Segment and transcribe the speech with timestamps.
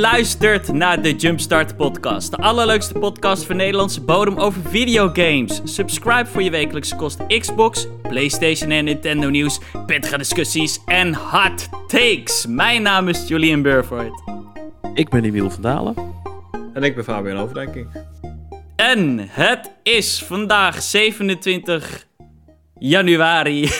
[0.00, 2.30] luistert naar de Jumpstart Podcast.
[2.30, 5.60] De allerleukste podcast van Nederlandse bodem over videogames.
[5.64, 12.46] Subscribe voor je wekelijkse kost Xbox, PlayStation en Nintendo nieuws, pittige discussies en hot takes.
[12.46, 14.22] Mijn naam is Julian Burford.
[14.94, 15.94] Ik ben Emiel van Dalen.
[16.74, 17.88] En ik ben Fabian Overdenking.
[18.76, 22.06] En het is vandaag 27
[22.78, 23.62] januari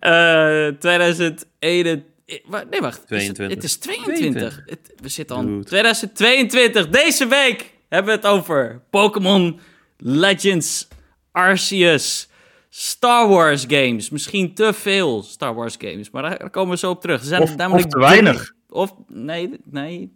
[0.00, 2.13] uh, 2021.
[2.26, 3.06] Nee, wacht.
[3.06, 3.56] 22.
[3.56, 4.62] Het is 22.
[4.66, 6.88] Het, we zitten al 2022.
[6.88, 9.60] Deze week hebben we het over Pokémon
[9.96, 10.88] Legends
[11.32, 12.28] Arceus.
[12.68, 14.10] Star Wars games.
[14.10, 16.10] Misschien te veel Star Wars games.
[16.10, 17.20] Maar daar, komen we zo op terug.
[17.20, 18.52] Er zijn of, namelijk of te weinig.
[18.68, 20.12] Of, nee, nee.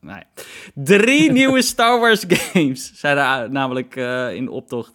[0.00, 0.22] Nee.
[0.74, 4.94] Drie nieuwe Star Wars games zijn er namelijk uh, in optocht.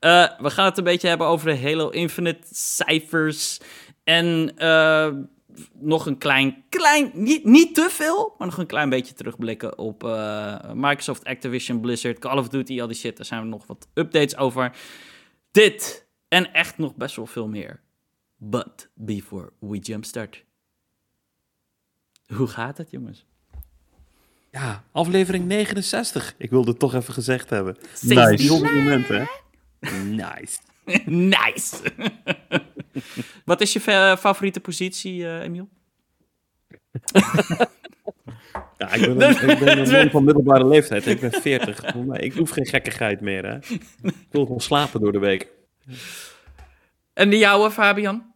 [0.00, 3.60] Uh, we gaan het een beetje hebben over de Halo Infinite cijfers.
[4.04, 5.08] En uh,
[5.72, 10.02] nog een klein, klein niet, niet te veel, maar nog een klein beetje terugblikken op
[10.74, 13.16] Microsoft, Activision, Blizzard, Call of Duty, al die shit.
[13.16, 14.76] Daar zijn er nog wat updates over.
[15.50, 17.80] Dit en echt nog best wel veel meer.
[18.36, 20.44] But before we jumpstart.
[22.26, 23.26] Hoe gaat het, jongens?
[24.50, 26.34] Ja, aflevering 69.
[26.38, 27.76] Ik wilde het toch even gezegd hebben.
[28.00, 28.14] Nice.
[28.14, 29.24] Bijzonder moment, hè?
[30.24, 30.58] Nice.
[31.06, 31.76] nice.
[33.44, 33.80] Wat is je
[34.18, 35.68] favoriete positie, uh, Emiel?
[38.78, 41.06] ja, ik ben, een, ik ben een man van middelbare leeftijd.
[41.06, 41.84] Ik ben 40.
[42.12, 43.56] Ik hoef geen gekkigheid meer, hè?
[44.02, 45.48] Ik wil gewoon slapen door de week.
[47.12, 48.32] En de jouwe, Fabian?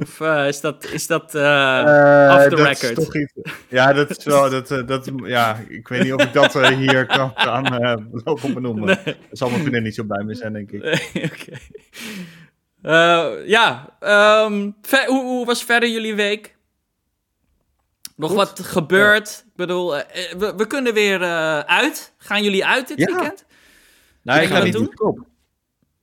[0.00, 2.98] Of uh, is dat, is dat uh, uh, off the dat record?
[2.98, 3.32] Is toch iets,
[3.68, 4.50] ja, dat is wel.
[4.50, 8.86] Dat, dat, ja, ik weet niet of ik dat hier kan, kan lopen benoemen.
[8.86, 8.96] Nee.
[9.04, 10.84] Dat zal mijn vriendin niet zo bij me zijn, denk ik.
[10.84, 10.98] Oké.
[11.14, 11.58] Okay.
[13.46, 13.96] Ja,
[14.44, 14.76] um,
[15.06, 16.56] hoe, hoe, was verder jullie week?
[18.16, 18.38] Nog Goed.
[18.38, 19.44] wat gebeurd?
[19.46, 21.20] Ik bedoel, we, we, kunnen weer
[21.64, 22.14] uit.
[22.16, 23.06] Gaan jullie uit dit ja.
[23.06, 23.44] weekend?
[24.22, 25.26] Nee, ik ga niet naar de bioscoop.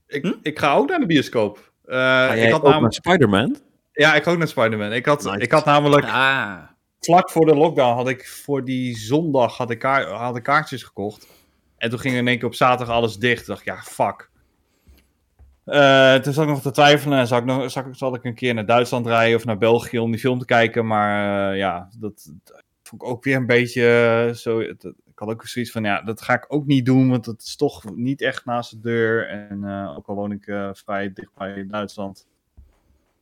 [0.07, 0.33] Ik, hm?
[0.41, 1.71] ik ga ook naar de bioscoop.
[2.35, 3.57] ik had namelijk Spider-Man.
[3.93, 4.93] Ja, ik ook naar Spider-Man.
[4.93, 5.37] Ik had, nice.
[5.37, 6.05] ik had namelijk...
[6.05, 6.57] Ah.
[6.99, 10.83] Vlak voor de lockdown had ik voor die zondag had ik, kaart, had ik kaartjes
[10.83, 11.27] gekocht.
[11.77, 13.41] En toen ging in één keer op zaterdag alles dicht.
[13.41, 14.29] Ik dacht, ja, fuck.
[15.65, 17.27] Uh, toen zat ik nog te twijfelen.
[17.27, 19.99] Zal ik, nog, zal, ik, zal ik een keer naar Duitsland rijden of naar België
[19.99, 20.87] om die film te kijken.
[20.87, 24.59] Maar uh, ja, dat, dat, vond ik ook weer een beetje uh, zo...
[24.59, 27.09] Dat, ik had ook zoiets van, ja, dat ga ik ook niet doen.
[27.09, 29.29] Want het is toch niet echt naast de deur.
[29.29, 29.65] En
[29.97, 30.43] ook al woon ik
[30.73, 32.27] vrij dichtbij in Duitsland...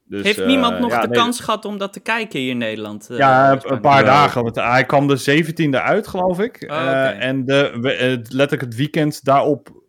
[0.06, 2.50] Dus, Heeft niemand uh, nog ja, de nee, kans gehad om dat te kijken hier
[2.50, 3.08] in Nederland?
[3.12, 4.44] Uh, ja, een paar dagen.
[4.44, 6.64] Want hij kwam de 17e uit, geloof ik.
[6.70, 7.18] Oh, okay.
[7.18, 7.72] uh, en de,
[8.30, 9.83] letterlijk het weekend daarop.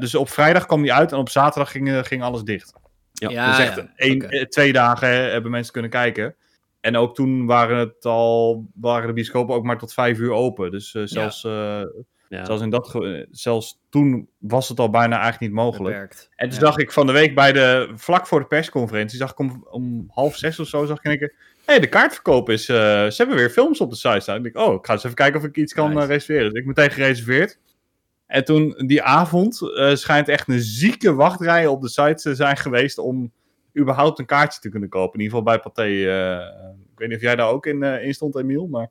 [0.00, 2.72] Dus op vrijdag kwam hij uit en op zaterdag ging, ging alles dicht.
[3.12, 4.14] Ja, ja dus echt ja.
[4.14, 4.46] Okay.
[4.46, 6.34] twee dagen hebben mensen kunnen kijken.
[6.80, 10.70] En ook toen waren, het al, waren de bioscopen ook maar tot vijf uur open.
[10.70, 12.44] Dus zelfs, ja.
[12.44, 12.98] zelfs, in dat,
[13.30, 15.94] zelfs toen was het al bijna eigenlijk niet mogelijk.
[15.94, 16.28] Beperkt.
[16.36, 16.64] En toen ja.
[16.64, 20.10] zag ik van de week bij de, vlak voor de persconferentie, zag ik om, om
[20.10, 21.32] half zes of zo, zag ik denken,
[21.64, 24.44] hé, hey, de kaartverkoop is, uh, ze hebben weer films op de site staan.
[24.44, 26.02] Ik dacht, oh, ik ga eens even kijken of ik iets kan nice.
[26.02, 26.50] uh, reserveren.
[26.50, 27.58] Dus ik meteen gereserveerd.
[28.30, 32.56] En toen, die avond, uh, schijnt echt een zieke wachtrij op de site te zijn
[32.56, 33.32] geweest om
[33.78, 35.18] überhaupt een kaartje te kunnen kopen.
[35.18, 35.86] In ieder geval bij Pathé.
[36.92, 38.90] ik weet niet of jij daar ook in, in stond, Emiel, maar...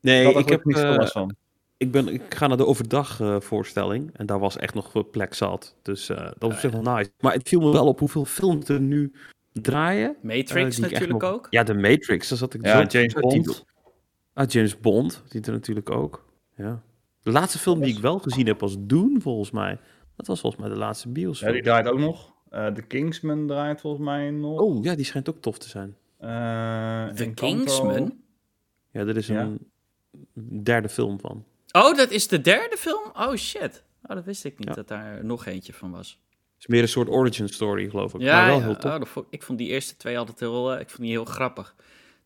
[0.00, 1.36] Nee, ik, ik heb niet veel last van
[1.76, 5.34] ik, ben, ik ga naar de overdag uh, voorstelling en daar was echt nog plek
[5.34, 5.76] zat.
[5.82, 7.10] Dus uh, dat was echt wel nice.
[7.20, 9.12] Maar het viel me wel op hoeveel films er nu
[9.52, 10.16] draaien.
[10.22, 11.32] Matrix uh, natuurlijk nog...
[11.32, 11.46] ook.
[11.50, 13.64] Ja, de Matrix, daar zat ik ja, James Bond.
[14.32, 16.24] Ah, James Bond, die er natuurlijk ook.
[16.56, 16.82] Ja.
[17.24, 19.78] De laatste film die ik wel gezien heb was Doen, volgens mij.
[20.16, 21.48] Dat was volgens mij de laatste bioscoop.
[21.48, 22.32] Ja, die draait ook nog.
[22.50, 24.60] The Kingsman draait volgens mij nog.
[24.60, 25.96] Oh, ja, die schijnt ook tof te zijn.
[27.14, 28.16] The Kingsman?
[28.90, 29.70] Ja, er is een
[30.62, 31.44] derde film van.
[31.72, 33.10] Oh, dat is de derde film?
[33.16, 33.84] Oh shit.
[34.06, 34.74] Oh, dat wist ik niet, ja.
[34.74, 36.20] dat daar nog eentje van was.
[36.54, 38.20] Het is meer een soort origin story, geloof ik.
[38.20, 38.64] Ja, maar wel ja.
[38.64, 39.00] heel tof.
[39.00, 41.74] Oh, vond, ik vond die eerste twee altijd heel, uh, ik vond die heel grappig.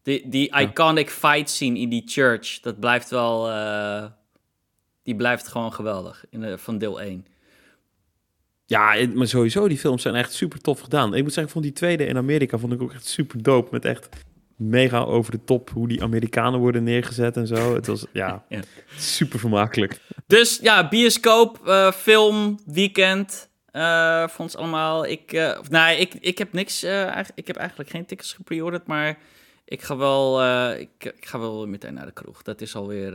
[0.03, 0.61] Die, die ja.
[0.61, 4.05] iconic fight scene in die church, dat blijft wel, uh,
[5.09, 7.27] die blijft gewoon geweldig, in de, van deel 1.
[8.67, 11.15] Ja, maar sowieso, die films zijn echt super tof gedaan.
[11.15, 13.69] Ik moet zeggen, ik vond die tweede in Amerika vond ik ook echt super dope.
[13.71, 14.09] Met echt
[14.57, 17.75] mega over de top hoe die Amerikanen worden neergezet en zo.
[17.75, 18.61] Het was ja, ja.
[18.97, 20.01] super vermakelijk.
[20.27, 23.49] Dus ja, bioscoop, uh, film, weekend.
[23.73, 25.07] Uh, voor ons allemaal.
[25.07, 26.85] Ik, uh, nou, ik, ik heb niks.
[27.35, 29.19] ik heb eigenlijk geen tickets gepreorderd, maar
[29.65, 30.45] ik ga wel.
[30.75, 32.43] ik, ik ga wel meteen naar de kroeg.
[32.43, 33.15] Dat is alweer.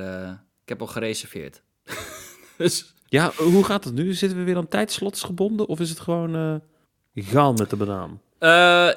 [0.63, 1.61] ik heb al gereserveerd.
[2.57, 2.93] dus.
[3.05, 4.13] Ja, hoe gaat het nu?
[4.13, 6.61] Zitten we weer aan tijdslots gebonden of is het gewoon
[7.13, 8.21] gaan met de banaan?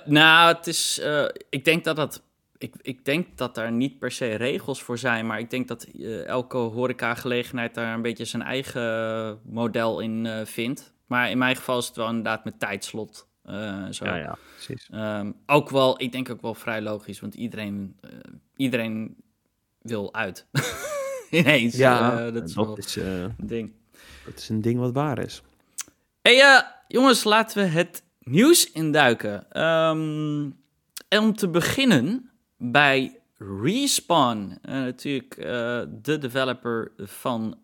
[0.04, 1.02] nou, het is.
[1.50, 2.22] ik denk dat dat
[2.58, 5.84] ik, ik denk dat daar niet per se regels voor zijn, maar ik denk dat
[5.84, 10.94] eh, elke horecagelegenheid daar een beetje zijn eigen model in eh, vindt.
[11.06, 13.28] Maar in mijn geval is het wel inderdaad met tijdslot.
[13.42, 14.04] eh, zo.
[14.04, 14.88] Ja, ja, precies.
[14.90, 18.10] Ehm, ook wel, ik denk ook wel vrij logisch, want iedereen, eh,
[18.56, 19.16] iedereen
[19.82, 20.46] wil uit.
[21.40, 21.76] Ineens.
[21.76, 23.72] Ja, eh, dat is wel dat is, eh, een ding.
[24.24, 25.42] dat is een ding wat waar is.
[26.22, 29.50] Hey, eh, jongens, laten we het nieuws induiken.
[29.50, 30.50] Ehm,
[31.08, 33.20] en om te beginnen bij
[33.62, 34.58] Respawn.
[34.62, 35.34] Eh, natuurlijk
[36.02, 37.58] de developer van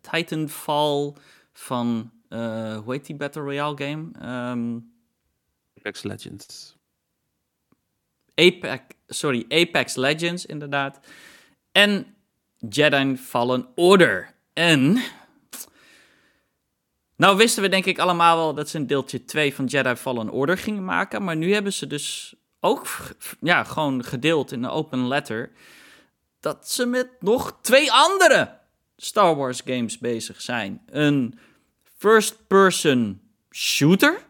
[0.00, 1.12] Titanfall,
[1.52, 4.08] van, hoe heet die Battle Royale game?
[4.20, 4.78] Ehm,
[5.78, 6.76] Apex Legends.
[8.34, 11.00] Apex, sorry, Apex Legends inderdaad.
[11.72, 12.15] En
[12.68, 14.34] Jedi Fallen Order.
[14.52, 14.98] En...
[17.16, 20.30] Nou wisten we denk ik allemaal wel dat ze een deeltje 2 van Jedi Fallen
[20.30, 21.24] Order gingen maken.
[21.24, 22.86] Maar nu hebben ze dus ook
[23.40, 25.50] ja, gewoon gedeeld in een open letter...
[26.40, 28.58] dat ze met nog twee andere
[28.96, 30.82] Star Wars games bezig zijn.
[30.86, 31.38] Een
[31.98, 33.20] first-person
[33.50, 34.24] shooter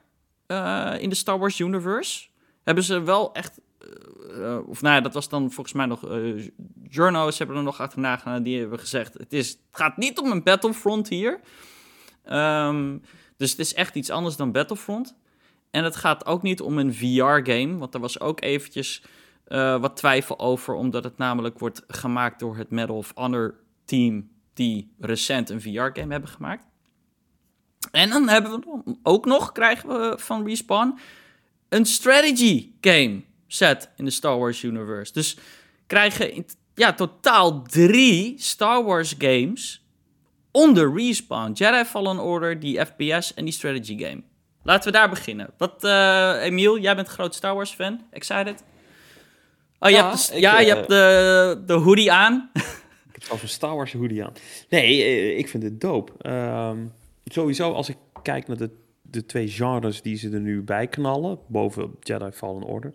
[0.46, 2.26] eh, in de Star Wars universe.
[2.62, 3.60] Hebben ze wel echt
[4.30, 6.08] eh, of nou ja, dat was dan volgens mij nog.
[6.08, 6.48] eh
[6.88, 8.42] journo's hebben er nog achterna gedaan.
[8.42, 11.40] Die hebben gezegd: het, is, het gaat niet om een Battlefront hier.
[12.24, 12.98] Ehm,
[13.36, 15.16] dus het is echt iets anders dan Battlefront.
[15.70, 17.76] En het gaat ook niet om een VR-game.
[17.76, 19.02] Want er was ook eventjes
[19.44, 20.74] eh, wat twijfel over.
[20.74, 23.54] Omdat het namelijk wordt gemaakt door het Medal of Honor
[23.84, 24.28] team.
[24.54, 26.66] Die recent een VR-game hebben gemaakt.
[27.90, 30.98] En dan hebben we ook nog, krijgen we van Respawn,
[31.68, 35.12] een strategy game set in de Star Wars universe.
[35.12, 35.36] Dus
[35.86, 39.84] krijgen in ja, totaal drie Star Wars games
[40.50, 41.52] onder Respawn.
[41.52, 44.22] Jedi Fallen Order, die FPS en die strategy game.
[44.62, 45.50] Laten we daar beginnen.
[45.58, 48.00] Wat, eh Emiel, jij bent een groot Star Wars fan.
[48.10, 48.64] Excited?
[49.78, 52.50] Oh, je Ja, hebt, de, ik, ja, je eh, hebt de, de hoodie aan.
[53.08, 54.32] Ik heb zelfs een Star Wars hoodie aan.
[54.68, 56.12] Nee, eh, ik vind het dope.
[56.18, 56.86] Ehm,
[57.24, 58.70] sowieso, als ik kijk naar de,
[59.02, 62.92] de twee genres die ze er nu bij knallen, boven Jedi Fallen Order.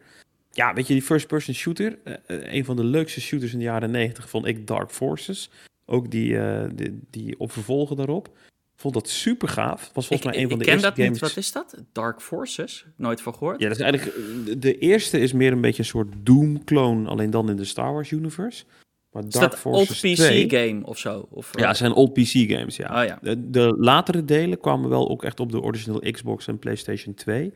[0.52, 3.64] Ja, weet je, die first-person shooter, eh, eh, een van de leukste shooters in de
[3.66, 5.50] jaren 90 vond ik Dark Forces.
[5.86, 8.38] Ook die, eh die, die op vervolgen daarop.
[8.76, 9.90] Vond dat super gaaf.
[9.94, 11.12] Was volgens ik mij een van ik de ken eerste dat games.
[11.22, 11.30] niet.
[11.30, 11.76] Wat is dat?
[11.92, 12.86] Dark Forces?
[12.96, 13.60] Nooit van gehoord.
[13.60, 14.62] Ja, dat is eigenlijk.
[14.62, 18.12] de- eerste is meer een beetje een soort Doom-clone, alleen dan in de Star Wars
[18.12, 18.64] universe.
[19.12, 21.28] Maar is Dark dat Forces old 2 PC-game of zo?
[21.30, 23.02] Of, Ja, het zijn old PC games, ja.
[23.02, 23.20] Oh ja.
[23.22, 27.54] De, de latere delen kwamen wel ook echt op de original Xbox en PlayStation 2.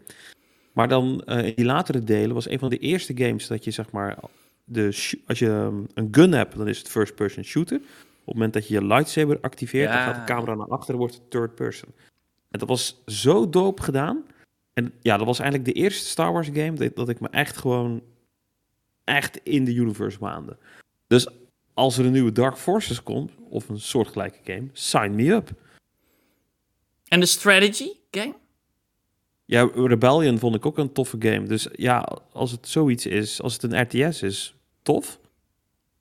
[0.75, 3.71] Maar dan, eh, in die latere delen was een van de eerste games dat je
[3.71, 4.17] zeg maar,
[4.63, 4.85] de,
[5.27, 7.77] als je um, een gun hebt, dan is het first person shooter.
[7.77, 11.13] Op het moment dat je je lightsaber activeert, dan gaat de camera naar achteren, wordt
[11.13, 11.89] het third person.
[12.51, 14.25] En dat was zo dope gedaan.
[14.73, 17.57] En ja, dat was eigenlijk de eerste Star Wars game dat, dat ik me echt
[17.57, 18.01] gewoon
[19.03, 20.57] echt in de universe waande.
[21.07, 21.27] Dus
[21.73, 25.49] als er een nieuwe Dark Forces komt, of een soortgelijke game, sign me up.
[27.07, 28.35] En de strategy game?
[29.45, 31.43] Ja, Rebellion vond ik ook een toffe game.
[31.43, 35.19] Dus ja, als het zoiets is, als het een RTS is, tof.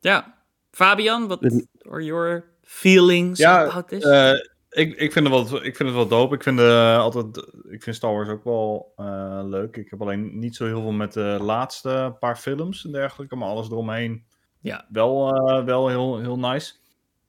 [0.00, 0.34] Ja.
[0.70, 1.42] Fabian, wat
[1.90, 4.02] are your feelings Ja, about this?
[4.04, 4.32] Eh,
[4.70, 6.34] ik, ik, vind het wel, ik vind het wel dope.
[6.34, 7.36] Ik vind, eh, altijd,
[7.68, 9.76] ik vind Star Wars ook wel eh, leuk.
[9.76, 13.48] Ik heb alleen niet zo heel veel met de laatste paar films en dergelijke, maar
[13.48, 14.24] alles eromheen
[14.60, 14.86] Ja.
[14.88, 16.74] wel, eh, wel heel, heel nice.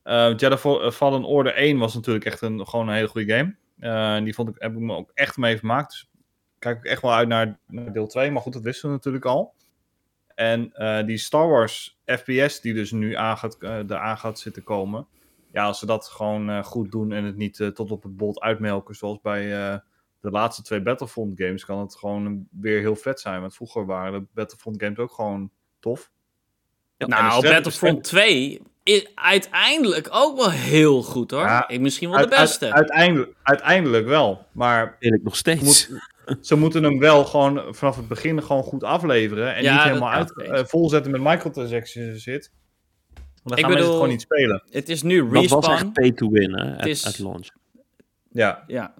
[0.03, 3.55] Eh Jedi Fa- Fallen Order 1 was natuurlijk echt een, gewoon een hele goede game.
[3.79, 5.91] Eh, die vond ik, heb ik me ook echt mee vermaakt.
[5.91, 6.09] Dus
[6.59, 8.31] kijk ik echt wel uit naar, naar deel 2.
[8.31, 9.53] Maar goed, dat wisten we natuurlijk al.
[10.35, 14.63] En eh, die Star Wars FPS die dus nu aan gaat, eh, eraan gaat zitten
[14.63, 15.07] komen.
[15.51, 18.39] Ja, als ze dat gewoon eh, goed doen en het niet tot op het bot
[18.39, 18.95] uitmelken.
[18.95, 19.77] Zoals bij eh,
[20.19, 21.65] de laatste twee Battlefront games.
[21.65, 23.41] Kan het gewoon weer heel vet zijn.
[23.41, 26.11] Want vroeger waren de Battlefront games ook gewoon tof.
[26.97, 28.59] de nou, Battlefront 2 is
[29.15, 31.41] uiteindelijk ook wel heel goed hoor.
[31.41, 32.65] Ja, ik, misschien wel Uit- de beste.
[32.65, 34.45] uit- uiteindelijk, uiteindelijk wel.
[34.51, 35.61] Maar Wil ik nog steeds.
[35.61, 35.89] moet,
[36.47, 39.55] ze moeten hem wel gewoon vanaf het begin gewoon goed afleveren.
[39.55, 42.51] En Ja, niet helemaal uit, eh, volzetten met microtransactions zit.
[43.13, 44.63] Want dan Ik gaan mensen bedoel- het gewoon niet spelen.
[44.69, 45.71] het is nu dat was Respawn.
[45.73, 47.47] echt pay to win, hè, at, is- at launch.
[48.31, 48.93] Ja, Ja.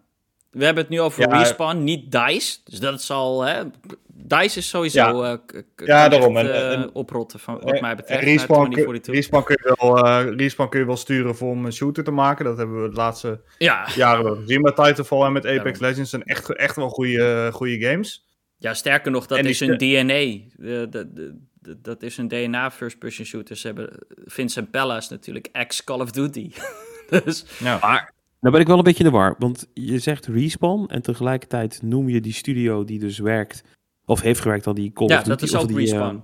[0.55, 2.57] We hebben het nu over Ja, Respawn, niet DICE.
[2.63, 3.63] Dus dat zal, hè...
[4.07, 4.99] DICE is sowieso...
[5.25, 5.41] Ja.
[5.53, 6.37] eh, Ja, daarom.
[6.37, 8.23] echt, En- eh, en- oprotten, van, wat En- mij betreft.
[8.23, 9.13] Respawn, naar kun, 2042.
[9.13, 12.11] Respawn, kun je wel, eh, Respawn kun je wel sturen voor om een shooter te
[12.11, 12.45] maken.
[12.45, 13.87] Dat hebben we de laatste Ja.
[13.95, 15.81] jaren wel gezien met Titanfall en met Apex Daarom.
[15.81, 16.09] Legends.
[16.09, 18.25] zijn echt, echt wel goede, goede games.
[18.57, 20.13] ja, sterker nog, dat is een DNA.
[20.13, 21.31] Eh, dat- dat-
[21.61, 23.55] dat- dat is een DNA first-person shooter.
[23.55, 23.89] Ze hebben
[24.25, 26.51] Vincent Pellas natuurlijk, ex-Call of Duty.
[27.23, 27.77] dus Ja.
[27.81, 28.13] Maar
[28.45, 29.35] dan ben ik wel een beetje in de war.
[29.39, 33.63] Want je zegt Respawn en tegelijkertijd noem je die studio die dus werkt,
[34.05, 35.29] of heeft gewerkt aan die Call ja, of Duty.
[35.39, 36.15] dat is ook die, Respawn.
[36.15, 36.21] eh,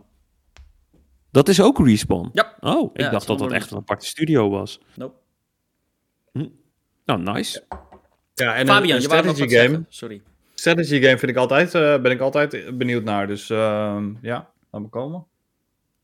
[1.32, 2.30] Dat is ook Respawn?
[2.34, 2.56] Ja.
[2.60, 4.80] Oh, ik Ja, dacht dat dat echt een aparte studio was.
[4.96, 5.16] Nope.
[7.06, 7.64] Nou, nice.
[8.34, 9.50] Ja, en Fabian, een, strategy game.
[9.50, 9.86] zeggen.
[9.90, 10.22] Sorry.
[10.54, 13.28] Strategy game vind ik altijd, eh, ben ik altijd benieuwd naar.
[13.28, 15.26] Dus ehm, ja, laat me komen.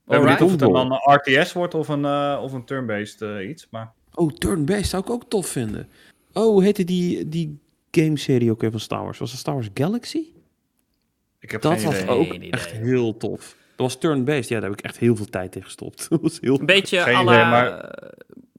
[0.08, 3.50] Ik ben of het dan een RTS wordt of een, eh, of een turn-based eh,
[3.50, 3.68] iets.
[3.72, 5.90] Maar Oh, turn-based zou ik ook tof vinden.
[6.38, 7.60] Oh, hoe heette die, die
[7.92, 9.18] game-serie ook weer van Star Wars?
[9.18, 10.22] Was het Star Wars Galaxy?
[11.40, 12.10] ik heb Dat geen was idee.
[12.10, 13.56] ook echt heel tof.
[13.76, 14.48] Dat was turn-based.
[14.50, 16.06] Ja, daar heb ik echt heel veel tijd in gestopt.
[16.10, 16.60] Dat was heel...
[16.60, 18.10] Een beetje Geen à idee, la, maar- eh,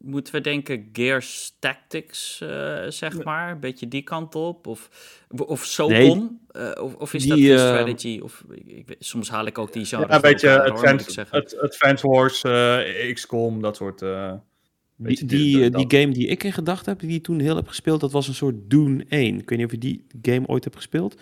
[0.00, 3.50] moeten we denken, Gears Tactics, eh, zeg maar.
[3.50, 4.66] Een beetje die kant op.
[4.66, 4.88] Of,
[5.28, 6.40] of SOCOM.
[6.50, 8.20] eh, of, of is Die, dat een eh, strategy?
[8.23, 10.88] Of, ik, soms haal ik ook die genre Ja, een beetje elkaar, hoor, moet ik
[10.88, 11.38] Advance, zeggen.
[11.40, 14.02] Ad- Advance Wars, eh, XCOM, dat soort...
[15.00, 17.68] Die, die, eh, die game die ik in gedachten heb, die ik toen heel heb
[17.68, 19.38] gespeeld, dat was een soort Dune 1.
[19.38, 21.16] Ik weet niet of je die game ooit hebt gespeeld.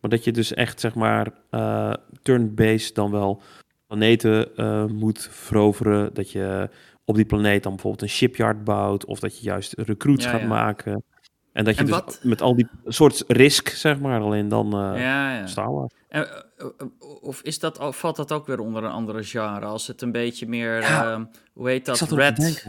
[0.00, 3.42] Maar dat je dus echt, zeg maar, eh, turn-based dan wel
[3.86, 6.14] planeten eh, moet veroveren.
[6.14, 6.68] Dat je
[7.04, 9.04] op die planeet dan bijvoorbeeld een shipyard bouwt.
[9.04, 10.46] Of dat je juist recruits Ja, gaat ja.
[10.46, 11.02] maken.
[11.52, 14.66] En dat je En dus wat- met al die soort risk, zeg maar, alleen dan
[14.66, 15.88] eh ja, ja.
[16.08, 16.26] En,
[17.20, 19.64] of is dat, al- valt dat ook weer onder een andere genre?
[19.66, 22.66] Als het een beetje meer, Ja, ehm, hoe heet dat, Red.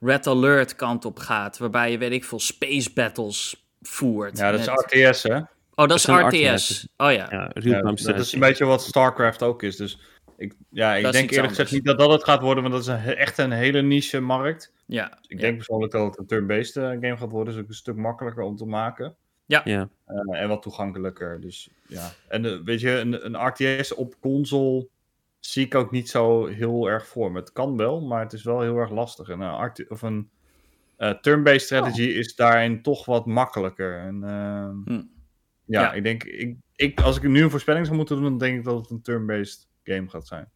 [0.00, 1.58] Red Alert kant op gaat.
[1.58, 4.38] Waarbij je, weet ik veel, space battles voert.
[4.38, 5.36] Ja, dat is RTS, hè?
[5.74, 6.88] Oh, dat is dat is een RTS.
[6.96, 7.26] Oh ja.
[7.30, 9.76] Ja, Ja, dat is een beetje wat StarCraft ook is.
[9.76, 9.98] Dus
[10.36, 12.82] ik, ja, ik Dat denk eerlijk gezegd niet dat dat het gaat worden, want dat
[12.82, 14.72] is een, echt een hele niche markt.
[14.86, 15.42] Ja, Dus ik ja.
[15.42, 17.54] denk persoonlijk dat het een turn-based eh, game gaat worden.
[17.54, 19.14] Dus ook een stuk makkelijker om te maken.
[19.46, 19.64] Ja.
[19.64, 21.40] Eh, en wat toegankelijker.
[21.40, 22.10] Dus ja.
[22.28, 24.88] En eh, weet je, een, een RTS op console
[25.40, 27.38] zie ik ook niet zo heel erg voor me.
[27.38, 29.28] Het kan wel, maar het is wel heel erg lastig.
[29.28, 30.30] En een, RT of een
[30.96, 33.98] eh, turn-based strategy is daarin toch wat makkelijker.
[33.98, 35.02] En, ehm, Hm.
[35.64, 35.92] ja, Ja.
[35.92, 38.64] ik denk, ik, ik, als ik nu een voorspelling zou moeten doen, dan denk ik
[38.64, 40.50] dat het een turn-based game gaat zijn.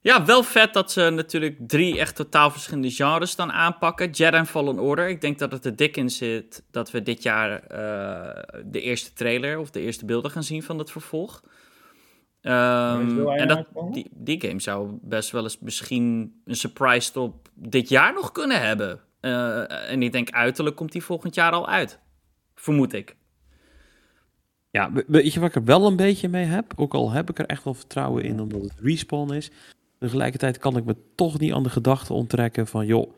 [0.00, 4.10] Ja, wel vet dat ze natuurlijk drie echt totaal verschillende genres dan aanpakken.
[4.10, 5.08] Jedi Fallen Order.
[5.08, 9.12] Ik denk dat het er dik in zit dat we dit jaar eh, de eerste
[9.12, 11.42] trailer of de eerste beelden gaan zien van het vervolg.
[12.40, 17.88] Ehm, en dat, die, die game zou best wel eens misschien een surprise top dit
[17.88, 19.00] jaar nog kunnen hebben.
[19.20, 21.98] Eh, en ik denk uiterlijk komt die volgend jaar al uit.
[22.54, 23.16] Vermoed ik.
[24.70, 26.72] Ja, we- weet je waar ik er wel een beetje mee heb?
[26.76, 29.50] Ook al heb ik er echt wel vertrouwen in, omdat het respawn is.
[29.98, 33.12] Tegelijkertijd kan ik me toch niet aan de gedachte onttrekken van, joh,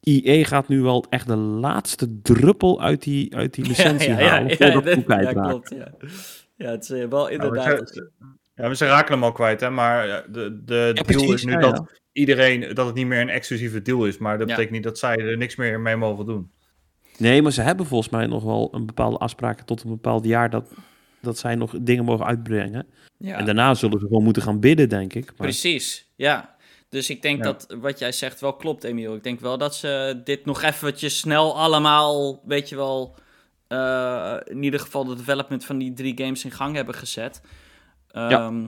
[0.00, 4.84] IE gaat nu wel echt de laatste druppel uit die, uit die licentie halen voordat
[4.84, 5.48] het boek ja, uitraakt.
[5.48, 5.70] klopt.
[5.70, 5.92] Ja.
[6.62, 7.88] Ja, het is eh, wel inderdaad.
[7.90, 8.10] ze,
[8.54, 9.70] ja, maar ze raken hem al kwijt, hè.
[9.70, 11.98] Maar ja, de, de Ja, deal precies, is nu ja, dat ja.
[12.12, 14.18] iedereen, dat het niet meer een exclusieve deal is.
[14.18, 14.54] Maar dat Ja.
[14.54, 16.50] betekent niet dat zij er niks meer mee mogen doen.
[17.18, 20.50] Nee, maar ze hebben volgens mij nog wel een bepaalde afspraken tot een bepaald jaar
[20.50, 20.72] dat,
[21.20, 22.86] dat zij nog dingen mogen uitbrengen.
[23.18, 23.36] ja.
[23.38, 25.24] En daarna zullen ze gewoon moeten gaan bidden, denk ik.
[25.26, 26.56] Maar Precies, ja.
[26.88, 27.42] Dus ik denk Ja.
[27.44, 29.14] dat wat jij zegt wel klopt, Emiel.
[29.14, 33.16] Ik denk wel dat ze dit nog eventjes snel allemaal, weet je wel,
[33.72, 37.40] eh, in ieder geval de development van die drie games in gang hebben gezet.
[38.08, 38.66] Ehm,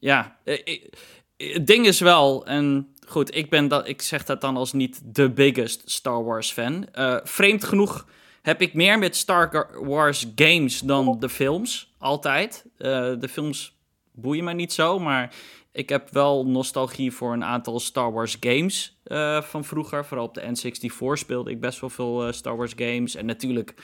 [0.00, 0.92] ja, eh, ik-
[1.36, 5.00] het ding is wel, en goed, ik, ben dat, ik zeg dat dan als niet
[5.04, 6.86] de biggest Star Wars fan.
[6.92, 8.06] Eh, vreemd genoeg
[8.42, 12.64] heb ik meer met Star Wars games dan de films, altijd.
[12.78, 13.76] Eh, de films
[14.12, 15.34] boeien me niet zo, maar
[15.76, 20.04] ik heb wel nostalgie voor een aantal Star Wars games eh, van vroeger.
[20.04, 23.14] Vooral op de N64 speelde ik best wel veel eh, Star Wars games.
[23.14, 23.74] En natuurlijk,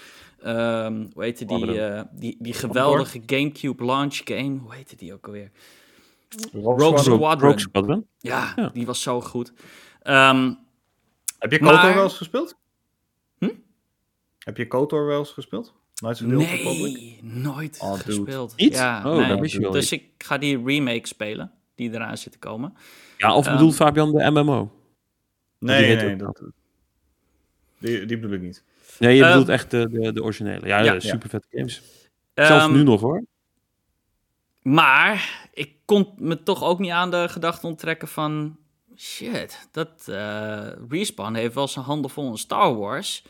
[0.42, 4.58] ehm, hoe heette die, eh, die, die geweldige Gamecube launch game.
[4.58, 5.50] Hoe heette die ook alweer?
[6.52, 6.99] Rogue Rogue Squadron.
[6.99, 7.49] Squadron.
[7.50, 8.06] Rogue Squadron?
[8.18, 8.68] Ja, Ja.
[8.72, 9.52] die was zo goed.
[10.02, 10.52] Ehm,
[11.38, 12.58] Heb je Maar- KOTOR wel eens gespeeld?
[13.38, 13.50] Hm?
[14.38, 15.72] Heb je KOTOR wel eens gespeeld?
[15.94, 16.94] Knights of the Old Republic?
[16.96, 18.56] nee, nooit Oh, gespeeld.
[18.56, 18.75] Niet?
[18.75, 19.70] Ja, Oh, nee.
[19.70, 22.75] Dus ik ga die remake spelen, die eraan zit te komen.
[23.19, 24.73] Ja, of Ehm, bedoelt Fabian de MMO?
[25.59, 26.43] Nee, heet nee, dat,
[27.79, 28.64] die, die bedoel ik niet.
[28.99, 30.67] Nee, je Eh, bedoelt echt de, de, de originele.
[30.67, 30.93] Ja, ja.
[30.93, 31.83] ja, super vette games.
[32.35, 33.25] Zelfs Ehm, nu nog hoor.
[34.62, 38.57] Maar ik kon me toch ook niet aan de gedachte onttrekken van...
[38.97, 43.25] Shit, dat eh, Respawn heeft wel zijn handen vol in Star Wars.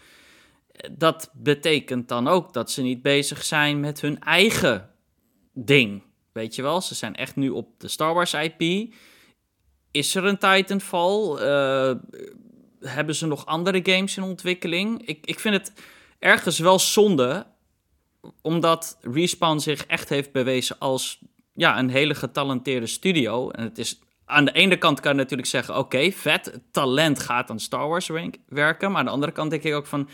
[0.90, 4.90] Dat betekent dan ook dat ze niet bezig zijn met hun eigen
[5.52, 6.02] ding.
[6.32, 8.92] Weet je wel, ze zijn echt nu op de Star Wars IP.
[9.90, 11.36] Is er een Titanfall?
[11.36, 11.92] Eh,
[12.80, 15.06] hebben ze nog andere games in ontwikkeling?
[15.06, 15.72] Ik, ik vind het
[16.18, 17.46] ergens wel zonde
[18.42, 21.18] omdat Respawn zich echt heeft bewezen als
[21.54, 23.50] ja, een hele getalenteerde studio.
[23.50, 27.50] En het is aan de ene kant kan je natuurlijk zeggen: oké, vet, talent gaat
[27.50, 28.08] aan Star Wars
[28.46, 28.90] werken.
[28.90, 30.08] Maar aan de andere kant denk ik ook van: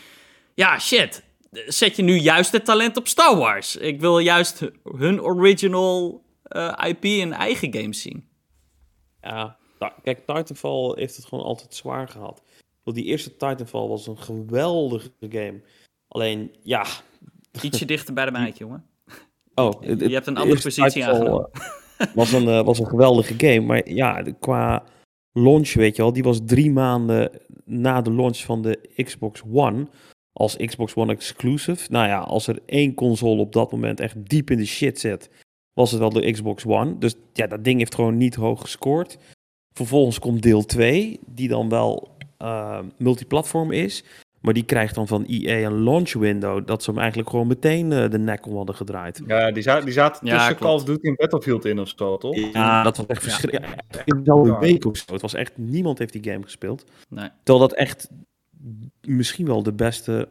[0.54, 3.76] ja, shit, zet je nu juist het talent op Star Wars?
[3.76, 8.28] Ik wil juist hun original eh, IP in eigen games zien.
[9.20, 9.56] Ja,
[10.02, 12.42] kijk, Titanfall heeft het gewoon altijd zwaar gehad.
[12.82, 15.60] Want die eerste Titanfall was een geweldige game.
[16.08, 16.86] Alleen, ja...
[17.62, 18.86] Ietsje dichter bij de meid, jongen.
[19.54, 21.48] Oh, Je hebt een de andere positie aangenomen.
[21.98, 23.60] eh, was, een, eh, was een geweldige game.
[23.60, 24.84] Maar ja, qua
[25.32, 27.30] launch, weet je wel, die was drie maanden
[27.64, 29.86] na de launch van de Xbox One.
[30.32, 31.86] Als Xbox One exclusive.
[31.90, 35.30] Nou ja, als er één console op dat moment echt diep in de shit zit,
[35.72, 36.98] was het wel de Xbox One.
[36.98, 39.18] Dus ja, dat ding heeft gewoon niet hoog gescoord.
[39.74, 42.08] Vervolgens komt deel 2, die dan wel
[42.38, 44.04] eh, multiplatform is.
[44.40, 46.66] Maar die krijgt dan van EA een launch window.
[46.66, 49.22] Dat ze hem eigenlijk gewoon meteen eh, de nek om hadden gedraaid.
[49.26, 50.70] Ja, die, za- die zaten Ja, tussen klopt.
[50.70, 52.36] Call of Duty en Battlefield in of zo, toch?
[52.52, 53.82] Ja, dat was echt verschrikkelijk.
[54.04, 55.12] In dezelfde week of zo.
[55.12, 56.84] Het was echt, niemand heeft die game gespeeld.
[57.08, 57.28] Nee.
[57.42, 58.08] Terwijl dat echt
[59.06, 60.28] misschien wel de beste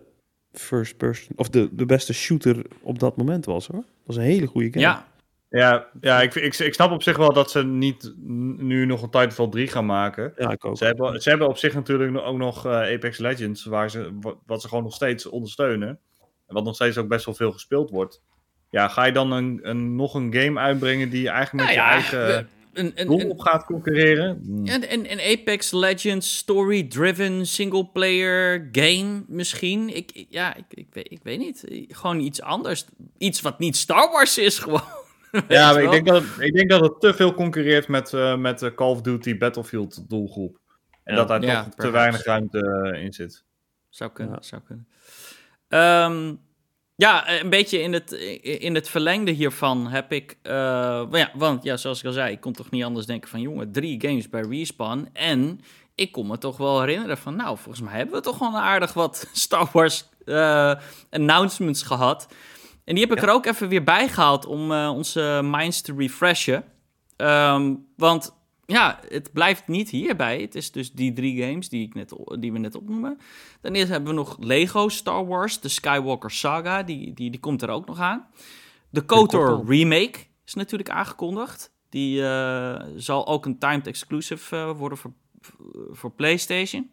[0.51, 3.81] first person, of de, de beste shooter op dat moment was hoor.
[3.81, 4.79] Dat was een hele goede game.
[4.79, 5.07] Ja,
[5.50, 8.13] Ja, ja ik, ik, ik snap op zich wel dat ze niet
[8.57, 10.34] nu nog een Titanfall 3 gaan maken.
[10.38, 10.77] Ja, ik ook.
[10.77, 14.36] Ze hebben, ze hebben op zich natuurlijk ook nog eh, Apex Legends, waar ze, wa-
[14.46, 16.00] wat ze gewoon nog steeds ondersteunen.
[16.48, 18.22] En wat nog steeds ook best wel veel gespeeld wordt.
[18.69, 21.93] Ja, ga je dan een, een, nog een game uitbrengen die eigenlijk met Nou je
[21.93, 24.39] ja, eigen een, een, doel een- op gaat concurreren?
[24.43, 24.65] Hmm.
[24.67, 29.96] En, en, en Apex Legends story-driven single-player game misschien.
[29.96, 31.63] Ik, ja, ik, ik, weet, ik weet niet.
[31.88, 32.86] Gewoon iets anders.
[33.17, 34.81] Iets wat niet Star Wars is gewoon.
[35.48, 38.38] Ja, maar ik denk, dat het, ik denk dat het te veel concurreert met, eh,
[38.38, 40.60] met de Call of Duty Battlefield doelgroep.
[41.03, 41.19] En Ja.
[41.19, 43.43] dat daar Ja, toch te weinig ruimte eh, in zit.
[43.89, 44.41] Zou kunnen, Ja.
[44.41, 44.88] zou kunnen.
[45.67, 46.36] Ehm,
[46.98, 48.12] ja, een beetje in het,
[48.42, 50.38] in het verlengde hiervan heb ik...
[50.42, 50.54] eh,
[51.12, 53.42] ja, want ja, zoals ik al zei, ik kon toch niet anders denken van...
[53.42, 55.10] jongen, drie games bij Respawn.
[55.13, 55.60] En
[55.96, 57.36] ik kon me toch wel herinneren van...
[57.36, 60.74] nou, volgens mij hebben we toch wel aardig wat Star Wars eh,
[61.10, 62.27] announcements gehad.
[62.84, 65.94] En die heb ik er ook even weer bij gehaald om eh, onze minds te
[65.98, 66.64] refreshen.
[67.16, 68.36] Ehm, want
[68.68, 70.42] ja, het blijft niet hierbij.
[70.42, 73.18] Het is dus die drie games die, ik net, die we net opnoemen.
[73.62, 76.84] Dan eerst hebben we nog Lego Star Wars, de Skywalker Saga.
[76.84, 78.27] Die, die, die komt er ook nog aan.
[78.90, 81.72] De KOTOR remake is natuurlijk aangekondigd.
[81.90, 85.14] Die eh, zal ook een timed exclusive eh, worden voor,
[85.92, 86.90] voor PlayStation.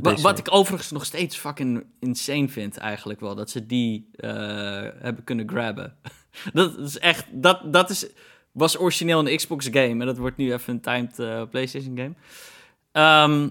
[0.00, 3.34] Wat ik overigens nog steeds fucking insane vind eigenlijk wel.
[3.34, 4.30] Dat ze die eh,
[4.98, 5.96] hebben kunnen grabben.
[6.52, 7.26] dat is echt...
[7.30, 8.10] Dat, dat is,
[8.52, 10.00] was origineel een Xbox game.
[10.00, 12.14] En dat wordt nu even een timed eh, PlayStation game.
[12.92, 13.48] Ehm,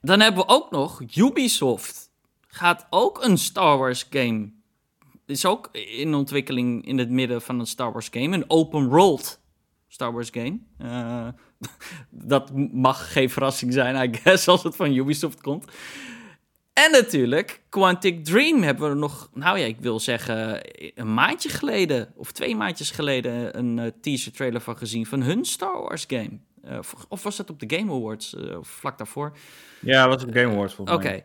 [0.00, 2.10] dan hebben we ook nog Ubisoft.
[2.46, 4.50] Gaat ook een Star Wars game.
[5.26, 8.36] Is ook in ontwikkeling in het midden van een Star Wars game.
[8.36, 9.40] Een open world
[9.88, 10.58] Star Wars game.
[10.78, 11.28] Eh,
[12.10, 15.72] dat mag geen verrassing zijn, I guess, als het van Ubisoft komt.
[16.74, 20.60] En natuurlijk, Quantic Dream hebben we nog, nou ja, ik wil zeggen,
[20.94, 25.44] een maandje geleden, of twee maandjes geleden, een eh, teaser trailer van gezien van hun
[25.44, 26.38] Star Wars game.
[26.62, 29.36] Eh, of, was dat op de Game Awards, eh, vlak daarvoor?
[29.80, 31.08] Ja, dat was op Game Awards volgens Oké.
[31.08, 31.24] mij.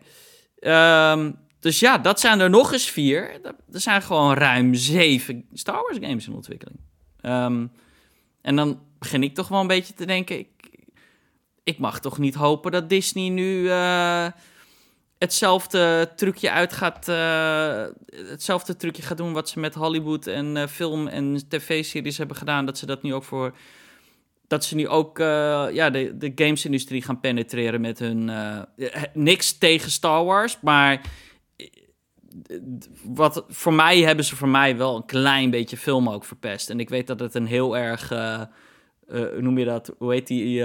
[0.58, 3.40] Ehm, dus ja, dat zijn er nog eens vier.
[3.72, 6.78] Er zijn gewoon ruim zeven Star Wars games in ontwikkeling.
[7.20, 7.66] Ehm,
[8.42, 10.38] en dan begin ik toch wel een beetje te denken...
[10.38, 10.48] Ik,
[11.64, 13.68] ik mag toch niet hopen dat Disney nu
[15.20, 17.08] hetzelfde trucje uit gaat...
[17.08, 17.84] eh,
[18.30, 22.66] hetzelfde trucje gaat doen wat ze met Hollywood en eh, film en tv-series hebben gedaan.
[22.66, 23.56] Dat ze dat nu ook voor...
[24.46, 28.30] Dat ze nu ook eh, ja, de, de gamesindustrie gaan penetreren met hun...
[29.12, 31.00] niks tegen Star Wars, maar...
[33.04, 36.70] Wat, voor mij hebben ze voor mij wel een klein beetje film ook verpest.
[36.70, 38.08] En ik weet dat het een heel erg...
[39.08, 39.94] hoe noem je dat?
[39.98, 40.64] Hoe heet die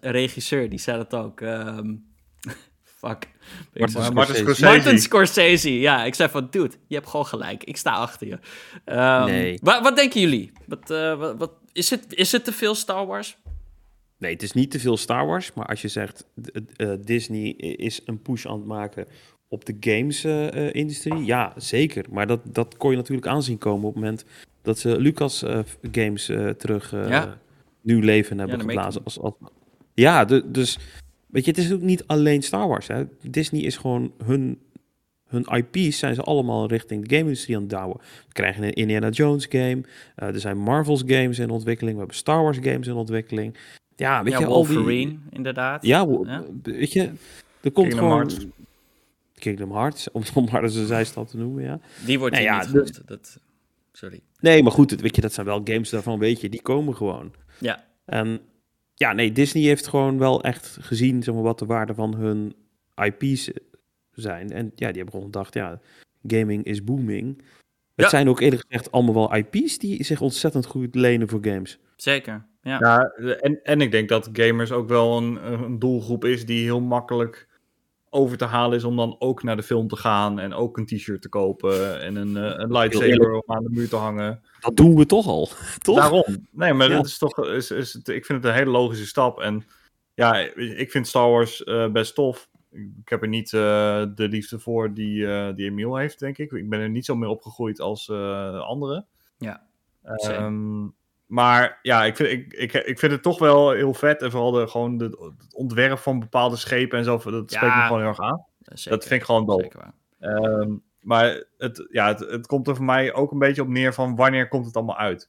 [0.00, 0.68] regisseur?
[0.68, 1.40] Die zei dat ook.
[1.40, 1.94] ehm,
[3.00, 3.29] fuck.
[3.74, 4.38] Martin Scorsese.
[4.42, 4.64] Scorsese.
[4.64, 6.04] Martin Scorsese, ja.
[6.04, 7.64] Ik zei van, dude, je hebt gewoon gelijk.
[7.64, 8.38] Ik sta achter je.
[8.84, 9.58] Ehm, Nee.
[9.62, 10.52] wa- wat denken jullie?
[10.66, 13.36] Wat, eh, wat, wat, is, het, is het te veel Star Wars?
[14.18, 16.26] Nee, het is niet te veel Star Wars, maar als je zegt
[16.76, 19.06] eh, Disney is een push aan het maken
[19.48, 22.04] op de games-industrie, ja, zeker.
[22.10, 24.24] Maar dat, dat kon je natuurlijk aanzien komen op het moment
[24.62, 25.58] dat ze Lucas eh,
[25.92, 27.38] Games eh, terug eh, Ja.
[27.82, 29.04] nieuw leven hebben geblazen.
[29.04, 29.34] Als, als,
[29.94, 30.78] ja, de, dus
[31.32, 32.86] weet je, het is ook niet alleen Star Wars.
[32.86, 33.04] Hè.
[33.22, 34.58] Disney is gewoon hun,
[35.26, 37.96] hun IP's zijn ze allemaal richting de game-industrie aan het douwen.
[38.26, 39.80] We krijgen een Indiana Jones game,
[40.16, 43.56] eh, er zijn Marvel's games in ontwikkeling, we hebben Star Wars games in ontwikkeling.
[43.96, 45.18] Ja, weet ja, je, al die...
[45.30, 45.86] Inderdaad.
[45.86, 46.06] Ja,
[46.62, 48.16] weet je, er komt Kingdom gewoon...
[48.16, 48.46] Hearts.
[49.34, 51.80] Kingdom Hearts, om, om maar eens een zijstap te noemen, ja.
[52.04, 53.02] Die wordt hier ja, niet de- goed.
[53.06, 53.38] Dat,
[53.92, 54.20] sorry.
[54.40, 56.96] Nee, maar goed, het- weet je, dat zijn wel games daarvan, weet je, die komen
[56.96, 57.32] gewoon.
[57.58, 57.84] Ja.
[58.04, 58.40] En
[59.00, 62.54] ja, nee, Disney heeft gewoon wel echt gezien, zeg maar, wat de waarde van hun
[62.94, 63.50] IP's
[64.10, 64.50] zijn.
[64.52, 65.80] En ja, die hebben gewoon gedacht, ja,
[66.26, 67.36] gaming is booming.
[67.94, 68.08] Het Ja.
[68.08, 71.78] zijn ook eerlijk gezegd allemaal wel IP's die zich ontzettend goed lenen voor games.
[71.96, 72.46] Zeker.
[72.62, 72.78] Ja.
[72.80, 73.00] Ja,
[73.40, 77.48] en, en ik denk dat gamers ook wel een, een doelgroep is die heel makkelijk
[78.10, 80.86] over te halen is om dan ook naar de film te gaan en ook een
[80.86, 84.42] t-shirt te kopen en een, eh, een lightsaber om aan de muur te hangen.
[84.60, 85.48] Dat doen we toch al,
[85.82, 85.96] toch?
[85.96, 86.24] Daarom.
[86.50, 86.96] Nee, maar Ja.
[86.96, 89.40] dat is toch, is, is, het- ik vind het een hele logische stap.
[89.40, 89.64] En
[90.14, 92.48] ja, ik vind Star Wars eh, best tof.
[92.70, 96.52] Ik heb er niet eh, de liefde voor die, eh die Emiel heeft, denk ik.
[96.52, 99.06] Ik ben er niet zo mee opgegroeid als eh anderen.
[99.38, 99.62] Ja,
[100.02, 100.86] Ehm,
[101.26, 104.22] maar ja, ik vind, ik, ik, ik vind het toch wel heel vet.
[104.22, 107.10] En vooral de, gewoon de, het ontwerp van bepaalde schepen en zo.
[107.30, 108.44] Dat spreekt me gewoon heel erg aan.
[108.62, 108.90] Zeker.
[108.90, 109.62] Dat vind ik gewoon dope.
[109.62, 109.94] Zeker waar.
[110.34, 113.94] Ehm, maar het, ja, het, het komt er voor mij ook een beetje op neer
[113.94, 115.28] van wanneer komt het allemaal uit.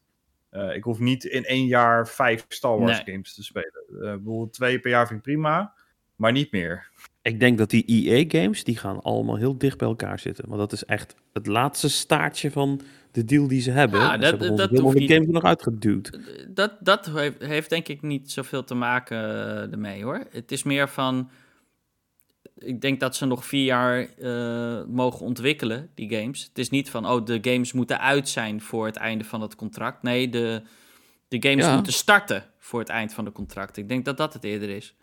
[0.49, 3.13] Eh, ik hoef niet in één jaar vijf Star Wars Nee.
[3.15, 3.83] games te spelen.
[3.89, 5.73] Eh bijvoorbeeld twee per jaar vind ik prima,
[6.15, 6.89] maar niet meer.
[7.21, 10.45] Ik denk dat die EA-games, die gaan allemaal heel dicht bij elkaar zitten.
[10.47, 12.81] Want dat is echt het laatste staartje van
[13.11, 13.99] de deal die ze hebben.
[13.99, 16.19] Ja, En dat- ze hebben dat helemaal hoeft de niet- games er nog uitgeduwd.
[16.47, 20.23] Dat, dat heeft, heeft denk ik niet zoveel te maken eh, ermee hoor.
[20.31, 21.29] Het is meer van.
[22.57, 26.43] Ik denk dat ze nog vier jaar eh, mogen ontwikkelen, die games.
[26.43, 29.55] Het is niet van, oh, de games moeten uit zijn voor het einde van het
[29.55, 30.03] contract.
[30.03, 30.61] Nee, de,
[31.27, 31.73] de games Ja.
[31.75, 33.77] moeten starten voor het eind van het contract.
[33.77, 34.95] Ik denk dat dat het eerder is.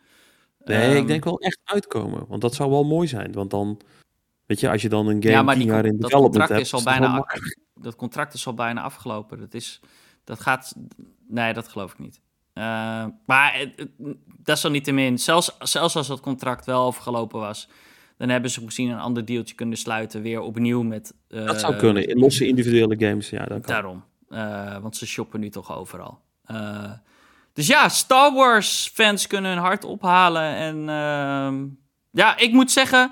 [0.64, 2.24] Nee, Ehm, ik denk wel echt uitkomen.
[2.28, 3.32] Want dat zou wel mooi zijn.
[3.32, 3.80] Want dan,
[4.46, 6.50] weet je, als je dan een game Ja, maar die jaar in dat development contract
[6.50, 6.66] hebt...
[6.66, 7.26] is al bijna
[7.80, 9.38] dat contract is al bijna afgelopen.
[9.38, 9.80] Dat is,
[10.24, 10.74] dat gaat,
[11.28, 12.20] nee, dat geloof ik niet.
[12.58, 13.66] Eh, maar
[14.42, 17.68] desalniettemin, zelfs, zelfs als dat contract wel afgelopen was,
[18.16, 21.14] dan hebben ze misschien een ander dealtje kunnen sluiten, weer opnieuw met.
[21.28, 22.08] eh, Dat zou kunnen.
[22.08, 23.38] In losse individuele games, ja.
[23.44, 23.74] Dat kan.
[23.74, 26.20] Daarom, Eh, want ze shoppen nu toch overal.
[27.52, 31.66] Dus ja, Star Wars fans kunnen hun hart ophalen en ehm,
[32.10, 33.10] ja, ik moet zeggen.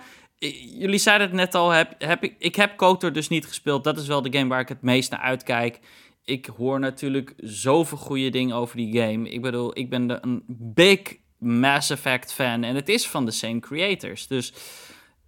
[0.78, 3.84] Jullie zeiden het net al, heb, heb ik, ik heb KOTOR dus niet gespeeld.
[3.84, 5.80] Dat is wel de game waar ik het meest naar uitkijk.
[6.26, 9.28] Ik hoor natuurlijk zoveel goede dingen over die game.
[9.28, 13.30] Ik bedoel, ik ben de, een big Mass Effect fan en het is van de
[13.30, 14.26] same creators.
[14.26, 14.52] Dus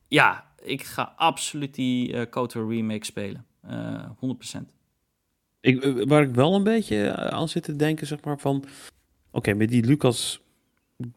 [0.09, 3.47] ja, ik ga absoluut die eh KOTOR remake spelen.
[3.63, 4.11] Eh
[4.59, 4.61] 100%.
[5.61, 8.65] Ik, eh, waar ik wel een beetje eh, aan zit te denken, zeg maar, van...
[9.31, 10.41] Oké, met die Lucas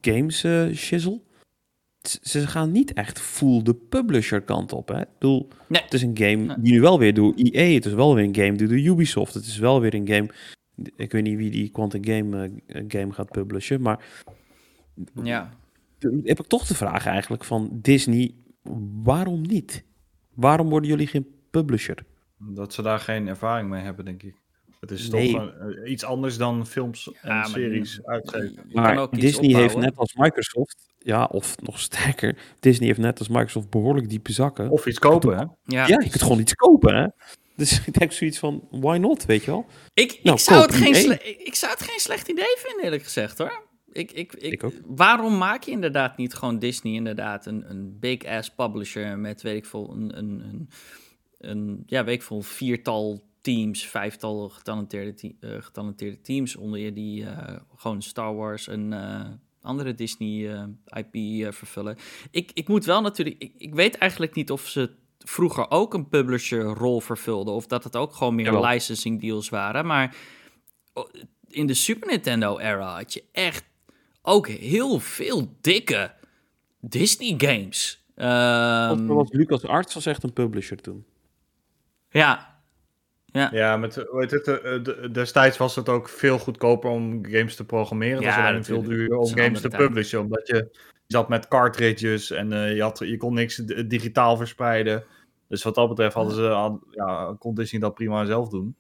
[0.02, 1.22] Games eh shizzle...
[2.22, 5.02] Ze gaan niet echt full de publisher kant op, hè?
[5.02, 5.82] Ik bedoel, Nee.
[5.82, 6.56] het is een game Nee.
[6.60, 7.74] die nu wel weer door EA...
[7.74, 9.34] Het is wel weer een game die door Ubisoft...
[9.34, 10.30] Het is wel weer een game...
[10.96, 14.06] Ik weet niet wie die Quantum Game, eh, game gaat publishen, maar...
[15.24, 15.50] Ja.
[16.24, 18.34] Heb ik toch de vraag eigenlijk van Disney...
[19.04, 19.84] Waarom niet?
[20.34, 21.98] Waarom worden jullie geen publisher?
[22.38, 24.36] Dat ze daar geen ervaring mee hebben, denk ik.
[24.82, 25.32] Het is Nee.
[25.32, 28.56] toch eh, iets anders dan films en series uitgeven.
[28.72, 33.70] Maar Disney heeft net als Microsoft, ja, of nog sterker, Disney heeft net als Microsoft
[33.70, 34.70] behoorlijk diepe zakken.
[34.70, 35.44] Of iets kopen, hè?
[35.44, 35.88] Ja.
[35.88, 37.08] ja, je kunt gewoon iets kopen, hè?
[37.56, 39.66] Dus ik denk zoiets van, why not, weet je wel?
[39.94, 43.04] Ik, Nou, ik, zou koop het geen ik, zou het geen slecht idee vinden, eerlijk
[43.04, 43.70] gezegd hoor.
[43.92, 44.74] Ik, ik, ik, Ik ook.
[44.86, 49.56] Waarom maak je inderdaad niet gewoon Disney inderdaad een, een big ass publisher met weet
[49.56, 50.70] ik veel een, een, een,
[51.38, 56.94] een ja weet ik veel viertal teams, vijftal getalenteerde, te- eh, getalenteerde teams onder je
[56.94, 59.26] die eh, gewoon Star Wars en eh,
[59.62, 61.98] andere Disney IP vervullen.
[62.32, 66.10] Ik, ik moet wel natuurlijk, ik, ik weet eigenlijk niet of ze vroeger ook een
[66.10, 70.16] publisher rol vervulden of dat het ook gewoon meer licensing deals waren, maar
[70.94, 71.10] oh,
[71.48, 73.64] in de Super Nintendo era had je echt
[74.22, 76.14] ook heel veel dikke
[76.80, 78.06] Disney games.
[78.16, 81.06] Ehm, Um, was Lucas Arts was echt een publisher toen.
[82.10, 82.51] ja,
[83.32, 87.66] ja, Ja, met, heet het, de- destijds was het ook veel goedkoper om games te
[87.66, 88.22] programmeren.
[88.22, 90.20] Ja, was alleen veel duurder Dat om games te publishen.
[90.20, 90.70] Omdat je,
[91.12, 93.56] zat met cartridges en eh, je, had, je kon niks
[93.88, 95.04] digitaal verspreiden.
[95.48, 98.76] Dus wat dat betreft hadden ze, ja, kon Disney dat prima zelf doen.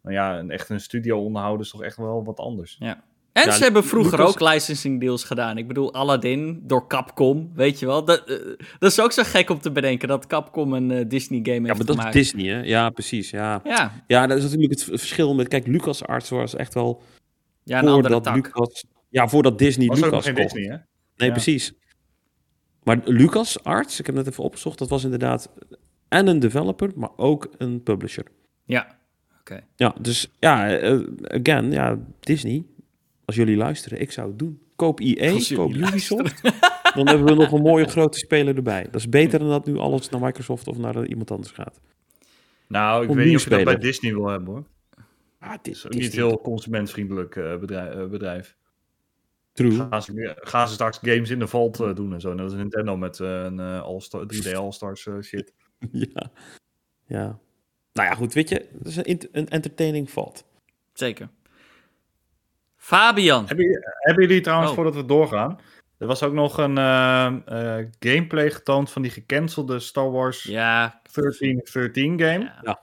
[0.00, 2.76] Maar ja, een, echt een studio onderhouden is toch echt wel wat anders.
[2.78, 3.08] ja.
[3.32, 5.58] En Ja, ze hebben vroeger Lucas- ook licensing deals gedaan.
[5.58, 8.04] Ik bedoel, Aladdin door Capcom, weet je wel.
[8.04, 8.36] Dat, eh,
[8.78, 11.62] dat is ook zo gek om te bedenken dat Capcom een eh, Disney game Ja,
[11.62, 12.14] heeft maar dat gemaakt.
[12.14, 12.60] is Disney, hè?
[12.62, 13.60] Ja, precies, ja.
[13.64, 15.48] Ja, Ja, dat is natuurlijk het verschil met...
[15.48, 17.02] Kijk, Lucas Arts was echt wel
[17.62, 18.34] ja, een andere voordat tak.
[18.34, 18.84] Lucas...
[19.08, 20.54] Ja, voordat Disney Was ook nog Lucas geen kocht.
[20.54, 20.78] Disney, hè?
[21.16, 21.34] Nee, Ja.
[21.34, 21.72] precies.
[22.82, 25.50] Maar Lucas Arts, ik heb net even opgezocht, dat was inderdaad
[26.08, 28.24] en een developer, maar ook een publisher.
[28.64, 28.98] Ja,
[29.40, 29.60] oké.
[29.76, 32.64] Ja, dus ja, eh, again, ja, Disney,
[33.30, 34.60] als jullie luisteren, ik zou het doen.
[34.76, 36.42] Koop jullie koop Ubisoft,
[36.96, 38.84] dan hebben we nog een mooie grote speler erbij.
[38.84, 41.80] Dat is beter dan dat nu alles naar Microsoft of naar iemand anders gaat.
[42.66, 43.76] Nou, ik Om weet niet of je dat bij.
[43.76, 44.64] Disney wil hebben, hoor.
[45.38, 48.56] Ah, Het dit is ook niet heel consumentvriendelijk eh, bedrijf, eh, bedrijf.
[49.52, 49.72] True.
[49.72, 52.34] Gaan ze, gaan ze straks games in de vault eh, doen en zo.
[52.34, 55.54] Net als Nintendo met eh, een All-Star, 3D All-Stars shit.
[55.92, 56.30] Ja.
[57.06, 57.38] ja.
[57.92, 60.44] Nou ja, goed, weet je, het is een, een entertaining valt.
[60.92, 61.28] Zeker.
[62.96, 63.46] Fabian.
[63.46, 64.76] Hebben, jullie- hebben jullie trouwens, Oh.
[64.76, 65.58] voordat we doorgaan...
[65.98, 71.00] Er was ook nog een eh, eh, gameplay getoond van die gecancelde Star Wars Ja.
[71.12, 72.38] 1313 game.
[72.38, 72.58] ja.
[72.62, 72.80] Ja.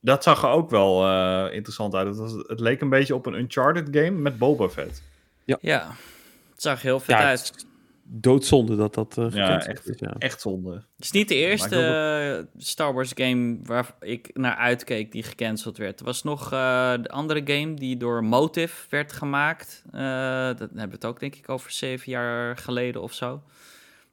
[0.00, 2.06] Dat zag er ook wel eh, interessant uit.
[2.06, 5.02] Het, was, het leek een beetje op een Uncharted game met Boba Fett.
[5.44, 5.58] Ja.
[6.50, 7.66] Het zag heel vet Ja, uit.
[8.10, 9.88] Doodzonde dat dat eh gecanceld echt.
[9.88, 10.14] is, ja.
[10.18, 10.72] Echt zonde.
[10.72, 15.76] Het is niet de eerste eh, Star Wars game waar ik naar uitkeek die gecanceld
[15.76, 15.98] werd.
[15.98, 19.82] Er was nog eh, de andere game die door Motive werd gemaakt.
[19.90, 20.00] Eh
[20.46, 23.42] dat hebben we het ook denk ik over zeven jaar geleden of zo.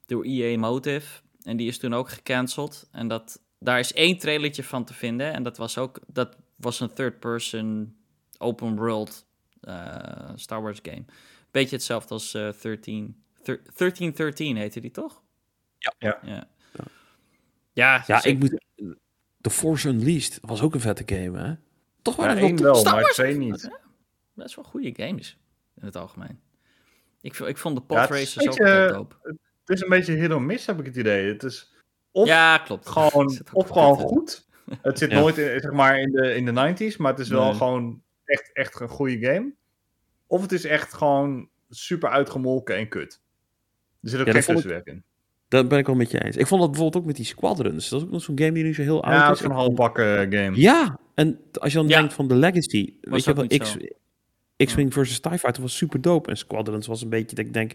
[0.06, 1.20] Door EA Motive.
[1.42, 2.88] En die is toen ook gecanceld.
[2.92, 5.32] En dat, daar is één trailertje van te vinden.
[5.32, 7.96] En dat was ook dat was een third-person
[8.38, 9.26] open world
[9.60, 11.04] eh, Star Wars game.
[11.50, 13.24] Beetje hetzelfde als eh 13.
[13.46, 15.22] Thir- 1313 heette die toch?
[15.78, 15.94] Ja.
[15.98, 16.18] Ja.
[16.22, 16.46] Ja,
[17.72, 18.60] ja, Ja, ik moet...
[19.40, 21.54] The Force Unleashed was ook een vette game, hè?
[22.02, 23.70] Toch Ja, waren er één wel wel, Star maar twee niet.
[24.34, 25.38] best wel goede games
[25.80, 26.40] in het algemeen.
[27.20, 29.14] Ik, ik vond de Ja, pod het is races een ook wel dope.
[29.64, 31.32] Het is een beetje hit or miss, heb ik het idee.
[31.32, 31.74] Het is
[32.10, 32.88] of Ja, klopt.
[32.88, 34.48] gewoon, of wel gewoon goed.
[34.82, 35.18] Het zit Ja.
[35.20, 36.50] nooit in, zeg maar in, de, in de
[36.92, 37.54] 90s, maar het is wel Nee.
[37.54, 39.54] gewoon echt, echt een goede game.
[40.26, 43.22] Of het is echt gewoon super uitgemolken en kut.
[44.02, 45.02] Er zit ook Ja, geen tussenwerk in.
[45.48, 46.36] Dat ben ik wel met je eens.
[46.36, 47.88] Ik vond dat bijvoorbeeld ook met die Squadrons.
[47.88, 49.40] Dat is ook nog zo'n game die nu zo heel Ja, oud het is.
[49.40, 50.56] is een halfbakken game.
[50.56, 51.98] Ja, en als je dan Ja.
[51.98, 53.76] denkt van de Legacy, weet je wel, X.
[54.56, 56.30] X-Wing versus TIE Fighter was super dope.
[56.30, 57.72] En Squadrons was een beetje dat ik denk...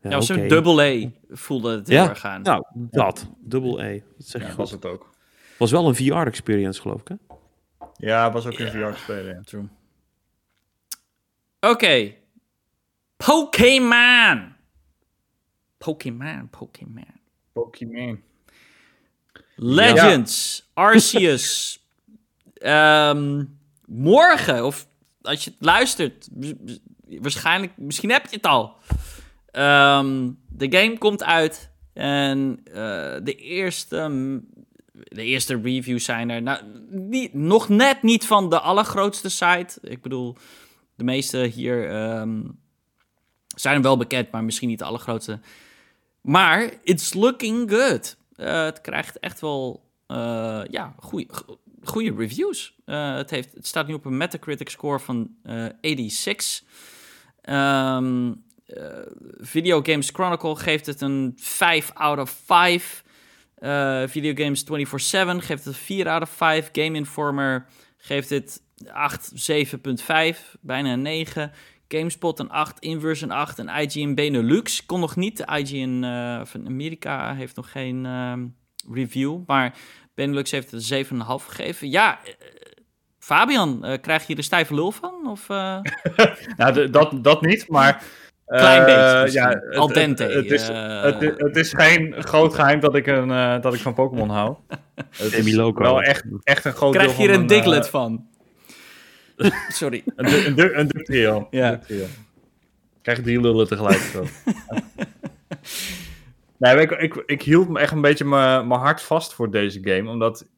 [0.00, 0.40] Ja, Ja, was oké.
[0.40, 2.42] een double A voelde het heel Ja, erg aan.
[2.42, 3.26] Nou, dat.
[3.40, 3.88] Double A.
[3.92, 4.56] Dat zeg je Ja, goed.
[4.56, 5.10] was het ook.
[5.58, 7.14] Was wel een VR-experience, geloof ik, hè?
[7.96, 8.92] Ja, was ook in Ja.
[8.92, 9.34] VR spelen.
[9.34, 9.40] Ja.
[9.44, 9.68] True.
[11.60, 12.12] Oké.
[13.16, 14.54] Pokémon.
[15.86, 17.20] Pokémon, Pokémon.
[17.52, 18.22] Pokémon.
[19.54, 21.74] Legends, Arceus.
[22.54, 23.44] Ehm,
[23.84, 24.86] morgen, of
[25.22, 26.28] als je het luistert,
[27.04, 28.76] waarschijnlijk, misschien heb je het al.
[29.50, 32.74] Ehm, de game komt uit en eh,
[33.22, 34.40] de eerste,
[34.92, 36.42] de eerste reviews zijn er.
[36.42, 39.78] Nou, niet, nog net niet van de allergrootste site.
[39.82, 40.36] Ik bedoel,
[40.94, 42.42] de meeste hier ehm,
[43.46, 45.40] zijn wel bekend, maar misschien niet de allergrootste.
[46.26, 48.16] Maar it's looking good.
[48.36, 50.94] Eh, het krijgt echt wel eh, ja,
[51.82, 52.74] goede, reviews.
[52.84, 56.62] Eh, het, heeft, het staat nu op een Metacritic score van eh 86.
[57.40, 58.32] Ehm
[58.66, 58.86] eh,
[59.38, 63.04] Video Games Chronicle geeft het een 5 out of 5.
[63.54, 64.66] Eh Video Games 24-7
[65.36, 66.68] geeft het een 4 out of 5.
[66.72, 71.52] Game Informer geeft het 8, 7.5, bijna een 9.
[71.88, 75.40] GameSpot een 8, Inverse een 8 en IGN Benelux kon nog niet.
[75.40, 78.46] IGN eh, van Amerika heeft nog geen ehm,
[78.94, 79.74] review, maar
[80.14, 81.10] Benelux heeft het een 7,5
[81.46, 81.90] gegeven.
[81.90, 82.32] Ja, eh,
[83.18, 85.14] Fabian, eh, krijg je hier de stijve lul van?
[85.30, 85.78] Of, eh?
[86.56, 88.02] Nou, dat, dat niet, maar...
[88.46, 90.68] Klein eh, beetje ja, het- Al dente, Het, het, is,
[91.36, 94.56] het, is geen groot geheim dat ik, een, eh, dat ik van Pokémon hou.
[94.94, 95.82] Het is Demi-loco.
[95.82, 98.26] wel echt, echt een groot krijg deel je hier van een diglet van?
[99.68, 100.02] Sorry.
[100.16, 101.46] Een, een, een.
[101.50, 101.80] Ja.
[103.02, 104.00] Krijg drie lullen tegelijk.
[106.58, 110.10] Nee, ik, ik, ik hield me echt een beetje mijn hart vast voor deze game.
[110.10, 110.48] Omdat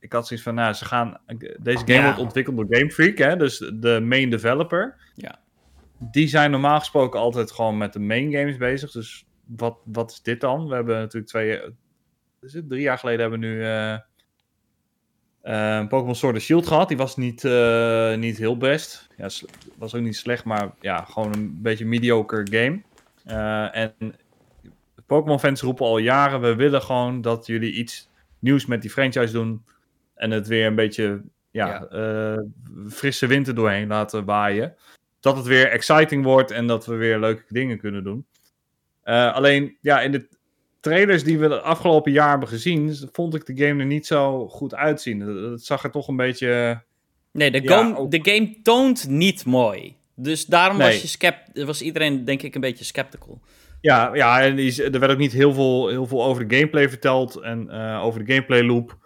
[0.00, 1.20] ik had zoiets van, nou, ze gaan...
[1.60, 2.04] Deze game Ja.
[2.04, 4.96] wordt ontwikkeld door Game Freak, hè, dus de main developer.
[5.14, 5.38] Ja.
[5.98, 8.90] Die zijn normaal gesproken altijd gewoon met de main games bezig.
[8.90, 10.68] Dus wat, wat is dit dan?
[10.68, 11.60] We hebben natuurlijk twee...
[12.40, 13.64] Is het, drie jaar geleden hebben we nu...
[13.64, 13.98] eh
[15.48, 16.88] eh, Pokémon Sword and Shield gehad.
[16.88, 19.08] Die was niet, eh, niet heel best.
[19.16, 19.28] Ja,
[19.78, 22.82] was ook niet slecht, maar ja, gewoon een beetje mediocre game.
[23.24, 23.94] Eh, en
[25.06, 28.08] Pokémon fans roepen al jaren: we willen gewoon dat jullie iets
[28.38, 29.64] nieuws met die franchise doen.
[30.14, 32.44] En het weer een beetje ja, Ja.
[32.90, 34.74] frisse wind er doorheen laten waaien.
[35.20, 38.26] Dat het weer exciting wordt en dat we weer leuke dingen kunnen doen.
[39.04, 40.28] Alleen, ja, in de
[40.80, 44.48] trailers die we de afgelopen jaar hebben gezien, vond ik de game er niet zo
[44.48, 45.20] goed uitzien.
[45.20, 46.80] Het- Het zag er toch een beetje.
[47.32, 49.96] Nee, de, Ja, game, ook- de game toont niet mooi.
[50.14, 50.86] Dus daarom Nee.
[50.92, 53.40] was, je scept was iedereen, denk ik, een beetje skeptical.
[53.80, 54.58] Ja, ja en
[54.92, 58.24] er werd ook niet heel veel, heel veel over de gameplay verteld en eh, over
[58.24, 58.96] de gameplay loop.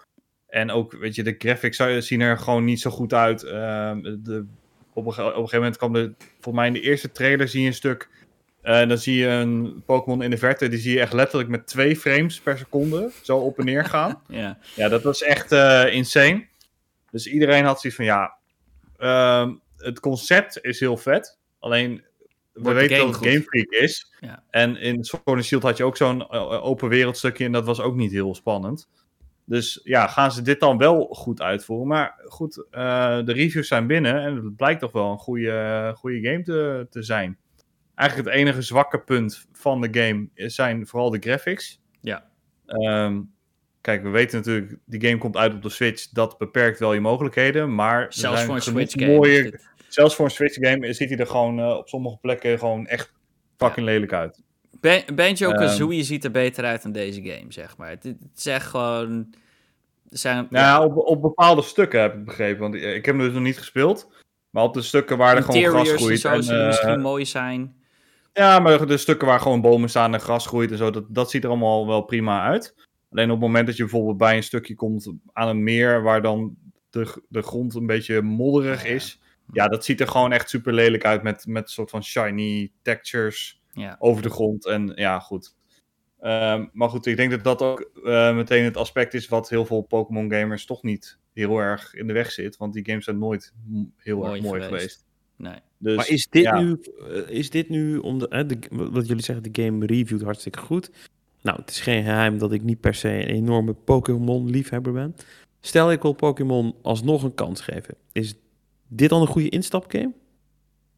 [0.49, 3.43] En ook, weet je, de graphics zien er gewoon niet zo goed uit.
[3.45, 4.45] Ehm, de,
[4.93, 7.61] op, een, op een gegeven moment kwam de, volgens mij in de eerste trailer zie
[7.61, 8.09] je een stuk.
[8.63, 11.67] En dan zie je een Pokémon in de verte, die zie je echt letterlijk met
[11.67, 14.23] twee frames per seconde zo op en neer gaan.
[14.29, 14.59] Ja.
[14.75, 16.47] Ja, dat was echt eh, insane.
[17.11, 18.35] Dus iedereen had zoiets van, ja,
[18.97, 21.39] ehm, het concept is heel vet.
[21.59, 22.05] Alleen,
[22.53, 23.29] we Wordt weten dat het?
[23.29, 24.13] Game Freak is.
[24.21, 24.43] Ja.
[24.51, 27.65] En in Sword and Shield had je ook zo'n eh, open wereld stukje en dat
[27.65, 28.89] was ook niet heel spannend.
[29.45, 31.87] Dus ja, gaan ze dit dan wel goed uitvoeren?
[31.87, 36.21] Maar goed, eh, de reviews zijn binnen en het blijkt toch wel een goede, goede
[36.21, 37.39] game te, te zijn.
[38.03, 41.81] Eigenlijk het enige zwakke punt van de game zijn vooral de graphics.
[42.01, 42.25] Ja.
[42.67, 43.21] Ehm,
[43.81, 46.09] kijk, we weten natuurlijk, die game komt uit op de Switch.
[46.09, 48.07] Dat beperkt wel je mogelijkheden, maar...
[48.09, 49.07] Zelfs voor een Switch game.
[49.17, 52.17] mooie- is dit- Zelfs voor een Switch game ziet hij er gewoon eh, op sommige
[52.21, 53.13] plekken gewoon echt
[53.57, 54.43] fucking lelijk uit.
[54.81, 56.07] Ban- Banjo-Kazooie Ehm.
[56.07, 57.89] ziet er beter uit dan deze game, zeg maar.
[57.91, 59.35] Het, het is echt gewoon...
[60.09, 62.61] Zijn, Nou ja, op, op bepaalde stukken heb ik begrepen.
[62.61, 64.13] Want ik heb hem dus nog niet gespeeld.
[64.51, 66.21] Maar op de stukken waar er gewoon gras interiors en groeit.
[66.21, 67.77] zo en, zullen eh, misschien mooi zijn.
[68.33, 71.31] Ja, maar de stukken waar gewoon bomen staan en gras groeit en zo, dat, dat
[71.31, 72.75] ziet er allemaal wel prima uit.
[73.11, 76.23] Alleen op het moment dat je bijvoorbeeld bij een stukje komt aan een meer waar
[76.23, 76.57] dan
[76.91, 79.21] de, de grond een beetje modderig is.
[79.53, 82.73] Ja, dat ziet er gewoon echt super lelijk uit met, met een soort van shiny
[82.83, 83.97] textures Ja.
[83.99, 84.67] over de grond.
[84.67, 85.55] En ja, goed.
[86.21, 89.67] Ehm, maar goed, ik denk dat dat ook eh, meteen het aspect is wat heel
[89.67, 92.57] veel Pokémon gamers toch niet heel erg in de weg zit.
[92.57, 93.53] Want die games zijn nooit
[93.97, 94.81] heel Mooi erg mooi geweest.
[94.81, 95.07] geweest.
[95.37, 95.61] Nee.
[95.83, 96.61] Dus, maar is dit, ja.
[96.61, 100.23] nu, eh, is dit nu, om de, hè, de, wat jullie zeggen, de game reviewt
[100.23, 100.91] hartstikke goed.
[101.43, 105.17] Nou, het is geen geheim dat ik niet per se een enorme Pokémon-liefhebber ben.
[105.61, 107.95] Stel, ik wil Pokémon alsnog een kans geven.
[108.13, 108.35] Is
[108.89, 110.13] dit dan een goede instapgame?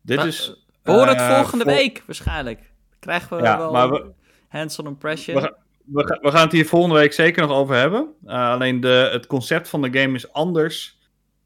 [0.02, 0.64] Dit Maar, is...
[0.82, 2.72] We horen het eh, volgende vol- week, waarschijnlijk.
[2.98, 4.10] Krijgen we Ja, wel maar we-
[4.48, 5.36] hands-on impression?
[5.36, 8.08] We, ga- we, ga- we gaan het hier volgende week zeker nog over hebben.
[8.26, 10.98] Uh, alleen de, het concept van de game is anders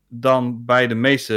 [0.08, 1.34] dan bij de meeste,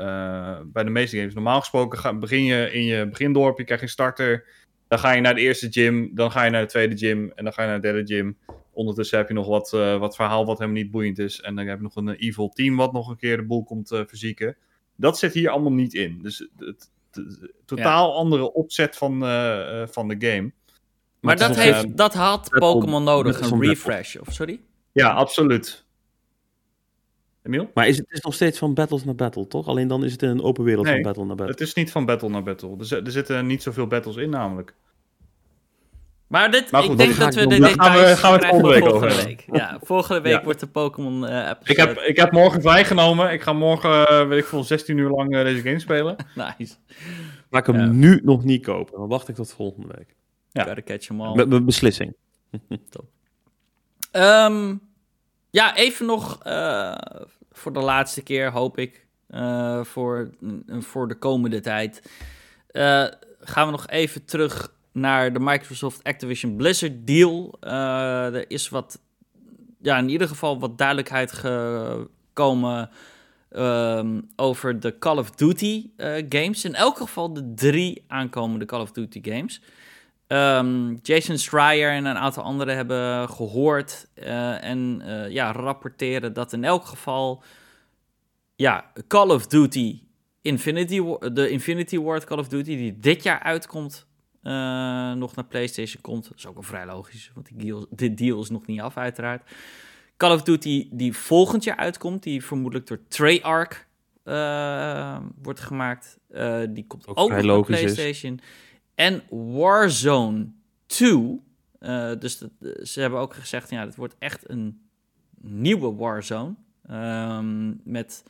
[0.00, 1.34] eh, bij de meeste games.
[1.34, 4.46] Normaal gesproken ga, begin je in je begindorp, je krijgt een starter.
[4.88, 7.44] Dan ga je naar de eerste gym, dan ga je naar de tweede gym en
[7.44, 8.38] dan ga je naar de derde gym.
[8.72, 11.40] Ondertussen heb je nog wat, eh, wat verhaal wat helemaal niet boeiend is.
[11.40, 13.64] En dan heb je nog een eh, evil team wat nog een keer de boel
[13.64, 14.56] komt eh, verzieken.
[14.96, 16.18] Dat zit hier allemaal niet in.
[16.22, 16.90] Dus het,
[17.64, 20.52] totaal andere opzet van, eh, eh, van de game.
[21.20, 24.16] maar is dat, heeft, dat had Pokémon nodig, een refresh.
[24.16, 24.60] Of sorry?
[24.92, 25.84] Ja, absoluut.
[27.46, 27.70] Emiel?
[27.74, 29.66] Maar is het is nog steeds van battles naar battle, toch?
[29.68, 31.52] Alleen dan is het in een open wereld Nee, van battle naar battle.
[31.54, 32.74] Het is niet van battle naar battle.
[32.78, 34.74] Er, zi- er zitten niet zoveel battles in, namelijk.
[36.26, 38.68] Maar, dit, Maar goed, ik denk dat we de gaan we- gaan we het volgende
[38.80, 39.44] week over week.
[39.52, 40.44] Ja, volgende week Ja.
[40.44, 41.70] wordt de Pokémon eh episode.
[41.70, 43.32] Ik heb, ik heb morgen vrijgenomen.
[43.32, 46.16] Ik ga morgen, eh, weet ik veel, 16 uur lang eh, deze game spelen.
[46.58, 46.74] Nice.
[47.50, 47.86] Ga ik hem Ja.
[47.86, 48.98] nu nog niet kopen.
[48.98, 50.14] Dan wacht ik tot volgende week.
[50.50, 50.64] Ja.
[50.64, 51.34] Gotta catch 'em all.
[51.34, 52.14] Met mijn beslissing.
[54.10, 54.74] Ehm,
[55.50, 56.94] ja, even nog eh,
[57.56, 60.30] voor de laatste keer, hoop ik, eh, voor,
[60.68, 62.02] voor de komende tijd.
[62.66, 63.06] eh,
[63.40, 67.56] gaan we nog even terug naar de Microsoft Activision Blizzard deal.
[67.60, 69.00] Eh, er is wat,
[69.82, 72.90] ja, in ieder geval wat duidelijkheid gekomen
[73.50, 75.90] ehm, over de Call of Duty
[76.28, 76.64] games.
[76.64, 79.60] In elk geval de drie aankomende Call of Duty games.
[80.26, 86.52] Ehm, Jason Schreier en een aantal anderen hebben gehoord eh, en eh, ja, rapporteren dat
[86.52, 87.42] in elk geval
[88.56, 90.00] ja, Call of Duty
[90.42, 94.06] Infinity, de Infinity Ward Call of Duty die dit jaar uitkomt,
[94.42, 94.52] eh,
[95.12, 96.28] nog naar PlayStation komt.
[96.28, 98.96] Dat is ook wel vrij logisch, want die deal, dit deal is nog niet af
[98.96, 99.50] uiteraard.
[100.16, 103.86] Call of Duty die volgend jaar uitkomt, die vermoedelijk door Treyarch
[105.42, 106.18] wordt gemaakt.
[106.68, 108.22] die komt Ook ook, naar is.
[108.96, 110.46] En Warzone
[110.86, 111.40] 2.
[111.78, 112.50] eh, dus dat-
[112.88, 114.88] ze hebben ook gezegd, ja, het wordt echt een
[115.40, 116.54] nieuwe Warzone.
[116.88, 118.22] ehm, met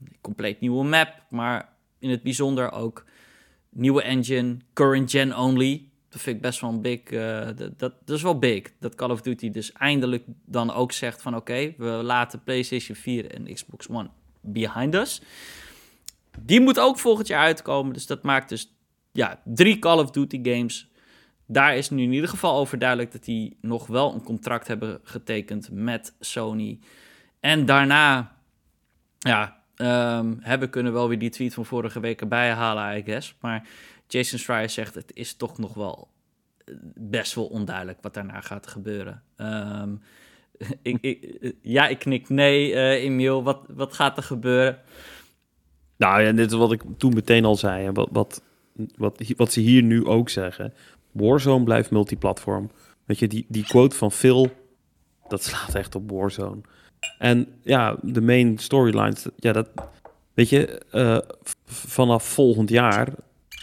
[0.00, 3.04] een compleet nieuwe map, maar in het bijzonder ook
[3.70, 5.88] nieuwe engine, current gen only.
[6.08, 8.62] Dat vind ik best wel een big, eh, dat, dat, dat is wel big.
[8.78, 13.30] Dat Call of Duty dus eindelijk dan ook zegt van oké, we laten PlayStation 4
[13.34, 15.22] en Xbox One behind us.
[16.40, 18.74] Die moet ook volgend jaar uitkomen, dus dat maakt dus
[19.12, 20.90] ja, drie Call of Duty games.
[21.46, 25.00] Daar is nu in ieder geval over duidelijk dat die nog wel een contract hebben
[25.02, 26.78] getekend met Sony.
[27.40, 28.36] En daarna,
[29.18, 33.34] ja, ehm, hebben kunnen wel weer die tweet van vorige week erbij halen, I guess.
[33.40, 33.68] Maar
[34.06, 36.08] Jason Schreier zegt, het is toch nog wel
[36.64, 39.22] eh, best wel onduidelijk wat daarna gaat gebeuren.
[39.36, 39.94] Ehm,
[40.82, 43.42] eh, ja, ik knik nee, eh Emiel.
[43.42, 44.78] Wat, wat gaat er gebeuren?
[45.96, 47.90] Nou ja, dit is wat ik toen meteen al zei.
[47.90, 48.42] Wat, wat,
[48.96, 50.74] wat, wat ze hier nu ook zeggen.
[51.10, 52.70] Warzone blijft multiplatform.
[53.04, 54.50] Weet je, die, die quote van Phil,
[55.28, 56.60] dat slaat echt op Warzone.
[57.18, 59.68] En ja, de main storylines, ja, dat,
[60.34, 61.18] weet je, eh,
[61.64, 63.08] vanaf volgend jaar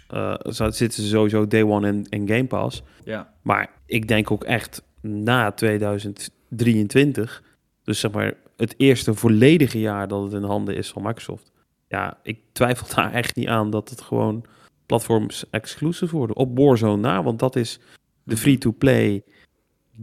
[0.07, 2.83] eh, zitten ze sowieso day one in, in Game Pass.
[3.03, 3.33] Ja.
[3.41, 7.43] Maar ik denk ook echt na 2023,
[7.83, 11.51] dus zeg maar het eerste volledige jaar dat het in handen is van Microsoft.
[11.87, 14.45] Ja, ik twijfel daar echt niet aan dat het gewoon
[14.89, 16.35] platforms exclusive worden.
[16.35, 17.79] Op Warzone na, want dat is
[18.23, 19.23] de free-to-play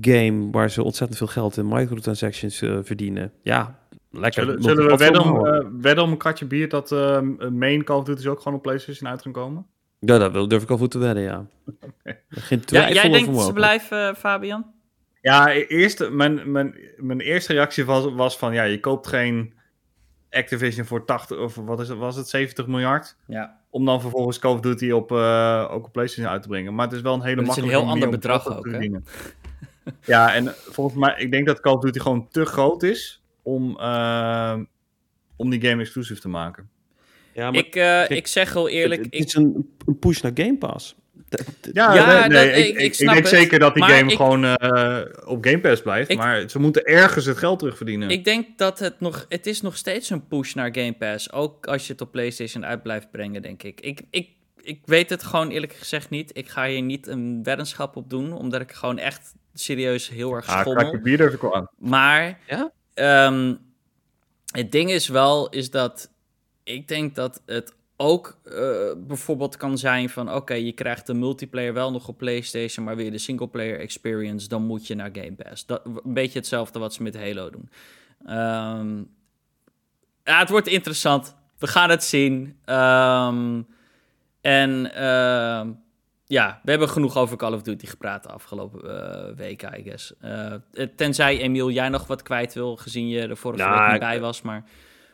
[0.01, 3.33] game waar ze ontzettend veel geld in microtransactions eh, verdienen.
[3.43, 3.79] Ja,
[4.11, 4.43] lekker.
[4.63, 7.21] Zullen, we wedden om, eh, wedden om een katje bier dat eh
[7.53, 9.67] main Call of Duty ook gewoon op PlayStation uit gaan komen?
[9.99, 11.47] Ja, dat wil- durf ik al voor te wedden, ja.
[12.29, 14.67] Geen Ja, twijfel jij over denkt dat ze blijven, eh, Fabian?
[15.21, 19.55] Ja, e- eerst, mijn, mijn, mijn eerste reactie was, was van, ja, je koopt geen
[20.31, 23.17] Activision voor 80, of wat is het, was het, 70 miljard?
[23.27, 23.61] Ja.
[23.71, 26.75] Om dan vervolgens Call of Duty op, eh, ook op PlayStation uit te brengen.
[26.75, 28.71] Maar het is wel een hele Maar het is een makkelijke heel ander bedrag ook,
[28.71, 28.89] hè?
[30.15, 33.79] ja, en volgens mij, ik denk dat Call of Duty gewoon te groot is om,
[33.79, 34.59] eh,
[35.37, 36.69] om die game exclusive te maken.
[37.33, 40.21] Ja, maar Ik, eh, ik zeg heel eerlijk, het, ik, het is een, een push
[40.21, 40.97] naar Game Pass.
[41.73, 43.35] Ja, Ja, nee, dat- ik, ik- ik, ik ik snap denk het.
[43.37, 46.11] zeker dat die Maar game ik- gewoon eh, op Game Pass blijft.
[46.11, 48.11] Ik- maar ze moeten ergens het geld terugverdienen.
[48.11, 49.27] Ik denk dat het nog...
[49.29, 51.33] Het is nog steeds een push naar Game Pass.
[51.33, 53.81] Ook als je het op PlayStation uit blijft brengen, denk ik.
[53.81, 54.29] Ik, ik,
[54.63, 56.31] ik weet het gewoon eerlijk gezegd niet.
[56.37, 60.47] Ik ga hier niet een weddenschap op doen, omdat ik gewoon echt serieus heel erg
[60.49, 60.99] ah, schommel.
[61.01, 61.69] bier durf ik aan.
[61.79, 62.71] Maar Ja?
[62.95, 63.55] ehm,
[64.53, 66.11] het ding is wel, is dat
[66.65, 68.55] ik denk dat het ook eh,
[68.97, 70.35] bijvoorbeeld kan zijn van...
[70.35, 72.85] oké, je krijgt de multiplayer wel nog op PlayStation...
[72.85, 75.67] maar weer de singleplayer experience, dan moet je naar Game Pass.
[75.67, 77.71] Dat, een beetje hetzelfde wat ze met Halo doen.
[78.27, 78.97] Ehm,
[80.25, 81.35] ja, het wordt interessant.
[81.59, 82.57] We gaan het zien.
[82.65, 83.63] Ehm,
[84.41, 85.71] en ehm,
[86.27, 90.15] ja, we hebben genoeg over Call of Duty gepraat de afgelopen eh, weken, I guess.
[90.21, 90.53] Eh,
[90.97, 94.21] tenzij, Emiel, jij nog wat kwijt wil, gezien je er vorige Nou, week niet bij
[94.21, 94.43] was.
[94.43, 94.65] Maar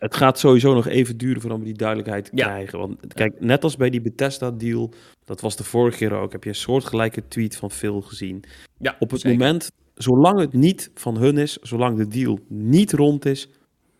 [0.02, 2.46] Het gaat sowieso nog even duren voordat we die duidelijkheid Ja.
[2.46, 2.78] krijgen.
[2.78, 4.92] Want kijk, net als bij die Bethesda-deal,
[5.24, 8.44] dat was de vorige keer ook, heb je een soortgelijke tweet van Phil gezien.
[8.78, 9.38] ja, Op het zeker.
[9.38, 13.48] moment, zolang het niet van hun is, zolang de deal niet rond is,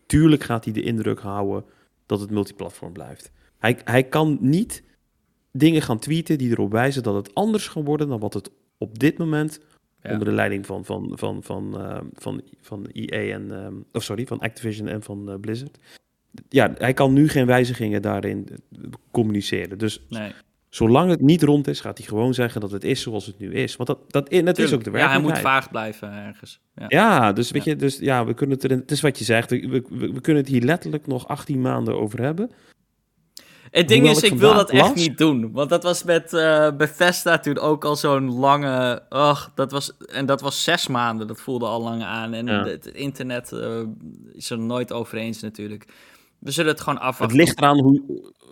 [0.05, 1.65] tuurlijk gaat hij de indruk houden
[2.05, 3.31] dat het multiplatform blijft.
[3.57, 4.83] Hij, hij kan niet
[5.51, 8.99] dingen gaan tweeten die erop wijzen dat het anders gaat worden dan wat het op
[8.99, 9.59] dit moment
[10.03, 10.11] Ja.
[10.11, 14.25] onder de leiding van, van, van, van, ehm, van, van EA en, ehm, of sorry,
[14.25, 15.77] van Activision en van eh, Blizzard.
[16.49, 18.79] Ja, hij kan nu geen wijzigingen daarin eh,
[19.11, 19.77] communiceren.
[19.77, 20.31] Dus Nee,
[20.69, 23.53] zolang het niet rond is, gaat hij gewoon zeggen dat het is zoals het nu
[23.53, 23.75] is.
[23.75, 25.03] Want dat, dat, dat is ook de tuurlijk.
[25.03, 25.21] ja, hij werkelijkheid.
[25.21, 26.59] moet vaag blijven ergens.
[26.75, 26.85] Ja.
[26.87, 29.49] Ja, dus weet je, dus ja, we kunnen het er, het is wat je zegt,
[29.49, 32.51] we, we, we kunnen het hier letterlijk nog 18 maanden over hebben.
[33.73, 35.51] Het ding Hoewel is, ik ik wil dat echt niet doen.
[35.51, 39.01] Want dat was met eh Bethesda toen ook al zo'n lange...
[39.09, 41.27] Och, dat was, en dat was zes maanden.
[41.27, 42.33] Dat voelde al lang aan.
[42.33, 42.65] En Ja.
[42.65, 43.81] het, internet eh,
[44.33, 45.85] is er nooit over eens natuurlijk.
[46.39, 47.37] We zullen het gewoon afwachten.
[47.37, 48.01] Het ligt eraan hoe,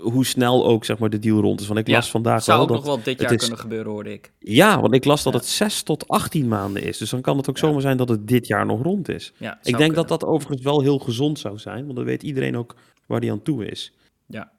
[0.02, 1.68] hoe snel ook zeg maar, de deal rond is.
[1.68, 2.86] Want ik Ja, las vandaag Zou wel ook dat...
[2.86, 4.32] nog wel dit het jaar is- kunnen gebeuren, hoorde ik.
[4.40, 5.40] Ja, want ik las dat Ja.
[5.40, 6.98] het 6 tot 18 maanden is.
[6.98, 7.66] Dus dan kan het ook Ja.
[7.68, 9.34] zomaar zijn dat het dit jaar nog rond is.
[9.38, 11.84] Ja, Ik denk dat dat overigens wel heel gezond zou zijn.
[11.84, 13.94] Want dan weet iedereen ook waar die aan toe is.
[14.26, 14.52] Ja.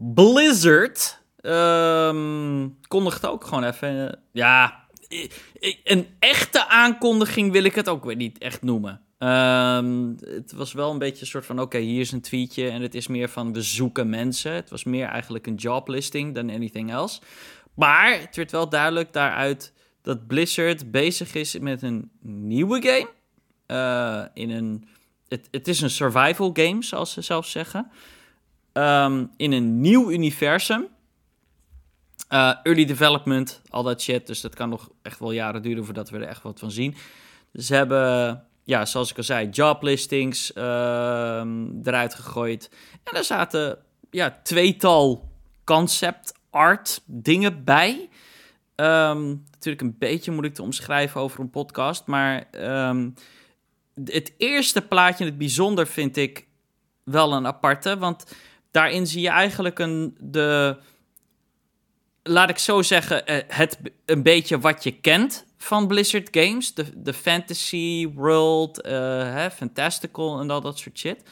[0.00, 4.08] Blizzard ehm kondigt ook gewoon even...
[4.08, 4.86] eh, ja,
[5.84, 9.00] een echte aankondiging wil ik het ook weer niet echt noemen.
[9.18, 11.60] Ehm, het was wel een beetje een soort van...
[11.60, 13.52] Oké, hier is een tweetje en het is meer van...
[13.52, 14.52] We zoeken mensen.
[14.52, 17.20] Het was meer eigenlijk een joblisting dan anything else.
[17.74, 19.72] Maar het werd wel duidelijk daaruit...
[20.02, 23.10] dat Blizzard bezig is met een nieuwe game.
[23.66, 24.88] Eh, in een...
[25.28, 27.90] Het, het is een survival game, zoals ze zelf zeggen
[28.80, 30.88] ehm, in een nieuw universum.
[32.28, 34.26] Eh, early development, al dat shit.
[34.26, 36.94] Dus dat kan nog echt wel jaren duren voordat we er echt wat van zien.
[37.54, 42.70] Ze hebben, ja, zoals ik al zei, joblistings ehm eruit gegooid.
[43.04, 43.78] En er zaten
[44.10, 45.28] ja, tweetal
[45.64, 48.08] concept art dingen bij.
[48.74, 52.06] Ehm, natuurlijk een beetje moeilijk te omschrijven over een podcast.
[52.06, 52.48] Maar
[54.04, 56.46] het eerste plaatje in het bijzonder vind ik
[57.04, 57.98] wel een aparte.
[57.98, 58.24] Want
[58.70, 60.76] daarin zie je eigenlijk een, de,
[62.22, 66.74] laat ik zo zeggen, eh, het een beetje wat je kent van Blizzard Games.
[66.74, 68.92] De, de fantasy world, eh,
[69.32, 71.22] hè, fantastical en al dat soort shit.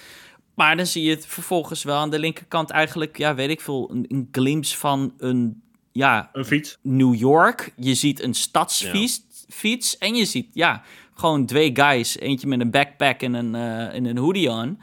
[0.55, 3.91] Maar dan zie je het vervolgens wel aan de linkerkant eigenlijk, ja, weet ik veel,
[3.91, 5.62] een, een glimpse van een,
[5.93, 6.78] ja, Een fiets.
[6.82, 7.72] New York.
[7.76, 10.82] Je ziet een stadsfiets fiets, en je ziet, ja,
[11.14, 12.18] gewoon twee guys.
[12.18, 13.55] Eentje met een backpack en een,
[13.93, 14.78] en een hoodie aan.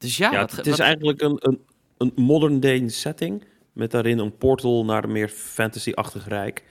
[0.00, 1.60] Dus ja, Ja, wat, het is wat- eigenlijk een, een,
[1.98, 3.44] een modern day setting.
[3.72, 6.64] Met daarin een portal naar een meer fantasy-achtig rijk.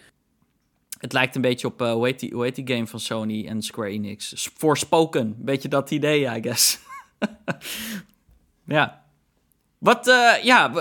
[1.00, 3.48] het lijkt een beetje op, eh, hoe, heet die, hoe heet die game van Sony
[3.48, 4.50] en Square Enix?
[4.58, 6.80] Forspoken, beetje dat idee, I guess.
[8.66, 9.04] ja.
[9.78, 10.72] Wat, eh, ja,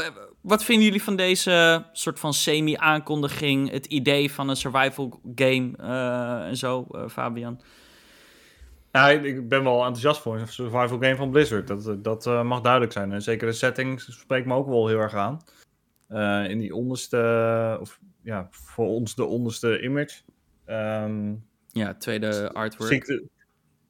[0.40, 3.70] wat vinden jullie van deze soort van semi-aankondiging?
[3.70, 7.60] Het idee van een survival game eh, en zo, eh, Fabian?
[8.98, 11.66] Ja, ik- ben wel enthousiast voor een survival game van Blizzard.
[11.66, 13.12] Dat, dat eh, mag duidelijk zijn.
[13.12, 15.40] En zeker de setting spreekt me ook wel heel erg aan.
[16.08, 20.20] Eh, in die onderste, of ja, voor ons de onderste image.
[20.64, 21.34] Ehm,
[21.72, 22.90] Ja, tweede artwork.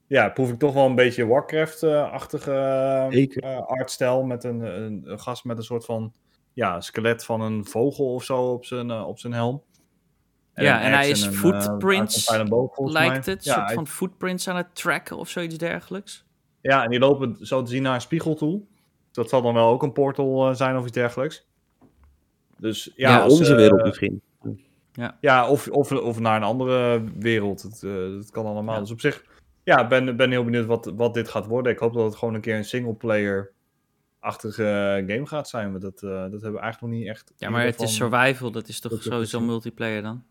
[0.06, 3.10] ja, proef ik toch wel een beetje Warcraft-achtige eh,
[3.44, 4.22] eh, artstijl.
[4.22, 6.12] Met een, een, een gast met een soort van
[6.52, 9.62] ja, skelet van een vogel of zo op zijn, op zijn helm.
[10.62, 12.50] Ja, en hij is eh, footprints, Lijkt
[13.26, 13.34] mij.
[13.34, 16.26] het, Ja, soort hij- van footprints aan het tracken of zoiets dergelijks.
[16.60, 18.62] Ja, en die lopen zo te zien naar een spiegel toe.
[19.12, 21.46] Dat zal dan wel ook een portal eh, zijn of iets dergelijks.
[22.58, 24.20] Dus ja, Ja, als, onze eh, wereld misschien.
[25.20, 27.62] Ja, of, of, of naar een andere wereld.
[27.62, 28.74] Het, eh, dat kan allemaal.
[28.74, 28.80] Ja.
[28.80, 29.24] Dus op zich,
[29.64, 31.72] ja, ik ben, ben heel benieuwd wat, wat dit gaat worden.
[31.72, 35.70] Ik hoop dat het gewoon een keer een singleplayer-achtige game gaat zijn.
[35.70, 37.32] Want dat, eh, dat hebben we eigenlijk nog niet echt.
[37.36, 40.24] Ja, maar het is survival, dat is toch dat sowieso multiplayer dan?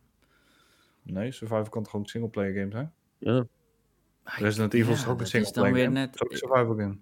[1.11, 2.91] Nee, Survivor kan toch gewoon een singleplayer game zijn?
[3.17, 3.45] Ja.
[4.23, 5.99] Resident Evil is Ja, toch ook een is singleplayer weer game?
[5.99, 6.97] net- Dat is ook een survival game.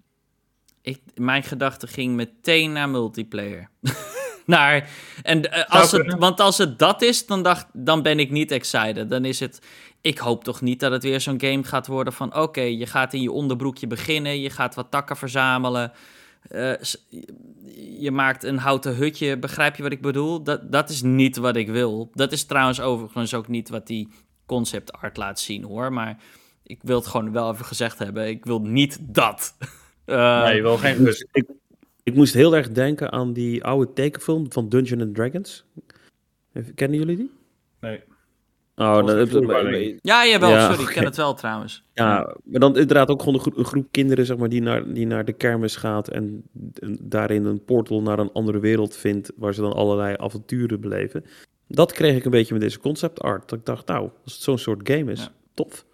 [0.80, 3.68] Ik, mijn gedachte ging meteen naar multiplayer.
[4.46, 4.88] naar,
[5.22, 8.50] en, eh, als het, want als het dat is, dan, dacht, dan ben ik niet
[8.50, 9.10] excited.
[9.10, 9.66] Dan is het,
[10.00, 12.36] ik hoop toch niet dat het weer zo'n game gaat worden van...
[12.36, 15.92] oké, je gaat in je onderbroekje beginnen, je gaat wat takken verzamelen...
[16.48, 16.72] eh,
[18.00, 20.42] je maakt een houten hutje, begrijp je wat ik bedoel?
[20.42, 22.10] Dat, dat is niet wat ik wil.
[22.12, 24.08] Dat is trouwens overigens ook niet wat die
[24.46, 25.92] concept art laat zien, hoor.
[25.92, 26.22] Maar
[26.62, 28.28] ik wil het gewoon wel even gezegd hebben.
[28.28, 29.54] Ik wil niet dat.
[30.06, 31.26] Eh, nee, wel geen rust.
[31.32, 31.46] Ik,
[32.02, 35.64] ik moest heel erg denken aan die oude tekenfilm van Dungeons and Dragons.
[36.74, 37.30] Kennen jullie die?
[37.80, 38.02] Nee.
[38.78, 39.06] Oh.
[40.02, 41.82] Ja, jawel, Ja, sorry, ik ken het wel trouwens.
[41.94, 44.92] Ja, maar dan inderdaad ook gewoon een groep, een groep kinderen zeg maar, die, naar,
[44.92, 46.42] die naar de kermis gaat en,
[46.78, 51.24] en daarin een portal naar een andere wereld vindt, waar ze dan allerlei avonturen beleven.
[51.68, 53.48] Dat kreeg ik een beetje met deze concept art.
[53.48, 55.32] Dat ik dacht, nou, als het zo'n soort game is, Ja.
[55.54, 55.84] tof.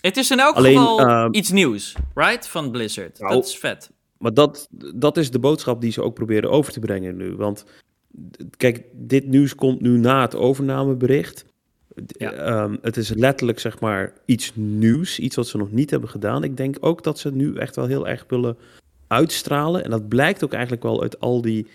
[0.00, 2.48] Het is in elk Alleen, geval ehm, iets nieuws, right?
[2.48, 3.18] Van Blizzard.
[3.18, 3.90] Nou, dat is vet.
[4.18, 7.36] Maar dat, dat is de boodschap die ze ook proberen over te brengen nu.
[7.36, 7.64] Want
[8.56, 11.44] kijk, dit nieuws komt nu na het overnamebericht.
[12.06, 12.32] Ja.
[12.32, 16.44] ehm, het is letterlijk zeg maar iets nieuws, iets wat ze nog niet hebben gedaan.
[16.44, 18.56] Ik denk ook dat ze nu echt wel heel erg willen
[19.06, 19.84] uitstralen.
[19.84, 21.66] En dat blijkt ook eigenlijk wel uit al die,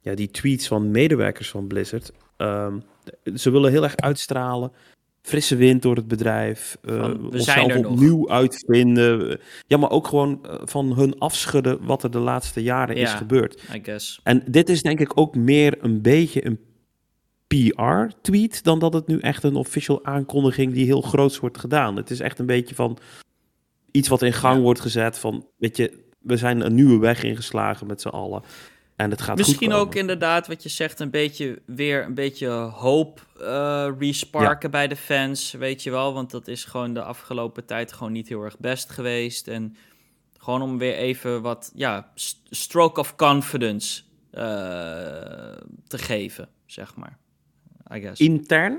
[0.00, 2.12] ja, die tweets van medewerkers van Blizzard.
[2.36, 2.78] Ehm,
[3.34, 4.72] ze willen heel erg uitstralen.
[5.22, 6.76] Frisse wind door het bedrijf.
[6.82, 7.92] Van, we zijn onszelf nog.
[7.92, 9.40] opnieuw uitvinden.
[9.66, 13.62] Ja, maar ook gewoon eh, van hun afschudden wat er de laatste jaren is gebeurd.
[13.74, 14.20] I guess.
[14.22, 16.58] En dit is denk ik ook meer een beetje een
[17.48, 21.96] PR-tweet dan dat het nu echt een official aankondiging die heel groots wordt gedaan.
[21.96, 22.98] Het is echt een beetje van
[23.90, 27.86] iets wat in gang wordt gezet van, weet je, we zijn een nieuwe weg ingeslagen
[27.86, 28.42] met z'n allen.
[28.96, 33.26] En het gaat Misschien ook inderdaad wat je zegt, een beetje weer een beetje hoop
[33.40, 36.12] eh resparken bij de fans, weet je wel.
[36.14, 39.48] Want dat is gewoon de afgelopen tijd gewoon niet heel erg best geweest.
[39.48, 39.76] En
[40.36, 44.42] gewoon om weer even wat, ja, st- stroke of confidence eh,
[45.86, 47.18] te geven, zeg maar.
[47.94, 48.20] I guess.
[48.20, 48.78] Intern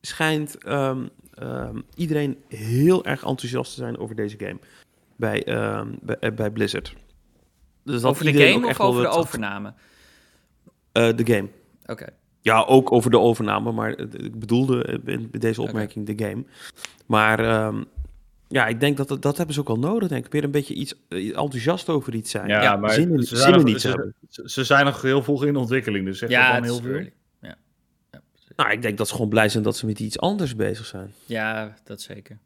[0.00, 4.58] schijnt ehm, ehm, iedereen heel erg enthousiast te zijn over deze game
[5.16, 6.94] bij, ehm, bij, eh, bij Blizzard.
[7.84, 9.72] Dus dat over de game of over de overname?
[10.92, 11.48] eh, de game.
[11.86, 12.06] Oké.
[12.40, 16.44] Ja, ook over de overname, maar ik bedoelde in bij deze opmerking de game.
[17.06, 17.82] Maar ehm,
[18.48, 20.32] ja, ik denk dat dat, dat hebben ze ook al nodig, denk ik.
[20.32, 22.48] Weer een beetje iets eh, enthousiast over iets zijn.
[22.48, 25.22] Ja, Ja, maar zin in- ze, zin zijn in nog, ze, ze zijn nog heel
[25.22, 26.04] vroeg in ontwikkeling.
[26.04, 26.90] Dus zeg Ja, dan heel veel.
[26.92, 27.12] early.
[27.40, 27.56] Ja.
[28.10, 28.49] Ja, precies.
[28.60, 31.14] Nou, ik denk dat ze gewoon blij zijn dat ze met iets anders bezig zijn.
[31.26, 32.38] ja, dat zeker.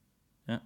[0.47, 0.63] Ja.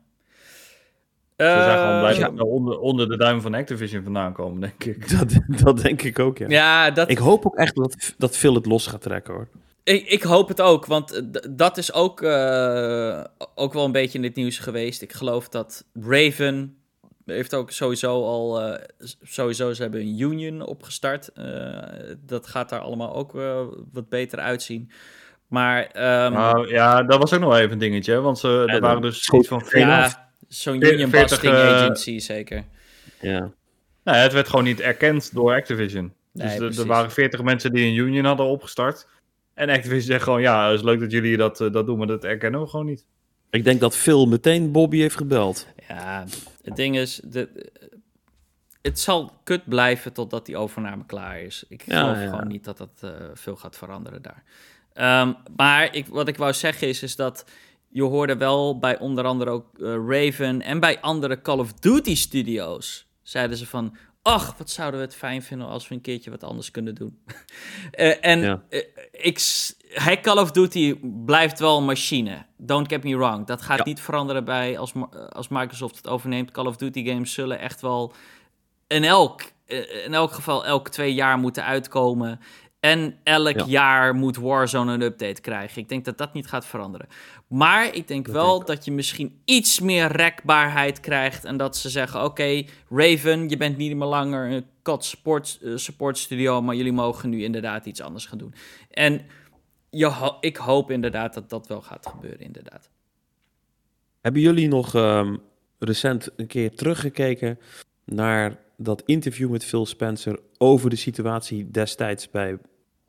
[1.36, 4.60] Ze zijn gewoon blij Eh, dat ze onder, onder de duim van Activision vandaan komen,
[4.60, 5.10] denk ik.
[5.18, 6.48] Dat, dat denk ik ook, ja.
[6.48, 9.48] Ja, dat, Ik hoop ook echt dat, dat Phil het los gaat trekken, hoor.
[9.82, 13.24] Ik, ik hoop het ook, want eh, dat is ook, eh,
[13.54, 15.02] ook wel een beetje in het nieuws geweest.
[15.02, 16.76] Ik geloof dat Raven
[17.24, 21.32] heeft ook sowieso al, eh, s- sowieso, ze hebben een union opgestart.
[21.32, 21.78] Eh,
[22.26, 23.32] dat gaat daar allemaal ook
[23.92, 24.90] wat beter uitzien.
[25.48, 28.80] Maar ehm, Nou, ja, dat was ook nog even een dingetje, want ze, er dan
[28.80, 29.58] waren dus iets van...
[29.58, 30.12] het geen af.
[30.12, 32.64] ja, zo'n union 40, busting eh, agency zeker.
[33.20, 33.50] Ja.
[34.04, 36.12] Nou, het werd gewoon niet erkend door Activision.
[36.32, 39.06] Nee, dus er- er waren 40 mensen die een union hadden opgestart.
[39.54, 42.06] En Activision zegt gewoon, ja, het is leuk dat jullie dat, eh, dat doen, maar
[42.06, 43.04] dat erkennen we gewoon niet.
[43.50, 45.66] Ik denk dat Phil meteen Bobby heeft gebeld.
[45.88, 46.24] Ja,
[46.62, 47.48] het ding is, de,
[48.82, 51.64] het zal kut blijven totdat die overname klaar is.
[51.68, 52.28] Ik Ja, geloof ja.
[52.30, 54.42] gewoon niet dat dat eh, veel gaat veranderen daar.
[54.98, 57.44] Ehm, maar ik, wat ik wou zeggen is, is dat
[57.88, 62.14] je hoorde wel bij onder andere ook eh, Raven en bij andere Call of Duty
[62.16, 66.30] studio's zeiden ze van, ach, wat zouden we het fijn vinden als we een keertje
[66.30, 67.18] wat anders kunnen doen.
[67.90, 68.62] Eh, en Ja.
[68.68, 68.80] eh,
[69.12, 69.40] ik,
[69.88, 72.44] hij Call of Duty blijft wel een machine.
[72.56, 73.46] Don't get me wrong.
[73.46, 73.84] Dat gaat Ja.
[73.84, 74.92] niet veranderen bij als,
[75.28, 76.50] als Microsoft het overneemt.
[76.50, 78.12] Call of Duty games zullen echt wel
[78.86, 79.42] in elk,
[80.04, 82.40] in elk geval elk twee jaar moeten uitkomen.
[82.80, 83.64] En elk Ja.
[83.66, 85.82] jaar moet Warzone een update krijgen.
[85.82, 87.06] Ik denk dat dat niet gaat veranderen.
[87.48, 91.44] Maar ik denk Dat wel denk ik dat je misschien iets meer rekbaarheid krijgt.
[91.44, 95.72] En dat ze zeggen: Oké, Raven, je bent niet meer langer een COD support, eh,
[95.76, 96.62] support studio.
[96.62, 98.54] Maar jullie mogen nu inderdaad iets anders gaan doen.
[98.90, 99.26] En
[99.90, 102.90] je ho- ik hoop inderdaad dat dat wel gaat gebeuren, inderdaad.
[104.20, 105.36] Hebben jullie nog ehm,
[105.78, 107.58] recent een keer teruggekeken
[108.04, 112.58] naar dat interview met Phil Spencer over de situatie destijds bij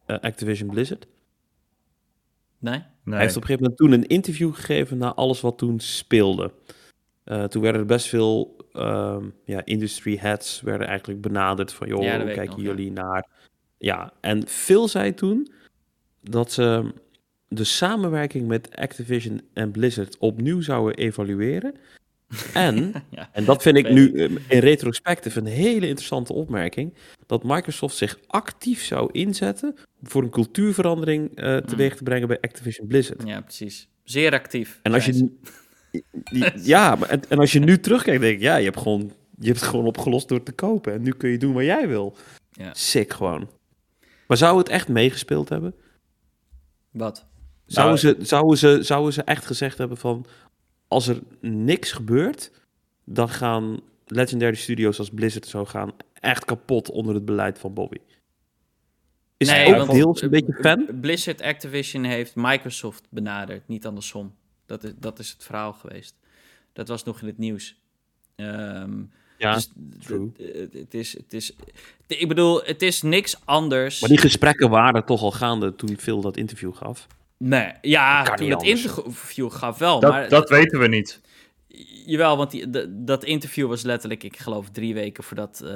[0.05, 1.07] eh, Activision Blizzard?
[2.57, 2.74] Nee?
[3.03, 3.15] Nee.
[3.15, 6.51] Hij heeft op een gegeven moment toen een interview gegeven naar alles wat toen speelde.
[7.24, 12.03] Eh, toen werden er best veel ehm, ja, industry heads werden eigenlijk benaderd van joh,
[12.03, 12.63] Ja, hoe kijken nog, ja.
[12.63, 13.28] jullie naar...
[13.78, 15.51] Ja, en Phil zei toen
[16.22, 16.93] dat ze
[17.47, 21.76] de samenwerking met Activision en Blizzard opnieuw zouden evalueren.
[22.53, 23.30] En Ja.
[23.32, 26.93] en dat vind ik nu eh, in retrospectief een hele interessante opmerking.
[27.25, 32.88] Dat Microsoft zich actief zou inzetten voor een cultuurverandering eh, teweeg te brengen bij Activision
[32.88, 33.23] Blizzard.
[33.25, 33.89] ja, precies.
[34.03, 34.80] Zeer actief.
[34.84, 35.38] En als je.
[36.55, 39.47] ja, maar en, en als je nu terugkijkt, denk ik, ja, je hebt, gewoon, je
[39.47, 40.93] hebt het gewoon opgelost door te kopen.
[40.93, 42.17] En nu kun je doen wat jij wil.
[42.51, 42.73] Ja.
[42.73, 43.49] Sick gewoon.
[44.27, 45.75] Maar zou het echt meegespeeld hebben?
[46.91, 47.27] Wat?
[47.65, 50.25] Zouden, Nou, ze, zouden, ze, zouden ze echt gezegd hebben van...
[50.90, 52.52] Als er niks gebeurt,
[53.04, 57.98] dan gaan Legendary Studios als Blizzard zo gaan echt kapot onder het beleid van Bobby.
[59.38, 60.88] Is hij ook want, deels een eh, beetje fan?
[61.02, 64.36] Blizzard Activision heeft Microsoft benaderd, niet andersom.
[64.66, 66.16] Dat is, dat is het verhaal geweest.
[66.74, 67.80] Dat was nog in het nieuws.
[68.36, 69.04] Ehm,
[69.38, 69.70] Ja, dus
[70.00, 70.32] true.
[70.32, 70.36] d-
[70.72, 71.56] d- Het is, het is,
[72.08, 74.00] ik bedoel, het is niks anders.
[74.00, 77.08] maar die gesprekken waren toch al gaande toen Phil dat interview gaf.
[77.40, 78.84] Nee, ja, kan toen het anders.
[78.84, 80.00] interview gaf wel.
[80.00, 81.22] dat, maar dat weten we niet.
[82.06, 85.70] Jawel, want die, de- dat interview was letterlijk, ik geloof, drie weken voordat eh,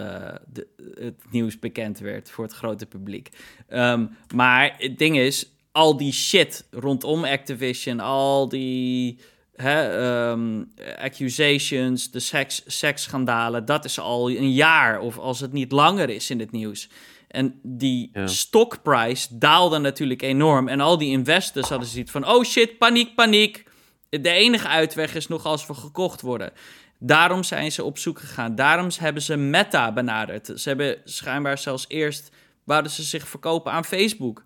[0.48, 0.68] de,
[1.00, 3.30] het nieuws bekend werd voor het grote publiek.
[3.68, 4.06] Ehm,
[4.36, 9.20] maar het ding is, al die shit rondom Activision, al die
[9.56, 10.64] hè, ehm,
[10.98, 16.30] accusations, de seks, seksschandalen, dat is al een jaar, of als het niet langer is
[16.30, 16.90] in het nieuws.
[17.34, 18.28] En die Ja.
[18.28, 20.68] stockprijs daalde natuurlijk enorm.
[20.68, 23.64] En al die investors hadden zoiets van: oh shit, paniek, paniek.
[24.10, 26.52] De enige uitweg is nog als we gekocht worden.
[27.00, 28.56] Daarom zijn ze op zoek gegaan.
[28.56, 30.52] Daarom hebben ze Meta benaderd.
[30.56, 32.30] Ze hebben schijnbaar zelfs eerst...
[32.64, 34.44] wouden ze zich verkopen aan Facebook.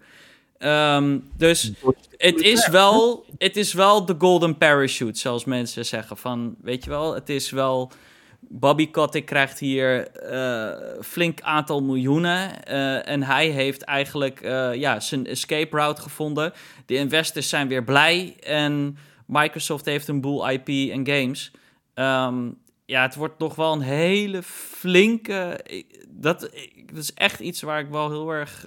[0.58, 1.72] Ehm, dus
[2.18, 6.18] het is, wel, het is wel de golden parachute, zoals mensen zeggen.
[6.18, 7.92] Van, weet je wel, het is wel...
[8.40, 12.64] Bobby Kotick krijgt hier eh flink aantal miljoenen.
[12.64, 16.54] eh, en hij heeft eigenlijk eh, ja, zijn escape route gevonden.
[16.86, 18.36] De investors zijn weer blij.
[18.40, 21.52] En Microsoft heeft een boel IP en games.
[21.94, 22.50] Ehm,
[22.86, 25.66] ja, het wordt nog wel een hele flinke.
[26.10, 26.40] Dat,
[26.86, 28.66] dat is echt iets waar ik wel heel erg.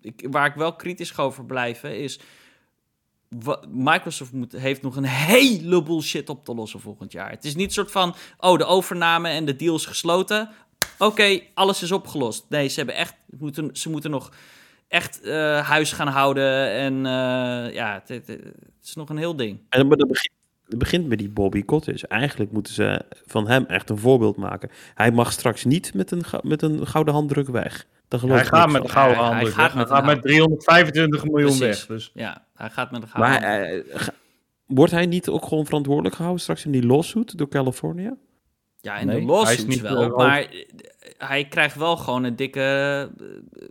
[0.00, 2.20] ik, waar ik wel kritisch over blijven is.
[3.68, 7.30] Microsoft moet, heeft nog een heleboel shit op te lossen volgend jaar.
[7.30, 8.14] Het is niet soort van.
[8.38, 10.50] Oh, de overname en de deal is gesloten.
[10.98, 12.44] Oké, alles is opgelost.
[12.48, 13.14] Nee, ze hebben echt.
[13.38, 14.32] Moeten, ze moeten nog
[14.88, 16.70] echt eh, huis gaan houden.
[16.70, 18.28] En eh, ja, het,
[18.82, 19.60] is nog een heel ding.
[19.68, 20.30] En begint,
[20.68, 22.06] dat begint met die Bobby Cottage.
[22.08, 24.70] Eigenlijk moeten ze van hem echt een voorbeeld maken.
[24.94, 27.86] Hij mag straks niet met een, met een gouden handdruk weg.
[28.08, 30.06] Daar geloof Hij ik gaat met de gouden Hij- hij gaat Hij met gaat een
[30.06, 31.86] met 325 miljoen Precies.
[31.86, 31.86] weg.
[31.86, 33.40] Dus Ja, hij gaat met een gouden.
[33.40, 34.08] Maar eh,
[34.66, 38.16] wordt hij niet ook gewoon verantwoordelijk gehouden straks in die lawsuit door California?
[38.80, 40.16] ja, in nee, de niet, wel.
[40.16, 40.68] maar eh,
[41.18, 42.60] hij krijgt wel gewoon een dikke.
[43.18, 43.62] eh,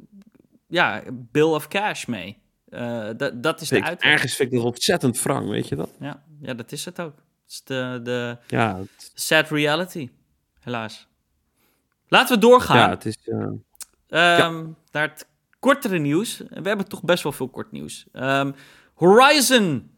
[0.67, 2.37] ja, bill of cash mee.
[2.73, 4.11] Eh, dat, is de ik- uitweg.
[4.11, 5.89] ergens vind ik dat ontzettend frank, weet je dat?
[5.99, 7.15] Ja, ja, dat is het ook.
[7.15, 10.09] Het is de, de Ja, het, sad reality,
[10.59, 11.07] helaas.
[12.07, 12.77] Laten we doorgaan.
[12.77, 13.17] ja, het is...
[13.25, 13.47] eh,
[14.07, 15.27] Ehm, Naar het
[15.59, 16.37] kortere nieuws.
[16.37, 18.05] We hebben toch best wel veel kort nieuws.
[18.11, 18.51] Ehm,
[18.93, 19.91] Horizon.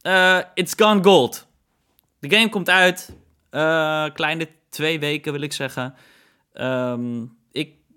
[0.00, 1.46] Eh, it's gone gold.
[2.18, 3.16] De game komt uit.
[4.14, 5.94] Kleine twee weken wil ik zeggen.
[6.52, 7.28] Ehm, ik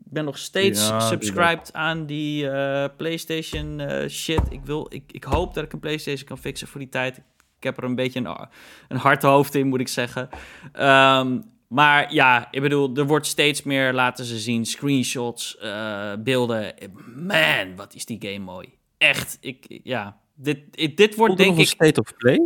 [0.10, 4.42] ben nog steeds Ja, subscribed aan die eh, PlayStation eh, shit.
[4.50, 7.18] Ik, wil, ik, ik hoop dat ik een PlayStation kan fixen voor die tijd.
[7.58, 8.48] Ik heb er een beetje een,
[8.88, 10.30] een hard hoofd in, moet ik zeggen.
[10.74, 14.66] Ehm, maar ja, ik bedoel, er wordt steeds meer laten ze zien.
[14.66, 16.74] Screenshots, eh, beelden.
[17.16, 18.70] Man, wat is die game mooi.
[18.98, 20.20] Echt, ik, ja.
[20.36, 21.92] Dit, ik- dit wordt Komt denk nog een ik...
[21.94, 22.40] state of play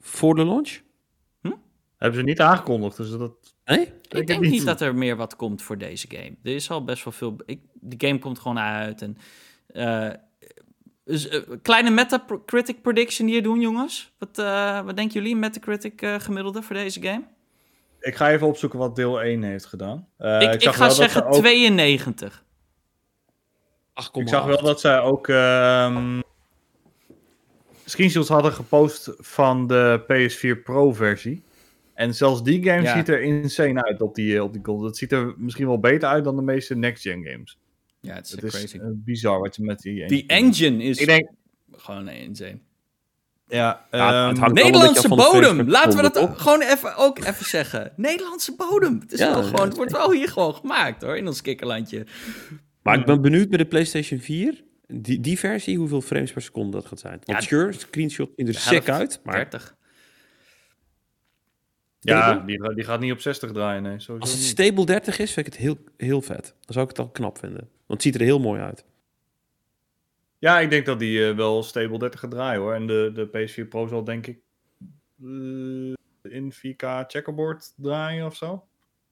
[0.00, 0.80] voor de launch?
[2.02, 2.96] Hebben ze niet aangekondigd.
[2.96, 3.32] Dus dat,
[3.64, 3.92] Nee?
[4.08, 4.64] Ik denk niet.
[4.64, 6.36] dat er meer wat komt voor deze game.
[6.42, 7.36] Er is al best wel veel...
[7.46, 9.02] Ik, de game komt gewoon uit.
[9.02, 9.16] En,
[9.66, 10.10] eh,
[11.04, 11.28] dus,
[11.62, 14.12] kleine Metacritic prediction hier doen, jongens.
[14.18, 17.22] Wat, eh, wat denken jullie, Metacritic eh, gemiddelde voor deze game?
[18.00, 20.08] ik ga even opzoeken wat deel 1 heeft gedaan.
[20.18, 22.44] Eh, ik ik zag ga zeggen er ook- 92.
[24.12, 26.20] Ik zag wel dat zij ook ehm,
[27.84, 31.42] screenshots hadden gepost van de PS4 Pro versie.
[31.94, 32.96] En zelfs die game Ja.
[32.96, 34.86] ziet er insane uit op die, eh, op die console.
[34.88, 37.58] Dat ziet er misschien wel beter uit dan de meeste next-gen games.
[38.00, 38.76] Ja, het is Het is crazy.
[38.78, 40.06] eh, bizar wat je met die...
[40.08, 41.28] Die engine is Ik denk,
[41.72, 42.58] gewoon insane.
[43.48, 43.58] ja...
[43.58, 45.68] Ja, het ehm, hangt allemaal Nederlandse een beetje af van de bodem.
[45.70, 47.92] Laten we dat ook gewoon even, ook even zeggen.
[47.96, 49.00] Nederlandse bodem.
[49.00, 51.40] Het, is Ja, wel ja, gewoon, het wordt wel hier gewoon gemaakt hoor, in ons
[51.42, 52.06] kikkerlandje.
[52.82, 56.70] Maar ik ben benieuwd met de PlayStation 4, die, die versie, hoeveel frames per seconde
[56.70, 57.20] dat gaat zijn.
[57.24, 59.76] Want Ja, sure, screenshot er De sick helft, uit, maar 30.
[62.10, 64.00] Ja, die, die gaat niet op 60 draaien, nee.
[64.00, 64.48] Sowieso als het niet.
[64.48, 66.54] stable 30 is, vind ik het heel, heel vet.
[66.60, 67.60] Dan zou ik het al knap vinden.
[67.60, 68.84] Want het ziet er heel mooi uit.
[70.38, 72.74] Ja, ik denk dat die eh, wel stable 30 gaat draaien hoor.
[72.74, 74.38] En de, de PS4 Pro zal denk ik
[75.22, 78.50] eh, in 4K checkerboard draaien of zo.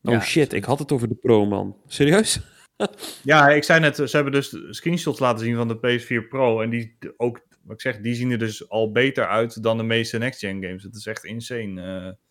[0.03, 1.77] Oh Ja, shit, ik had het over de Pro, man.
[1.87, 2.41] Serieus?
[3.23, 6.61] Ja, ik zei net, ze hebben dus screenshots laten zien van de PS4 Pro.
[6.61, 9.83] En die ook, wat ik zeg, die zien er dus al beter uit dan de
[9.83, 10.83] meeste next-gen games.
[10.83, 11.83] Het is echt insane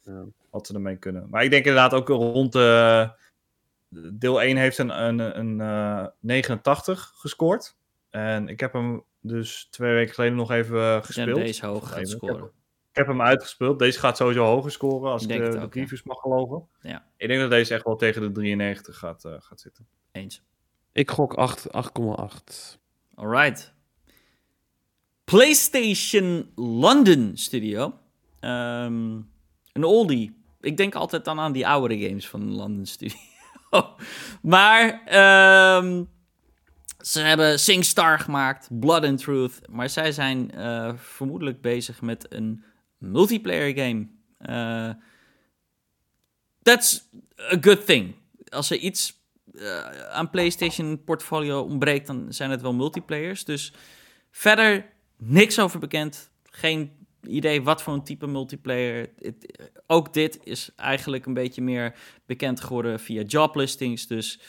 [0.04, 0.26] eh, Ja.
[0.50, 1.28] wat ze ermee kunnen.
[1.30, 3.10] Maar ik denk inderdaad ook rond de...
[4.14, 7.78] Deel 1 heeft een, een, een eh, 89 gescoord.
[8.10, 11.40] En ik heb hem dus twee weken geleden nog even gespeeld.
[11.40, 12.10] deze hoog gaat Even.
[12.10, 12.52] scoren.
[12.92, 13.80] Ik heb hem uitgespeeld.
[13.80, 15.68] Deze gaat sowieso hoger scoren als Ik de, ja.
[15.68, 16.68] previews mag geloven.
[16.82, 17.06] Ja.
[17.18, 19.88] Ik denk dat deze echt wel tegen de 93 gaat, eh, gaat zitten.
[20.12, 20.44] Eens.
[20.92, 22.80] Ik gok 8 8,8.
[23.16, 23.74] Alright.
[25.30, 27.94] PlayStation London Studio.
[28.40, 29.20] Ehm,
[29.74, 30.38] een oldie.
[30.62, 33.18] Ik denk altijd dan aan die oudere games van London Studio.
[34.42, 36.04] maar ehm,
[37.02, 39.62] ze hebben SingStar gemaakt, Blood and Truth.
[39.70, 42.64] Maar zij zijn eh, vermoedelijk bezig met een
[42.98, 44.08] multiplayer game.
[44.38, 44.90] Eh,
[46.62, 47.10] that's
[47.54, 48.16] a good thing.
[48.50, 49.18] Als er iets
[49.54, 53.46] eh, aan PlayStation portfolio ontbreekt, dan zijn het wel multiplayers.
[53.46, 53.74] Dus
[54.32, 56.30] verder niks over bekend.
[56.44, 56.92] Geen
[57.22, 59.10] idee wat voor een type multiplayer.
[59.20, 61.96] Het- ook dit is eigenlijk een beetje meer
[62.26, 64.08] bekend geworden via joblistings.
[64.08, 64.40] Dus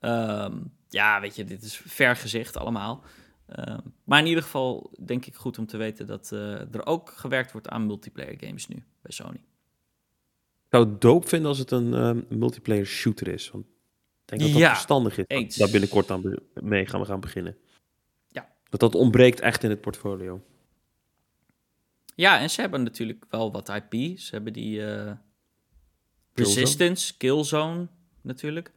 [0.00, 0.56] ehm,
[0.88, 3.04] ja, weet je, dit is vergezicht allemaal.
[3.46, 7.10] Ehm, maar in ieder geval denk ik goed om te weten dat eh, er ook
[7.16, 9.34] gewerkt wordt aan multiplayer games nu bij Sony.
[10.64, 13.50] Ik zou het dope vinden als het een ehm, multiplayer shooter is.
[13.50, 13.70] Want ik
[14.24, 15.24] denk dat dat Ja, verstandig is.
[15.28, 15.56] eens.
[15.56, 17.56] Daar binnenkort aan mee gaan we gaan beginnen.
[18.72, 20.40] Dat dat ontbreekt echt in het portfolio.
[22.14, 24.18] Ja, en ze hebben natuurlijk wel wat IP.
[24.18, 25.12] Ze hebben die eh,
[26.34, 26.60] Killzone.
[26.60, 27.88] Resistance, Killzone
[28.20, 28.72] natuurlijk.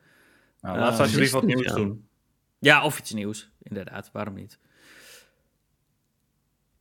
[0.61, 1.75] Nou, laat ze alsjeblieft wat nieuws ja.
[1.75, 2.07] doen.
[2.59, 3.49] Ja, of iets nieuws.
[3.61, 4.59] Inderdaad, waarom niet?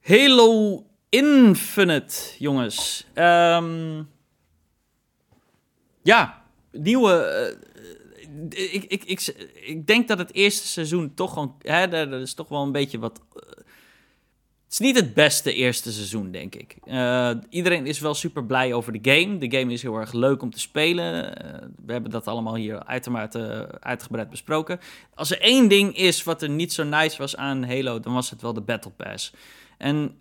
[0.00, 3.06] Halo Infinite, jongens.
[3.12, 4.02] Ehm,
[6.02, 7.12] ja, nieuwe...
[7.12, 7.72] eh,
[8.48, 9.20] ik, ik, ik,
[9.54, 11.54] ik denk dat het eerste seizoen toch gewoon...
[11.58, 13.20] Hè, er is toch wel een beetje wat...
[13.34, 13.42] eh,
[14.64, 16.76] het is niet het beste eerste seizoen, denk ik.
[16.84, 19.38] Eh, iedereen is wel super blij over de game.
[19.38, 21.36] De game is heel erg leuk om te spelen.
[21.36, 24.80] Eh, we hebben dat allemaal hier uitermate uitgebreid besproken.
[25.14, 28.30] Als er één ding is wat er niet zo nice was aan Halo, dan was
[28.30, 29.32] het wel de Battle Pass.
[29.78, 30.16] En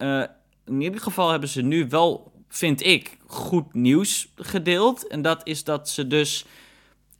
[0.66, 5.07] in ieder geval hebben ze nu wel, vind ik, goed nieuws gedeeld.
[5.07, 6.45] En dat is dat ze dus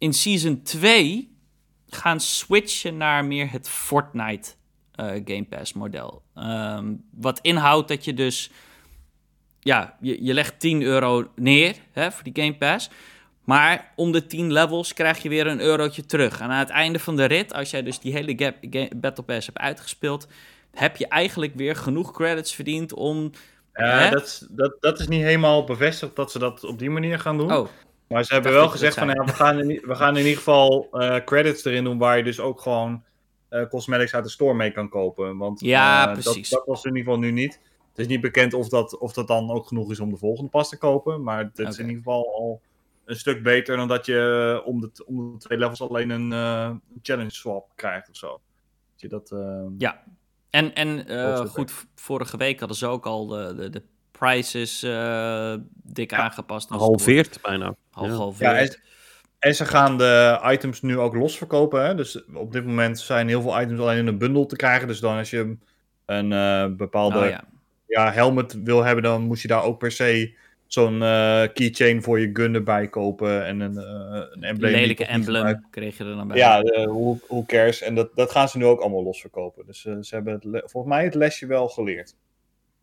[0.04, 1.38] in Season 2
[1.89, 4.51] gaan switchen naar meer het Fortnite
[4.91, 6.22] eh, Game Pass model.
[6.36, 8.51] Ehm, wat inhoudt dat je dus...
[9.60, 12.89] Ja, je, je legt 10 euro neer hè, voor die Game Pass.
[13.43, 16.39] Maar om de 10 levels krijg je weer een eurotje terug.
[16.39, 19.24] En aan het einde van de rit, als jij dus die hele gap, ga- Battle
[19.24, 20.28] Pass hebt uitgespeeld...
[20.74, 23.32] heb je eigenlijk weer genoeg credits verdiend om...
[23.74, 27.20] Ja, dat, is- dat, dat is niet helemaal bevestigd dat ze dat op die manier
[27.20, 27.54] gaan doen.
[27.54, 27.68] Oh,
[28.14, 30.88] maar ze hebben wel gezegd van ja, we gaan, in, we gaan in ieder geval
[30.91, 33.03] eh, credits erin doen waar je dus ook gewoon
[33.49, 35.38] eh, cosmetics uit de store mee kan kopen.
[35.38, 36.49] Want Ja, eh, precies.
[36.49, 37.59] Dat, dat was in ieder geval nu niet.
[37.89, 40.49] Het is niet bekend of dat, of dat dan ook genoeg is om de volgende
[40.49, 41.24] pas te kopen.
[41.24, 42.61] Maar het is in ieder geval al
[43.05, 47.32] een stuk beter dan dat je om de, om de twee levels alleen een challenge
[47.32, 48.41] swap krijgt of zo.
[48.91, 49.36] Dat je dat,
[49.78, 50.03] Ja,
[50.49, 53.84] en, en goed, vorige week hadden ze ook al de, de, de
[54.24, 55.53] prices eh,
[55.84, 56.71] dik aangepast.
[56.71, 57.76] Gehalveerd bijna.
[57.91, 58.57] Half, Ja.
[58.57, 58.78] en,
[59.39, 61.86] en ze gaan de items nu ook los verkopen.
[61.86, 61.95] Hè?
[61.95, 64.88] Dus op dit moment zijn heel veel items alleen in een bundel te krijgen.
[64.88, 65.57] Dus dan als je
[66.05, 67.43] een eh, bepaalde Oh, ja.
[67.88, 68.11] ja.
[68.11, 70.36] helmet wil hebben, dan moet je daar ook per se
[70.67, 73.45] zo'n eh, keychain voor je gun erbij kopen.
[73.45, 73.78] En een,
[74.32, 74.71] een embleem.
[74.71, 76.38] Lelijke emblem kreeg je er dan bij.
[76.38, 77.82] Ja, who, who cares?
[77.82, 79.65] En dat, dat gaan ze nu ook allemaal los verkopen.
[79.65, 82.15] Dus ze hebben het volgens mij het lesje wel geleerd.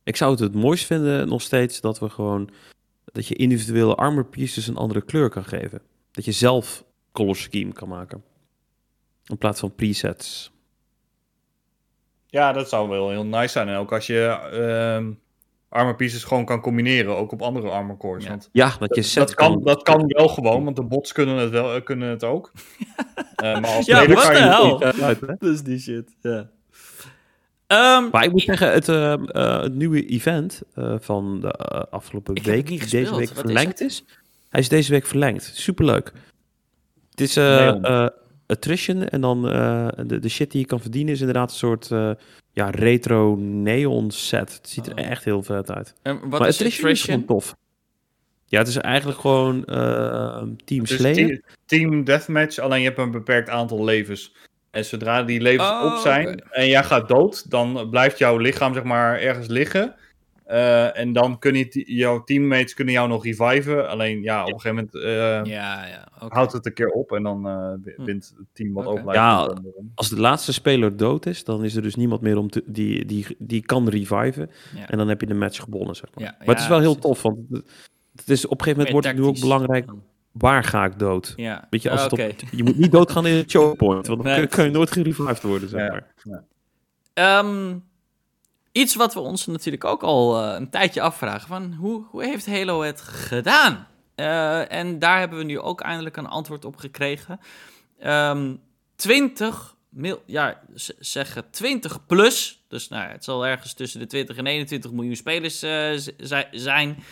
[0.05, 2.51] Ik zou het het mooist vinden nog steeds dat we gewoon...
[3.05, 5.81] dat je individuele armor pieces een andere kleur kan geven.
[6.11, 8.25] Dat je zelf color scheme kan maken.
[9.25, 10.53] In plaats van presets.
[12.27, 13.69] Ja, dat zou wel heel nice zijn.
[13.69, 15.13] En ook als je ehm
[15.71, 18.25] armor pieces gewoon kan combineren, ook op andere armor cores.
[18.25, 18.31] Ja.
[18.31, 21.13] Want Ja, dat je dat, set dat, kan, dat kan wel gewoon, want de bots
[21.13, 22.53] kunnen het, wel, eh, kunnen het ook.
[23.41, 24.65] Eh, maar als Ja, je het hell?
[24.73, 24.81] niet.
[24.81, 25.27] Eh, uit, hè?
[25.27, 26.51] Dat is die shit, ja.
[27.71, 31.51] Ehm, Maar ik moet zeggen, het, eh, eh, het nieuwe event eh, van de
[31.91, 34.05] afgelopen week, die deze week Wat is verlengd is,
[34.49, 35.51] hij is deze week verlengd.
[35.55, 36.13] Superleuk.
[37.11, 38.07] Het is eh eh,
[38.47, 41.89] attrition en dan eh, de, de shit die je kan verdienen is inderdaad een soort
[42.53, 44.55] ja, retro neon set.
[44.55, 45.05] Het ziet er Oh.
[45.11, 45.95] echt heel vet uit.
[46.03, 47.13] en wat maar is attrition is attrition?
[47.27, 47.57] gewoon tof.
[48.47, 51.15] Ja, het is eigenlijk gewoon eh, Team is Slayer.
[51.15, 54.35] te- team deathmatch, alleen je hebt een beperkt aantal levens.
[54.71, 56.43] En zodra die levens Oh, op zijn oké.
[56.51, 59.95] en jij gaat dood, dan blijft jouw lichaam zeg maar ergens liggen.
[60.45, 63.89] Eh, en dan kunnen je, jouw teammates kunnen jou nog reviven.
[63.89, 66.35] Alleen ja, op een gegeven moment eh, Ja, ja, oké.
[66.35, 68.05] houdt het een keer op en dan eh, Hm.
[68.05, 69.21] wint het team wat overblijft.
[69.21, 69.55] Ja.
[69.95, 73.05] Als de laatste speler dood is, dan is er dus niemand meer om te, die,
[73.05, 74.51] die, die kan reviven.
[74.77, 74.89] Ja.
[74.89, 76.25] En dan heb je de match gewonnen, zeg maar.
[76.25, 79.07] Ja, maar het is wel heel tof, want het, is, op een gegeven moment wordt
[79.07, 79.91] het nu ook belangrijk,
[80.33, 81.33] waar ga ik dood?
[81.37, 82.19] Ja, Weet je, als het op,
[82.51, 84.41] je moet niet doodgaan in het choke point, want dan Nee.
[84.41, 85.89] kun, kan je nooit gerevived worden, zeg Ja.
[86.25, 86.45] maar.
[87.15, 87.77] Ehm,
[88.73, 92.47] iets wat we ons natuurlijk ook al eh, een tijdje afvragen: van hoe, hoe heeft
[92.47, 93.87] Halo het gedaan?
[94.15, 97.41] Eh, en daar hebben we nu ook eindelijk een antwoord op gekregen.
[97.99, 98.55] Ehm
[98.97, 100.61] 20 mil, ja,
[100.99, 102.65] zeggen 20 plus.
[102.69, 105.91] Dus nou, ja, het zal ergens tussen de 20 en 21 miljoen spelers eh,
[106.51, 107.03] zijn.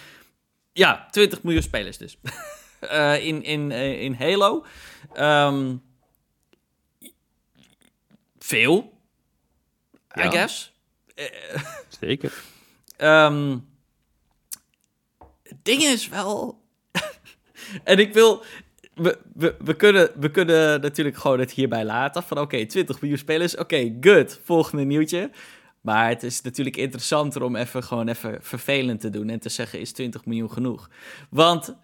[0.72, 2.18] Ja, 20 miljoen spelers dus.
[2.80, 4.64] Eh, in, in, eh, in Halo.
[5.12, 5.76] Ehm,
[8.38, 8.92] veel,
[10.16, 10.30] I Ja.
[10.30, 10.72] guess.
[12.00, 12.32] Zeker.
[12.96, 13.58] Ehm
[15.42, 16.60] het ding is wel.
[17.84, 18.42] en ik wil.
[18.94, 22.22] We, we, we, kunnen, we kunnen natuurlijk gewoon het hierbij laten.
[22.22, 23.56] Van oké, 20 miljoen spelers.
[23.56, 24.40] Oké, good.
[24.44, 25.30] Volgende nieuwtje.
[25.80, 29.28] Maar het is natuurlijk interessanter om even gewoon even vervelend te doen.
[29.28, 30.90] En te zeggen: is 20 miljoen genoeg?
[31.30, 31.76] Want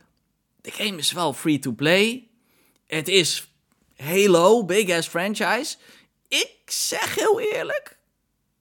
[0.64, 2.28] de game is wel free to play.
[2.86, 3.52] Het is
[3.96, 5.76] Halo, big ass franchise.
[6.28, 7.98] Ik zeg heel eerlijk.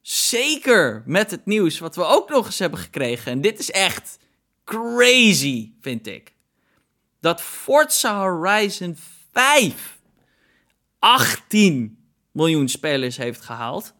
[0.01, 3.31] Zeker met het nieuws wat we ook nog eens hebben gekregen.
[3.31, 4.19] En dit is echt
[4.63, 6.33] crazy, vind ik.
[7.19, 8.97] Dat Forza Horizon
[9.31, 9.99] 5
[10.99, 13.93] 18 miljoen spelers heeft gehaald.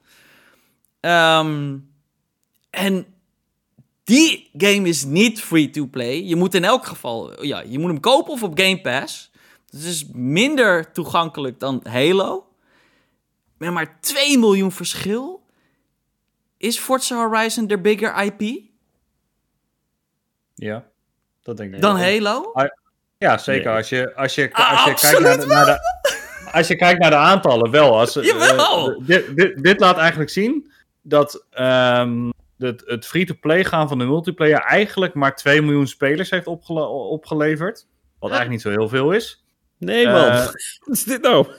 [0.99, 1.77] Ehm,
[2.69, 3.12] en
[4.03, 6.23] die game is niet free to play.
[6.23, 9.31] Je moet in elk geval, ja, je moet hem kopen of op Game Pass.
[9.69, 12.47] Het is minder toegankelijk dan Halo.
[13.57, 15.43] Met maar 2 miljoen verschil.
[16.57, 18.61] Is Forza Horizon de bigger IP
[20.55, 20.85] Ja,
[21.43, 21.81] dat denk ik.
[21.81, 22.03] dan wel.
[22.03, 22.51] Halo?
[23.17, 23.65] Ja, zeker.
[23.65, 23.75] Nee.
[23.77, 25.79] Als je, als je, Ah, als je kijkt naar de, naar de,
[26.51, 27.99] als je kijkt naar de aantallen, wel.
[27.99, 28.91] Als, Jawel.
[28.91, 34.05] eh, dit, dit, dit laat eigenlijk zien dat ehm, het, het free-to-play gaan van de
[34.05, 37.87] multiplayer eigenlijk maar 2 miljoen spelers heeft opgele- opgeleverd.
[38.19, 39.43] Wat eigenlijk niet zo heel veel is.
[39.77, 40.13] Nee, man.
[40.13, 40.31] man.
[40.85, 41.47] Wat is dit nou?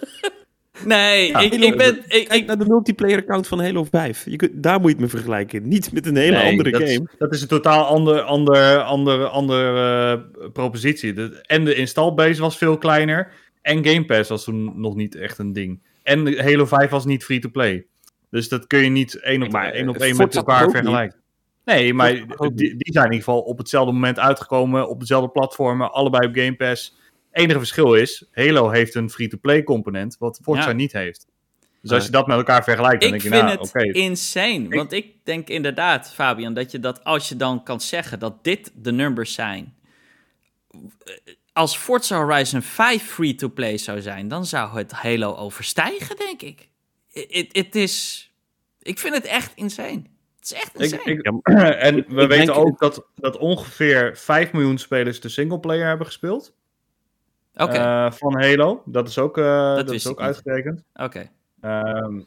[0.84, 1.96] Nee, Ja, ik, ik ben...
[1.96, 4.24] Ik, Kijk ik, naar de multiplayer account van Halo 5.
[4.24, 5.68] Je kunt, daar moet je het me vergelijken.
[5.68, 6.92] Niet met een hele Nee, andere dat, game.
[6.92, 10.20] Is, dat is een totaal ander, ander, ander, ander eh,
[10.52, 11.12] propositie.
[11.12, 13.32] De, en de installbase was veel kleiner.
[13.62, 15.82] En Game Pass was toen nog niet echt een ding.
[16.02, 17.86] En Halo 5 was niet free-to-play.
[18.34, 21.20] Dus dat kun je niet één op, Maar, één, op één met elkaar vergelijken.
[21.64, 24.88] Nee, maar die, die zijn in ieder geval op hetzelfde moment uitgekomen.
[24.88, 25.92] Op dezelfde platformen.
[25.92, 26.96] Allebei op Game Pass.
[27.32, 30.16] enige verschil is, Halo heeft een free-to-play component.
[30.18, 30.72] Wat Forza Ja.
[30.72, 31.26] niet heeft.
[31.80, 33.98] Dus als je dat met elkaar vergelijkt, dan ik denk je, vind nou, het oké.
[33.98, 34.68] insane.
[34.68, 38.72] Want ik denk inderdaad, Fabian, dat je dat als je dan kan zeggen dat dit
[38.74, 39.74] de numbers zijn.
[41.52, 46.72] Als Forza Horizon 5 free-to-play zou zijn, dan zou het Halo overstijgen, denk ik.
[47.14, 48.28] Het- Het is.
[48.82, 50.02] Ik vind het echt insane.
[50.36, 51.02] Het is echt insane.
[51.04, 51.22] ik,
[51.86, 56.54] en we ik weten ook dat, dat ongeveer 5 miljoen spelers de singleplayer hebben gespeeld.
[57.54, 58.82] Oké, eh, van Halo.
[58.86, 60.82] Dat is ook, eh, dat is ook uitgerekend.
[60.94, 61.30] oké.
[61.60, 62.20] Ehm,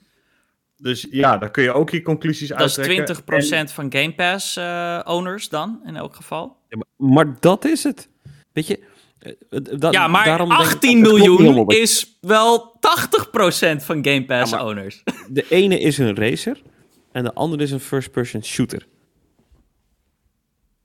[0.77, 3.05] dus ja, daar kun je ook je conclusies Dat is uittrekken.
[3.05, 6.57] 20% van Game Pass eh, owners dan, in elk geval.
[6.69, 8.09] Ja, maar, maar dat is het.
[8.53, 8.83] Weet je,
[9.49, 14.05] eh, ja, maar daarom denk ik- 18 het klopt niet miljoen is wel 80% van
[14.05, 15.03] Game Pass Ja, owners.
[15.29, 16.61] De ene is een racer
[17.11, 18.87] en de andere is een first-person shooter.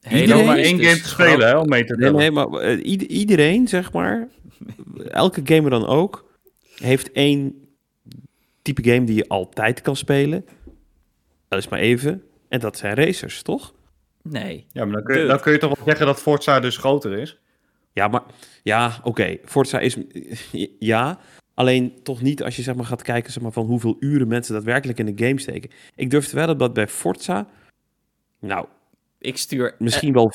[0.01, 2.18] Je Iedereen hoeft maar één dus game te spelen hè, om mee te Nee, tellen.
[2.20, 4.28] nee, maar eh, ieder- iedereen, zeg maar,
[5.09, 6.30] elke gamer dan ook,
[6.74, 7.55] heeft één
[8.62, 10.45] type game die je altijd kan spelen.
[11.49, 12.22] Dat is maar even.
[12.49, 13.74] En dat zijn racers, toch?
[14.22, 14.66] Nee.
[14.72, 17.12] Ja, maar dan kun, je, dan kun je toch wel zeggen dat Forza dus groter
[17.18, 17.38] is?
[17.93, 18.22] Ja, maar
[18.62, 19.36] ja, oké.
[19.45, 19.97] Forza is
[20.78, 21.18] ja,
[21.55, 24.55] Alleen toch niet als je zeg maar, gaat kijken zeg maar, van hoeveel uren mensen
[24.55, 25.70] daadwerkelijk in de game steken.
[25.97, 27.47] Ik durf te wedden dat bij Forza,
[28.40, 28.66] nou,
[29.18, 29.74] Ik stuur...
[29.78, 30.30] misschien wel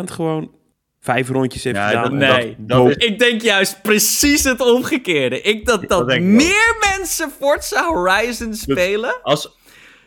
[0.00, 0.54] 75% gewoon
[1.00, 2.18] vijf rondjes heeft Ja, gedaan.
[2.18, 5.40] dat- nee, dat- dat is- Ik denk juist precies het omgekeerde.
[5.40, 9.18] Ik dat, dat, meer mensen Forza Horizon spelen.
[9.22, 9.56] Als,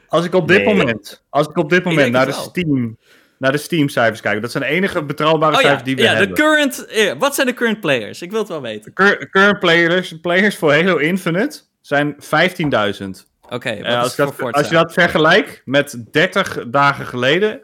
[0.08, 0.76] als ik op dit Nee.
[0.76, 2.42] moment, als ik op dit moment naar de wel.
[2.42, 2.98] Steam,
[3.38, 6.02] naar de Steam cijfers kijk, dat zijn de enige betrouwbare Oh ja, cijfers die we
[6.02, 6.38] ja de hebben.
[6.38, 6.86] current...
[6.86, 8.22] eh, wat zijn de current players?
[8.22, 8.94] Ik wil het wel weten.
[8.94, 13.10] Cur- current players, players voor Halo Infinite zijn 15.000.
[13.50, 14.58] Oké, Eh, als, je dat, Forza?
[14.58, 17.62] als je dat vergelijkt met 30 dagen geleden,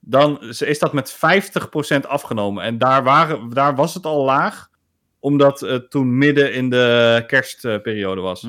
[0.00, 2.64] dan is dat met 50% afgenomen.
[2.64, 4.68] En daar, waren, daar was het al laag,
[5.20, 8.46] omdat het toen midden in de kerstperiode was.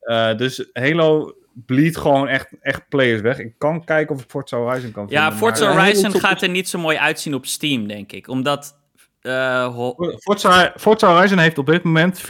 [0.00, 3.38] Eh, dus Halo bleed gewoon echt, echt players weg.
[3.38, 5.24] Ik kan kijken of ik Forza Horizon kan vinden.
[5.24, 8.28] Ja, Forza Horizon gaat er niet zo mooi uitzien op Steam, denk ik.
[8.28, 8.76] Omdat...
[9.22, 12.20] eh, ho- Forza, Forza Horizon heeft op dit moment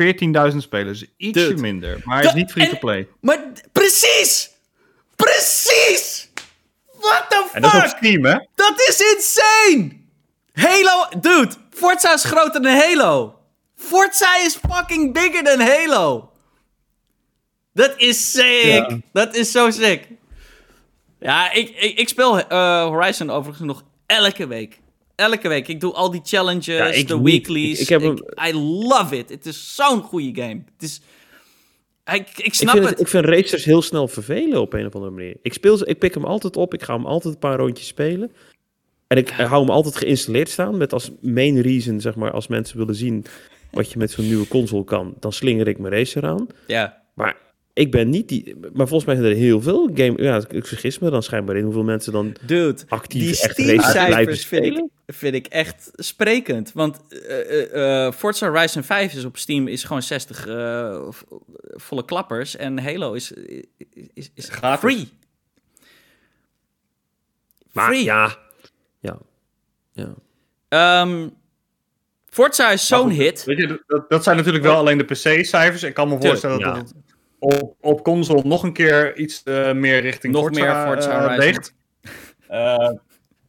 [0.50, 1.04] 14.000 spelers.
[1.16, 1.60] Ietsje Dude.
[1.60, 3.08] minder, maar hij is niet free-to-play.
[3.20, 3.38] Maar
[3.72, 4.50] precies!
[5.16, 6.28] Precies!
[7.00, 7.96] What the En dat is op fuck?
[7.98, 8.38] Steam, hè?
[8.54, 10.02] Dat is insane!
[10.52, 13.38] Halo, dude, Forza is groter dan Halo.
[13.76, 16.30] Forza is fucking bigger dan Halo.
[17.74, 18.64] Dat is sick.
[18.64, 18.98] Ja.
[19.12, 20.08] Dat is zo sick.
[21.20, 24.80] Ja, ik, ik, ik speel eh, Horizon overigens nog elke week.
[25.14, 25.68] Elke week.
[25.68, 26.66] Ik doe al die challenges,
[27.00, 27.74] Ja, de weeklies.
[27.74, 28.54] Ik- ik heb hem- I
[28.88, 29.28] love it.
[29.28, 30.62] Het is zo'n goede game.
[30.72, 31.00] Het is...
[32.12, 32.92] Ik, ik Ik snap vind, het.
[32.92, 35.36] het, ik vind racers heel snel vervelen op een of andere manier.
[35.42, 37.86] Ik, speel, ze- ik pik hem altijd op, ik ga hem altijd een paar rondjes
[37.86, 38.32] spelen.
[39.06, 42.78] En ik hou hem altijd geïnstalleerd staan met als main reason, zeg maar, als mensen
[42.78, 43.24] willen zien
[43.70, 46.46] wat je met zo'n nieuwe console kan, dan slinger ik mijn racer aan.
[46.66, 47.02] Ja.
[47.14, 47.36] Maar
[47.74, 48.54] ik ben niet die...
[48.72, 50.22] Maar volgens mij zijn er heel veel game...
[50.22, 54.46] Ja, ik vergis me dan schijnbaar in hoeveel mensen dan Dude, actief die echt Steam-cijfers
[54.46, 56.72] vind ik, vind ik echt sprekend.
[56.72, 61.22] Want eh, eh, eh, Forza Horizon 5 is op Steam is gewoon 60 eh, v-
[61.60, 62.56] volle klappers.
[62.56, 63.32] En Halo is,
[64.14, 64.80] is, is Gratis.
[64.80, 65.08] free.
[67.72, 68.04] Maar Free.
[68.04, 68.36] ja...
[69.00, 69.18] Ja.
[69.92, 70.14] Ja.
[70.68, 71.28] Ehm,
[72.28, 73.44] Forza is zo'n hit.
[73.44, 75.82] Weet je, dat, dat zijn natuurlijk wel alleen de PC-cijfers.
[75.82, 76.72] Ik kan me voorstellen ja.
[76.72, 76.94] dat het
[77.44, 81.38] op, op console nog een keer iets eh, meer richting Nog Forza, meer Forza eh,
[81.38, 81.74] weegt.
[82.48, 82.90] Eh,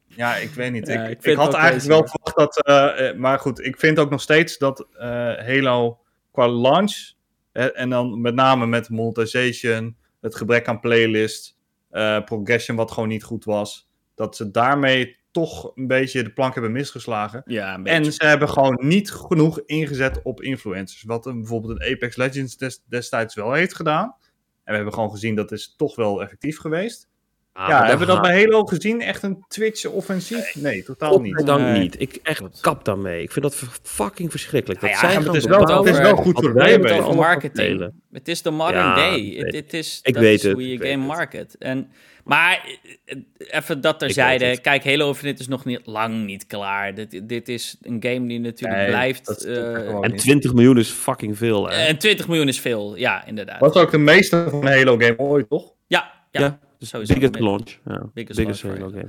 [0.06, 0.86] ja, ik weet niet.
[0.86, 1.88] Ja, ik, ik had eigenlijk deze.
[1.88, 3.16] wel verwacht dat...
[3.16, 5.98] maar goed, ik vind ook nog steeds dat eh, Halo
[6.32, 7.12] qua launch...
[7.52, 11.56] en dan met name met monetization, het gebrek aan playlist...
[11.90, 13.88] eh, progression wat gewoon niet goed was...
[14.14, 17.42] dat ze daarmee toch een beetje de plank hebben misgeslagen.
[17.46, 21.02] Ja, een En ze hebben gewoon niet genoeg ingezet op influencers.
[21.02, 24.04] Wat een, bijvoorbeeld een Apex Legends des- destijds wel heeft gedaan.
[24.06, 24.16] En
[24.64, 27.08] we hebben gewoon gezien dat is toch wel effectief geweest.
[27.52, 29.00] Ah, ja, maar hebben we dan dat bij Halo gezien?
[29.00, 30.54] Echt een Twitch-offensief?
[30.54, 31.44] Nee, totaal niet.
[31.44, 31.78] Nee.
[31.78, 32.00] niet.
[32.00, 33.22] Ik echt kap daarmee.
[33.22, 34.80] Ik vind dat fucking verschrikkelijk.
[34.80, 37.02] Dat Nou ja, zij maar het is wel- het is wel goed voor wij allen
[37.04, 37.90] gaan marketing.
[38.12, 39.34] Het is de modern Ja, day.
[39.36, 41.06] Het, het is, Ik dat weet is het, hoe je game het.
[41.06, 41.56] market.
[41.58, 41.90] En,
[42.26, 42.68] maar
[43.04, 44.60] eh, even dat terzijde.
[44.60, 46.94] Kijk, Halo Infinite is nog niet, lang niet klaar.
[46.94, 49.44] Dit, dit is een game die natuurlijk Nee, blijft...
[49.44, 50.20] eh, En niet.
[50.20, 51.68] 20 miljoen is fucking veel.
[51.68, 51.74] Hè?
[51.76, 52.96] en 20 miljoen is veel.
[52.96, 53.60] Ja, inderdaad.
[53.60, 55.72] Dat is ook de meeste van een Halo-game ooit, toch?
[55.86, 56.40] Ja, ja.
[56.40, 57.12] ja, dus sowieso.
[57.12, 57.78] biggest launch.
[57.84, 59.08] Ja, Biggest biggest, launch Halo game.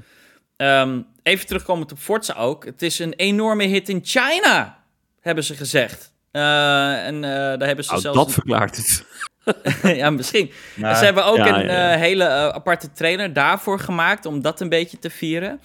[0.57, 2.65] Ehm, even terugkomend op Forza ook.
[2.65, 4.83] Het is een enorme hit in China,
[5.19, 6.13] hebben ze gezegd.
[6.31, 8.17] Eh, en eh, daar hebben ze Nou, zelfs...
[8.17, 9.05] dat verklaart het.
[9.83, 10.51] ja, misschien.
[10.75, 14.61] Ze hebben ook ja, een ja, eh, hele eh, aparte trailer daarvoor gemaakt om dat
[14.61, 15.59] een beetje te vieren.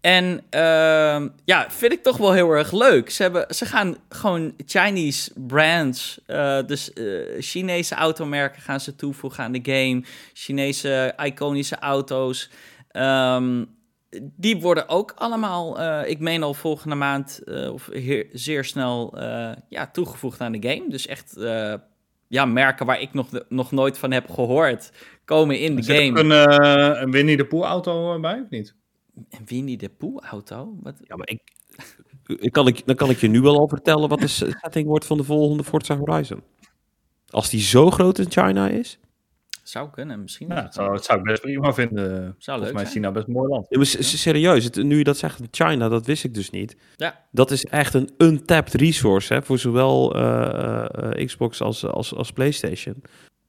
[0.00, 3.10] En ehm, ja, vind ik toch wel heel erg leuk.
[3.10, 6.90] Ze, hebben, ze gaan gewoon Chinese brands, eh, dus
[7.38, 10.02] Chinese automerken gaan ze toevoegen aan de game.
[10.32, 12.50] Chinese iconische auto's.
[12.90, 13.64] Ehm,
[14.18, 17.40] die worden ook allemaal, ik meen al volgende maand
[17.72, 19.18] of heer- zeer snel
[19.68, 20.88] ja, toegevoegd aan de game.
[20.88, 21.34] Dus echt
[22.30, 24.92] ja, merken waar ik nog, nog nooit van heb gehoord
[25.24, 26.20] komen in de er game.
[26.20, 28.74] een, eh, een Winnie de Pooh auto eh, bij, of niet?
[29.30, 30.76] En Winnie de Pooh auto?
[30.80, 30.94] Wat?
[31.02, 31.42] Ja, maar ik,
[32.26, 34.26] ik, kan ik, dan kan ik je nu wel al vertellen wat de
[34.62, 36.42] setting wordt van de volgende Forza Horizon.
[37.28, 38.98] Als die zo groot in China is.
[39.70, 40.48] Zou kunnen, misschien.
[40.48, 42.36] Ja, dat zou, dat zou ik best prima vinden.
[42.38, 42.86] Volgens leuk mij is zijn.
[42.90, 43.66] China best een mooi land.
[43.68, 46.76] Ja, maar s- serieus, het, nu je dat zegt, China, dat wist ik dus niet.
[46.96, 47.24] Ja.
[47.30, 50.84] Dat is echt een untapped resource hè, voor zowel eh,
[51.20, 53.02] eh, Xbox als, als, als PlayStation.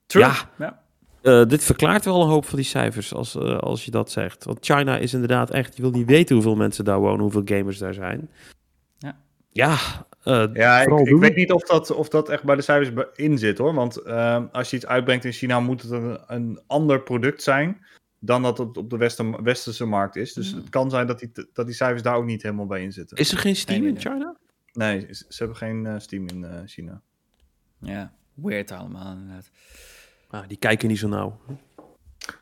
[0.06, 0.24] True.
[0.24, 0.34] Ja.
[0.58, 0.80] ja.
[1.22, 4.44] Eh, dit verklaart wel een hoop van die cijfers als, als je dat zegt.
[4.44, 7.78] Want China is inderdaad echt, je wil niet weten hoeveel mensen daar wonen, hoeveel gamers
[7.78, 8.30] daar zijn.
[9.52, 9.78] Ja.
[10.24, 11.20] Eh, Ja, ik, vooral ik doen.
[11.20, 13.74] weet niet of dat, of dat echt bij de cijfers in zit hoor.
[13.74, 17.86] Want ehm, als je iets uitbrengt in China, moet het een, een ander product zijn
[18.20, 20.34] dan dat het op de westen, westerse markt is.
[20.34, 22.92] Dus het kan zijn dat die, dat die cijfers daar ook niet helemaal bij in
[22.92, 23.18] zitten.
[23.18, 24.36] Is er geen Steam Nee, in China?
[24.74, 27.02] Nee, ze ze hebben geen eh, Steam in eh, China.
[27.80, 29.50] Ja, weird allemaal inderdaad.
[30.30, 31.40] Ah, die kijken niet zo nauw.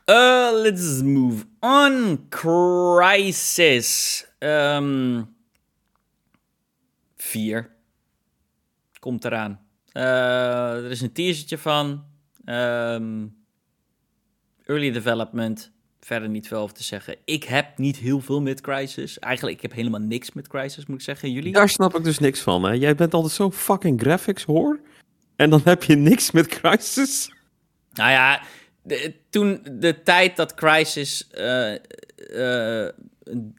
[0.06, 2.26] Uh, let's move on.
[2.28, 4.26] Crisis.
[4.38, 5.22] Ehm
[7.22, 7.70] 4.
[8.98, 9.60] Komt eraan.
[9.92, 12.04] Eh, er is een teasertje van.
[12.44, 13.26] Ehm,
[14.64, 15.70] early development.
[16.00, 17.16] Verder niet veel over te zeggen.
[17.24, 19.18] Ik heb niet heel veel met Crisis.
[19.18, 21.32] Eigenlijk, ik heb helemaal niks met Crisis, moet ik zeggen.
[21.32, 21.52] Jullie?
[21.52, 22.62] Daar snap ik dus niks van.
[22.64, 22.72] Hè?
[22.72, 24.80] Jij bent altijd zo fucking graphics hoor.
[25.36, 27.34] En dan heb je niks met Crisis.
[27.92, 28.42] Nou ja,
[28.82, 31.74] de- toen de tijd dat Crisis eh,
[32.84, 32.92] eh,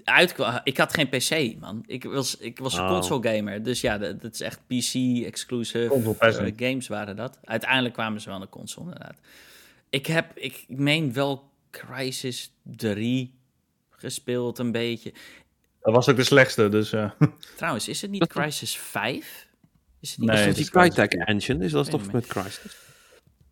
[0.04, 0.60] uitkwam...
[0.64, 1.84] Ik had geen PC, man.
[1.86, 2.90] Ik was, ik was een Oh.
[2.90, 3.64] console gamer.
[3.64, 6.54] Dus ja, dat, dat is echt PC-exclusive peasant.
[6.56, 7.40] games waren dat.
[7.44, 9.18] Uiteindelijk kwamen ze wel naar console, inderdaad.
[9.90, 13.34] Ik heb, ik meen wel Crisis 3
[13.90, 15.14] gespeeld een beetje.
[15.82, 16.92] Dat was ook de slechtste, dus...
[16.94, 17.12] eh,
[17.58, 19.48] Trouwens, is het niet Crisis 5?
[20.00, 21.14] Is het niet Nee, is het dat is die Crytek.
[21.14, 21.66] Engine?
[21.66, 22.78] Is dat toch met Crisis?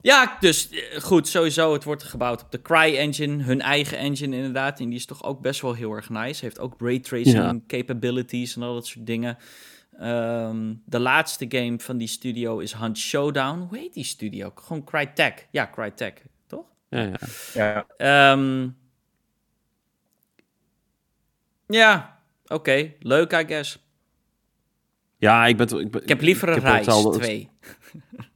[0.02, 1.74] Ja, dus eh, goed, sowieso.
[1.74, 4.80] Het wordt gebouwd op de Cry-engine, hun eigen engine inderdaad.
[4.80, 6.46] En die is toch ook best wel heel erg nice.
[6.46, 7.60] Heeft ook raytracing Ja.
[7.68, 9.38] capabilities en al dat soort dingen.
[10.00, 13.60] Ehm, de laatste game van die studio is Hunt Showdown.
[13.60, 14.52] Hoe heet die studio?
[14.56, 15.48] Gewoon Crytek.
[15.52, 16.66] Ja, Crytek, toch?
[16.90, 17.18] Ja, ja.
[17.54, 18.68] ja, Ehm,
[21.68, 22.94] ja, oké.
[23.00, 23.80] Leuk, I guess.
[25.18, 27.50] ja ik, ben, ik, ben, Ik heb liever een hetzelfde- twee.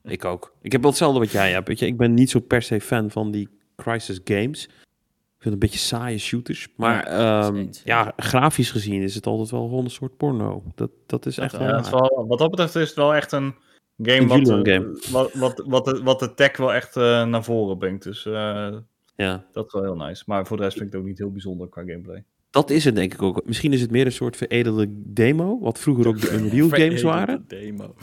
[0.04, 0.54] Ik ook.
[0.62, 1.68] Ik heb wel hetzelfde wat jij hebt.
[1.68, 1.86] Weet je.
[1.86, 4.66] Ik ben niet zo per se fan van die Crisis games.
[4.66, 6.68] Ik vind het een beetje saaie shooters.
[6.76, 10.64] Maar Ja, ehm, ja, grafisch gezien is het altijd wel gewoon een soort porno.
[10.76, 11.90] Dat, dat is echt wel.
[11.90, 12.26] wel...
[12.28, 13.56] Wat dat betreft is het wel echt een
[13.98, 15.00] game, Een wat, Julian eh, game.
[15.12, 18.04] wat, wat, wat, de, wat de tech wel echt eh, naar voren brengt.
[18.04, 18.76] Dus eh,
[19.16, 19.46] ja.
[19.52, 20.24] dat is wel heel nice.
[20.26, 22.24] Maar voor de rest vind ik het ook niet heel bijzonder qua gameplay.
[22.54, 23.42] Dat is het denk ik ook.
[23.46, 25.60] Misschien is het meer een soort veredelde demo.
[25.60, 27.46] Wat vroeger ook de Unreal games waren.
[27.48, 27.96] Demo.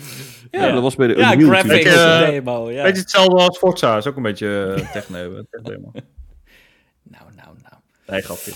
[0.50, 0.72] Ja, Ja.
[0.72, 1.50] dat was bij de Ja, Unreal.
[1.50, 2.70] graphics eh, demo.
[2.70, 2.82] Ja.
[2.82, 3.96] Beetje hetzelfde als Forza.
[3.96, 5.42] Is ook een beetje uh, techno.
[5.50, 5.90] techno.
[7.02, 7.74] Nou, nou, nou.
[8.06, 8.50] Nee, grapje.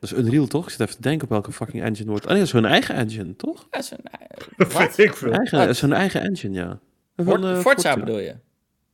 [0.00, 0.64] Dat is Unreal toch?
[0.64, 2.24] Ik zit even te denken op welke fucking engine wordt.
[2.24, 3.66] Oh nee, dat is hun eigen engine, toch?
[3.70, 3.88] Dat is
[5.16, 5.32] veel.
[5.32, 6.78] Eigen, dat is hun eigen engine, ja.
[7.16, 8.34] Van, Forza bedoel je?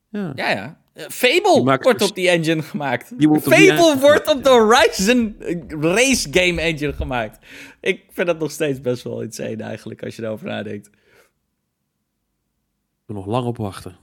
[0.08, 0.32] Ja.
[0.34, 0.80] Ja, ja.
[0.92, 3.18] Eh, Fable wordt dus- op die engine gemaakt.
[3.18, 7.46] Die wordt op die Fable engine wordt op de Horizon eh, Race Game Engine gemaakt.
[7.80, 10.86] Ik vind dat nog steeds best wel insane eigenlijk, als je erover nadenkt.
[13.06, 13.96] Ik nog lang op wachten.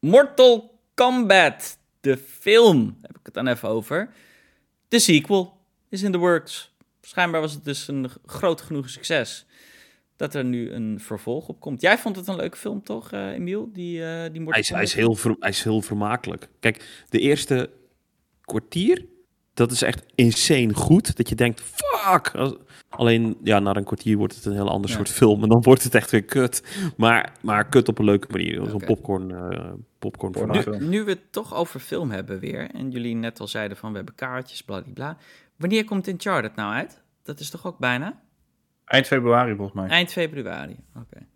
[0.00, 4.12] Mortal Kombat, de film, heb ik het dan even over.
[4.88, 6.74] De sequel is in the works.
[7.00, 9.46] Schijnbaar was het dus een groot genoeg succes
[10.22, 11.80] dat er nu een vervolg op komt.
[11.80, 13.70] Jij vond het een leuke film, toch, eh Emiel?
[13.72, 16.48] Die, eh die Hij is, hij, is heel ver- hij is heel vermakelijk.
[16.60, 17.70] Kijk, de eerste
[18.40, 19.06] kwartier,
[19.54, 21.16] dat is echt insane goed.
[21.16, 22.32] Dat je denkt, fuck!
[22.88, 24.96] Alleen, ja, na een kwartier wordt het een heel ander Ja.
[24.96, 25.42] soort film.
[25.42, 26.62] En dan wordt het echt weer kut.
[26.96, 28.66] Maar, maar kut op een leuke manier.
[28.68, 30.52] Zo'n popcorn, eh popcorn Porno.
[30.54, 30.78] vermaak.
[30.78, 30.90] film.
[30.90, 33.96] Nu we het toch over film hebben weer, en jullie net al zeiden van we
[33.96, 35.16] hebben kaartjes, bladibla.
[35.56, 37.00] Wanneer komt Uncharted nou uit?
[37.22, 38.21] Dat is toch ook bijna?
[38.92, 39.88] Eind februari volgens mij.
[39.88, 40.76] Eind februari.
[40.96, 41.26] Oké.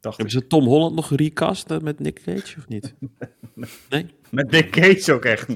[0.00, 0.42] Dacht Hebben ik.
[0.42, 2.94] ze Tom Holland nog recast eh, met Nick Cage of niet?
[3.90, 4.06] Nee?
[4.30, 5.46] Met Nick Cage ook echt.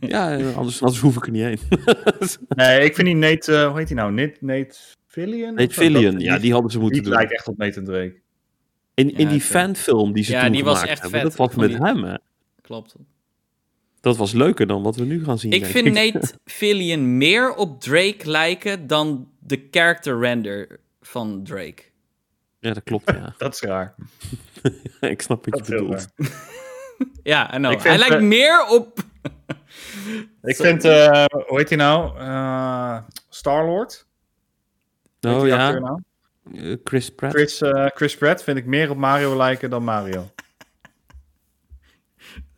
[0.00, 1.58] Ja, eh, anders, anders hoef ik er niet heen.
[2.48, 4.12] Nee, ik vind die Nate, eh, hoe heet die nou?
[4.12, 4.74] Nate, Nate
[5.06, 5.58] Fillion?
[5.58, 5.66] Zo?
[5.68, 7.18] Fillion, Dat- ja, die hadden ze moeten Die doen.
[7.18, 8.20] lijkt echt op Nathan Drake.
[8.94, 11.22] In, Ja, in die fanfilm die ze Ja, toen die was echt hebben, vet.
[11.22, 12.14] dat was met die- hem, hè.
[12.60, 12.94] Klopt.
[14.06, 15.50] Dat was leuker dan wat we nu gaan zien.
[15.52, 21.82] Ik vind Nate Fillion meer op Drake lijken dan de character render van Drake.
[22.58, 23.34] Ja, dat klopt, ja.
[23.38, 23.94] Dat is raar.
[25.00, 26.08] ik snap wat Dat je bedoelt.
[26.16, 26.30] raar.
[27.22, 27.72] Ja, I know.
[27.72, 28.98] Ik Hij lijkt eh, meer op...
[30.42, 32.18] Ik vind, eh, hoe heet hij nou?
[32.18, 34.06] Eh, Star-Lord?
[35.20, 36.00] Oh ja, nou?
[36.84, 37.34] Chris Pratt.
[37.34, 40.30] Chris, eh, Chris Pratt vind ik meer op Mario lijken dan Mario.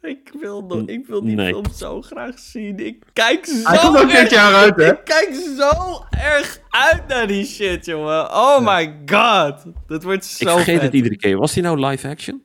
[0.03, 1.47] Ik wil, nog- ik wil die Nee.
[1.53, 2.87] film zo graag zien.
[2.87, 4.91] Ik kijk zo Hij komt ook dit erg- jaar uit, hè?
[4.93, 8.31] Ik kijk zo erg uit naar die shit, jongen.
[8.31, 9.65] Oh my god.
[9.87, 10.83] Dat wordt zo ik vergeet vet.
[10.83, 11.37] het iedere keer.
[11.39, 12.43] Was die nou live action?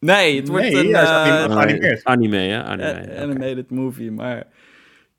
[0.00, 2.04] Nee, het wordt Nee, een is eh, anime- Geanimeerd.
[2.04, 2.62] Anime, hè?
[2.64, 2.90] Anime.
[2.90, 3.22] eh, oké.
[3.22, 4.44] animated movie, maar...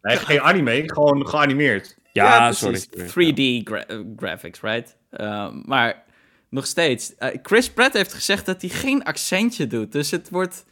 [0.01, 1.97] Nee, geen anime, gewoon geanimeerd.
[2.11, 2.87] Ja, precies.
[2.91, 3.07] sorry.
[3.33, 4.97] 3D gra- eh, graphics, right?
[5.11, 6.03] Uh, maar
[6.49, 7.15] nog steeds.
[7.15, 9.91] eh, Chris Pratt heeft gezegd dat hij geen accentje doet.
[9.91, 10.65] Dus het wordt...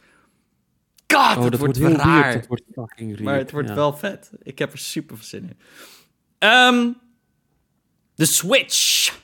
[1.06, 2.32] God, Oh, het dat wordt wordt heel raar.
[2.32, 3.22] Dat wordt fucking weird.
[3.22, 3.74] Maar het wordt ja.
[3.74, 4.30] wel vet.
[4.42, 5.58] Ik heb er super veel zin in.
[6.38, 6.90] Ehm,
[8.14, 9.14] de Switch.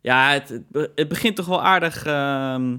[0.00, 2.76] Ja, het, het, be- het begint toch wel aardig ehm,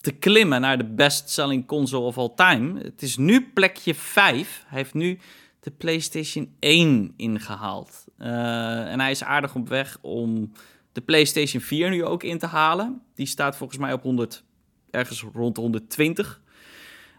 [0.00, 2.80] te klimmen naar de best-selling console of all time.
[2.82, 4.64] Het is nu plekje 5.
[4.66, 5.18] Hij heeft nu
[5.60, 8.04] de PlayStation 1 ingehaald.
[8.18, 10.52] Eh, en hij is aardig op weg om
[10.92, 13.02] de PlayStation 4 nu ook in te halen.
[13.14, 14.42] Die staat volgens mij op 111
[14.90, 16.40] ergens rond de 120.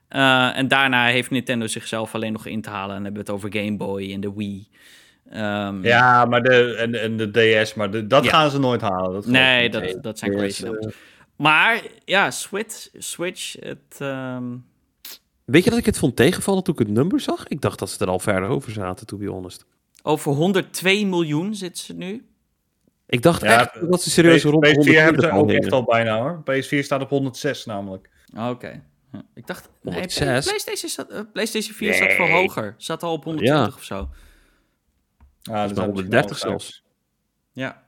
[0.08, 2.96] Eh, en daarna heeft Nintendo zichzelf alleen nog in te halen.
[2.96, 4.68] En hebben we het over Game Boy en de Wii.
[5.30, 7.32] Ehm, Ja, maar de, en, en de
[7.64, 8.30] DS, maar de, dat Ja.
[8.30, 9.14] gaan ze nooit halen.
[9.14, 10.96] Dat nee, dat, dat zijn crazy numbers.
[11.36, 13.96] Maar ja, Switch, Switch het...
[14.00, 14.44] ehm,
[15.46, 17.48] Weet je dat ik het vond tegenvallen toen ik het nummer zag?
[17.48, 19.66] Ik dacht dat ze er al verder over zaten, to be honest.
[20.04, 22.26] over 102 miljoen zitten ze nu.
[23.08, 25.72] Ik dacht Ja, echt dat ze serieus rond de PS4 hebben 120 ze ook echt
[25.72, 26.44] al bijna hoor.
[26.44, 28.10] PS4 staat op 106 namelijk.
[28.38, 28.82] Oké.
[29.34, 30.46] Ik dacht, nee, 106?
[30.46, 32.16] PlayStation, zat, eh, PlayStation 4 zat Nee.
[32.16, 32.74] veel hoger.
[32.78, 33.76] Zat al op 120 Ja.
[33.78, 34.10] of zo.
[35.42, 36.84] Ja, dat maar 130 zelfs.
[37.52, 37.86] Ja.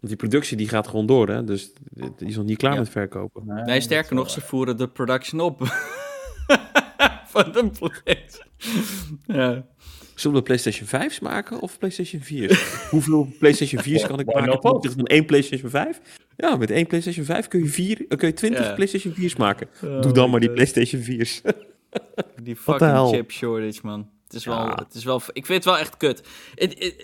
[0.00, 1.44] Want die productie die gaat gewoon door, hè?
[1.44, 2.78] Dus die is nog niet klaar Ja.
[2.78, 3.42] met verkopen.
[3.64, 5.60] Nee, sterker nog, ze voeren de production op.
[7.26, 9.20] Van de PlayStation.
[9.26, 9.66] ja.
[10.14, 12.62] Zullen we PlayStation 5's maken of PlayStation 4's?
[12.90, 16.00] Hoeveel PlayStation 4's kan ik maken ten van één PlayStation 5?
[16.40, 18.74] Ja, met één PlayStation 5 kun je, vier, eh, kun je 20 Ja.
[18.74, 19.68] PlayStation 4's maken.
[19.84, 20.50] Oh Doe dan maar die.
[20.50, 21.40] PlayStation 4's.
[22.42, 24.10] Die de fucking chip shortage, man.
[24.24, 25.20] Het is, wel, het is wel...
[25.32, 26.22] Ik vind het wel echt kut.
[26.54, 26.94] Het-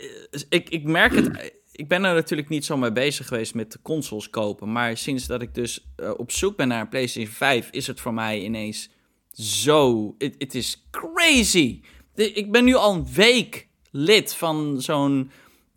[0.49, 1.53] ik, ik merk het...
[1.73, 4.73] Ik ben er natuurlijk niet zo mee bezig geweest met de consoles kopen.
[4.73, 7.69] Maar sinds dat ik dus eh, op zoek ben naar een PlayStation 5...
[7.71, 8.91] is het voor mij ineens
[9.33, 10.15] zo...
[10.19, 11.81] Het het is crazy.
[12.15, 15.31] De- Ik ben nu al een week lid van zo'n...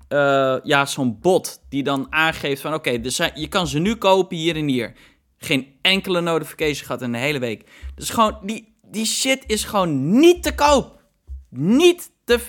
[0.07, 2.73] eh, ja, zo'n bot die dan aangeeft van...
[2.73, 4.93] Oké, dus je kan ze nu kopen hier en hier.
[5.37, 7.63] Geen enkele notification gehad in de hele week.
[7.95, 11.01] Dus gewoon, die, die shit is gewoon niet te koop.
[11.49, 12.39] Niet te...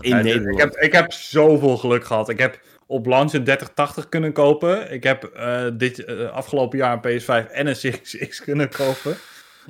[0.00, 0.52] In Nederland.
[0.52, 2.28] ik, heb, ik heb zoveel geluk gehad.
[2.28, 4.92] Ik heb op launch een 3080 kunnen kopen.
[4.92, 9.16] Ik heb eh, dit eh, afgelopen jaar een PS5 en een Series X kunnen kopen.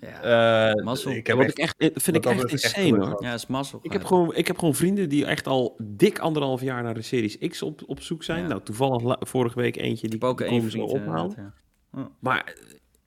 [0.00, 1.12] Ja, Eh, Mazzel.
[1.12, 3.02] ik heb echt, ik echt, eh, vind ik echt insane, hoor.
[3.02, 3.22] gehad.
[3.22, 3.78] ja, is mazzel.
[3.82, 7.02] Ik heb, gewoon, ik heb gewoon vrienden die echt al dik anderhalf jaar naar de
[7.02, 8.42] Series X op, op zoek zijn.
[8.42, 8.48] Ja.
[8.48, 11.54] Nou, toevallig vorige week eentje die Ik ook komen ze inderdaad, ophalen.
[11.92, 12.08] ja.
[12.20, 12.54] Maar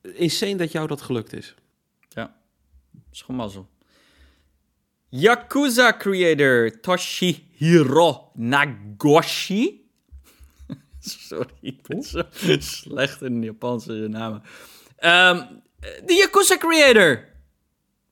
[0.02, 1.56] eh, insane dat jou dat gelukt is.
[3.12, 3.68] is gewoon mazzel.
[5.10, 9.90] Yakuza creator Toshihiro Nagoshi.
[11.00, 12.22] Sorry, ik ben zo
[12.60, 14.42] slecht in Japanse namen.
[14.96, 15.44] Ehm,
[16.06, 17.24] de Yakuza creator.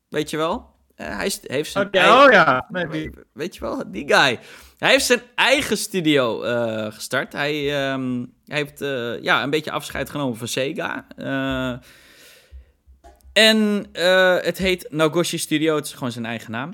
[0.09, 0.71] Weet je wel?
[0.95, 2.65] Eh, hij heeft zijn Oké, eigen- oh ja.
[2.69, 4.39] Nee, Weet je wel, die guy.
[4.77, 7.33] Hij heeft zijn eigen studio eh, gestart.
[7.33, 7.53] Hij,
[7.91, 11.07] ehm, hij heeft eh, ja, een beetje afscheid genomen van Sega.
[11.15, 11.73] Eh,
[13.33, 15.75] en eh, het heet Nagoshi Studio.
[15.75, 16.73] Het is gewoon zijn eigen naam.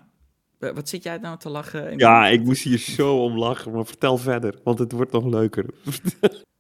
[0.60, 1.98] Eh, wat zit jij nou te lachen?
[1.98, 5.66] Ja, ik moest hier zo om lachen, maar vertel verder, want het wordt nog leuker.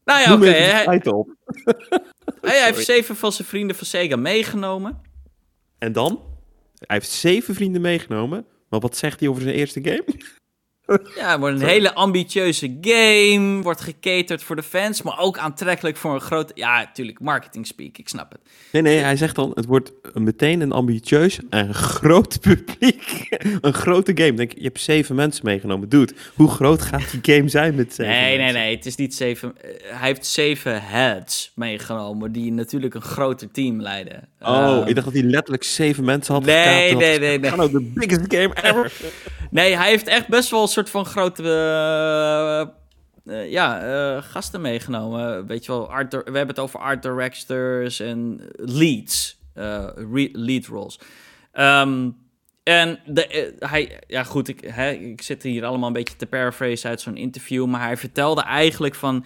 [0.06, 0.50] nou ja, oké.
[0.50, 1.30] hij, op.
[2.42, 5.02] hij heeft zeven van zijn vrienden van Sega meegenomen.
[5.78, 6.22] En dan?
[6.78, 10.06] Hij heeft zeven vrienden meegenomen, maar wat zegt hij over zijn eerste game?
[11.16, 13.62] Ja, het wordt een hele ambitieuze game.
[13.62, 16.52] Wordt gecaterd voor de fans, maar ook aantrekkelijk voor een grote...
[16.56, 18.42] Ja, natuurlijk, marketing speak, ik snap het.
[18.72, 23.28] Nee, nee, hij zegt dan, het wordt meteen een ambitieus en groot publiek.
[23.62, 24.34] een grote game.
[24.34, 25.90] Denk, je hebt zeven mensen meegenomen.
[25.90, 28.62] Dude, hoe groot gaat die game zijn met zeven Nee, nee, mensen?
[28.62, 28.76] nee.
[28.76, 29.54] Het is niet zeven.
[29.62, 32.32] eh, hij heeft zeven heads meegenomen.
[32.32, 34.28] die natuurlijk een groter team leiden.
[34.42, 37.50] Oh, Eh, ik dacht dat hij letterlijk zeven mensen had Nee, gekaapt nee, nee, nee.
[37.50, 38.92] "Ga nou de biggest game ever.
[39.52, 41.44] Nee, hij heeft echt best wel een soort van grote.
[41.44, 42.62] eh,
[43.30, 45.48] eh, ja, eh, gasten meegenomen.
[45.48, 49.38] Weet je wel, art, we hebben het over art directors en leads.
[50.34, 51.00] lead roles.
[51.52, 52.10] Ehm,
[52.64, 56.88] en de, hij, ja goed, ik, hè, ik zit hier allemaal een beetje te paraphrase
[56.88, 59.26] uit zo'n interview, maar hij vertelde eigenlijk van,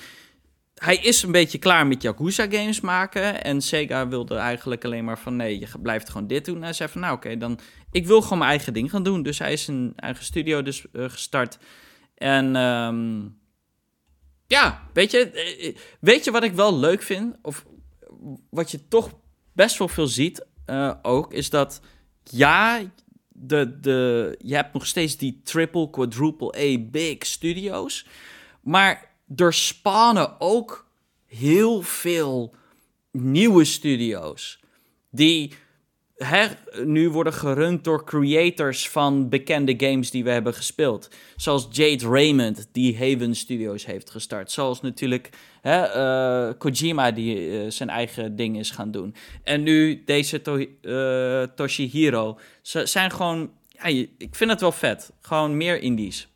[0.75, 5.19] hij is een beetje klaar met Yakuza games maken en Sega wilde eigenlijk alleen maar
[5.19, 6.55] van, nee, je blijft gewoon dit doen.
[6.55, 7.59] En hij zei van, nou oké, dan,
[7.93, 9.23] ik wil gewoon mijn eigen ding gaan doen.
[9.23, 11.57] Dus hij is een eigen studio dus eh, gestart
[12.15, 13.21] en ehm,
[14.47, 17.65] ja, weet je, eh, weet je wat ik wel leuk vind, of
[18.49, 19.09] wat je toch
[19.53, 21.81] best wel veel ziet eh, ook, is dat
[22.23, 22.81] ja,
[23.27, 28.05] de, de, je hebt nog steeds die triple, quadruple A big studios.
[28.61, 30.91] Maar er spannen ook
[31.25, 32.55] heel veel
[33.11, 34.59] nieuwe studio's.
[35.09, 35.53] Die
[36.85, 41.09] nu worden gerund door creators van bekende games die we hebben gespeeld.
[41.35, 44.51] Zoals Jade Raymond, die Haven Studios heeft gestart.
[44.51, 45.29] Zoals natuurlijk
[45.61, 49.15] hè, eh, Kojima, die eh, zijn eigen ding is gaan doen.
[49.43, 50.41] En nu deze
[50.81, 52.39] eh, Toshihiro.
[52.61, 53.51] Ze zijn gewoon...
[54.17, 55.11] Ik vind het wel vet.
[55.21, 56.27] Gewoon meer indies.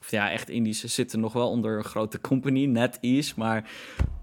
[0.00, 0.80] Of ja, echt indies.
[0.80, 3.70] Ze zitten nog wel onder een grote company, NetEase, maar...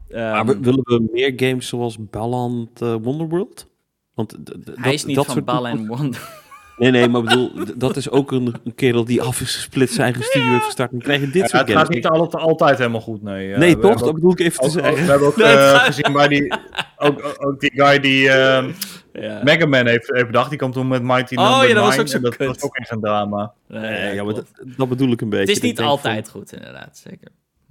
[0.09, 3.71] Maar ehm, we- willen we meer games zoals Ballant eh, Wonderworld?
[4.15, 6.29] Want hij dat- is niet dat van Ball and Wonder.
[6.77, 9.93] Nee, nee, maar ik bedoel, dat is ook een, een kerel die af is gesplitst,
[9.95, 10.91] zijn eigen studio heeft gestart.
[10.91, 13.47] En dan krijg je dit Ja, soort het gaat niet altijd, altijd helemaal goed, nee.
[13.47, 14.01] Ja, Nee, toch?
[14.01, 14.93] Dat bedoel ik even te zeggen.
[15.05, 16.53] we hebben ook Nee, het eh, gaat- gezien bij die...
[16.97, 18.71] Ook, ook, die guy die ehm
[19.13, 19.41] Ja.
[19.43, 21.95] Mega Man heeft, heeft bedacht, die kwam toen met Mighty Oh, Number ja, dat was
[21.95, 22.47] 9, ook zo en dat kut.
[22.47, 23.53] was ook echt een drama.
[23.67, 24.45] Nee, ja, maar dat,
[24.77, 25.53] dat bedoel ik een beetje.
[25.53, 26.97] het is niet van- altijd goed, inderdaad.
[27.09, 27.27] Zeker.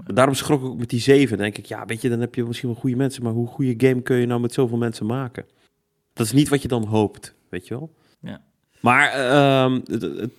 [0.07, 1.39] Daarom schrok ik ook met die zeven.
[1.39, 3.23] Denk ik, ja, weet je, dan heb je misschien wel goede mensen.
[3.23, 5.45] Maar hoe goede game kun je nou met zoveel mensen maken?
[6.13, 7.95] Dat is niet wat je dan hoopt, weet je wel?
[8.21, 8.41] Ja.
[8.81, 10.31] Maar ehm, het- het-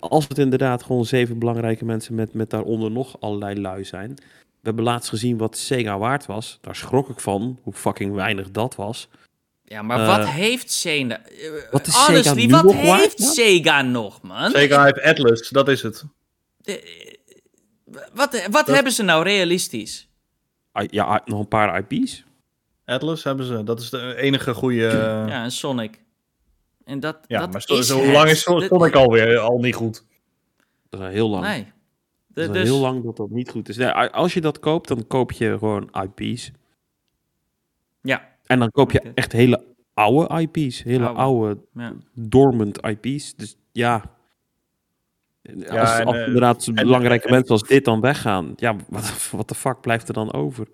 [0.00, 4.14] als het inderdaad gewoon zeven belangrijke mensen met, met daaronder nog allerlei lui zijn.
[4.50, 6.58] We hebben laatst gezien wat Sega waard was.
[6.60, 9.08] Daar schrok ik van, hoe fucking weinig dat was.
[9.64, 11.18] Ja, maar Eh, wat heeft Sega...
[11.24, 13.28] eh, wat is honestly, Sega nu wat nog waard, heeft man?
[13.32, 14.50] Sega nog, man?
[14.50, 16.04] Sega heeft Atlas, dat is het.
[16.56, 17.10] De-
[18.14, 20.08] wat wat hebben ze nou realistisch?
[20.72, 22.24] Ja, nog een paar IP's.
[22.84, 24.76] Atlas hebben ze, dat is de enige goede...
[24.76, 26.00] Ja, Ja, een Sonic.
[26.84, 30.04] En dat, dat maar zo, is zo lang is Dat- Sonic alweer al niet goed?
[30.90, 31.44] Dat is al heel lang.
[31.44, 31.72] Nee.
[32.28, 33.76] Dat is al dus, heel lang dat dat niet goed is.
[33.76, 36.50] Nee, als je dat koopt, dan koop je gewoon IP's.
[38.02, 39.64] Ja, En dan koop je echt hele
[39.94, 40.82] oude IP's.
[40.82, 41.20] Hele Oude.
[41.20, 41.92] oude, ja.
[42.14, 43.34] dormant IP's.
[43.34, 43.94] Dus ja.
[45.68, 48.52] als en, als eh, inderdaad en- belangrijke en- mensen als dit dan weggaan.
[48.56, 50.68] Ja, wat wat de fuck blijft er dan over?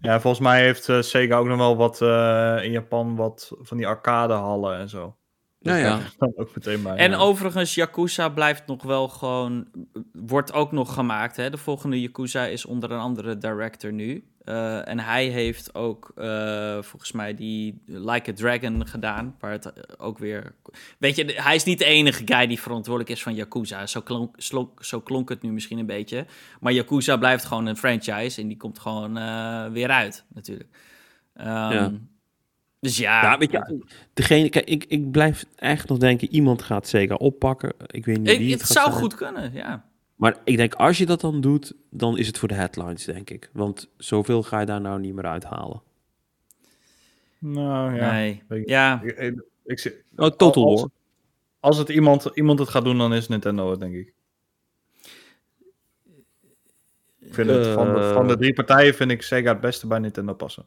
[0.00, 3.76] Ja, volgens mij heeft eh, Sega ook nog wel wat eh, in Japan, wat van
[3.76, 5.16] die arcadehallen en zo.
[5.58, 5.80] Ja, Dat
[6.18, 6.26] ja.
[6.34, 6.96] ook meteen bij.
[6.96, 7.16] En ja.
[7.16, 9.66] overigens, Yakuza blijft nog wel gewoon...
[10.12, 11.50] Wordt ook nog gemaakt, hè.
[11.50, 14.29] De volgende Yakuza is onder een andere director nu.
[14.44, 19.36] Eh, en hij heeft ook, eh, volgens mij, die Like a Dragon gedaan.
[19.40, 20.54] Waar het eh, ook weer...
[20.98, 23.86] Weet je, hij is niet de enige guy die verantwoordelijk is van Yakuza.
[23.86, 24.36] Zo klonk,
[24.84, 26.26] zo klonk het nu misschien een beetje.
[26.60, 28.40] Maar Yakuza blijft gewoon een franchise.
[28.40, 29.12] En die komt gewoon
[29.72, 30.68] weer uit, natuurlijk.
[31.34, 31.92] Ehm, Ja.
[32.80, 33.22] Dus ja...
[33.22, 33.84] Ja, weet je,
[34.14, 37.72] degene, kijk, ik, ik blijf echt nog denken, iemand gaat Sega oppakken.
[37.86, 39.84] Ik weet niet Ik- wie het het zou goed kunnen, ja.
[40.20, 43.30] Maar ik denk, als je dat dan doet, dan is het voor de headlines, denk
[43.30, 43.50] ik.
[43.52, 45.82] Want zoveel ga je daar nou niet meer uithalen.
[47.38, 48.10] Nou ja.
[48.12, 48.42] nee.
[48.48, 50.90] ik- Ja, Ik, ik, ik zie- Oh, Total als, War.
[51.60, 54.12] als het iemand, iemand het gaat doen, dan is Nintendo het, denk ik.
[57.18, 58.12] Ik vind het, van, de, Eh.
[58.12, 60.66] van de drie partijen vind ik Sega het beste bij Nintendo passen.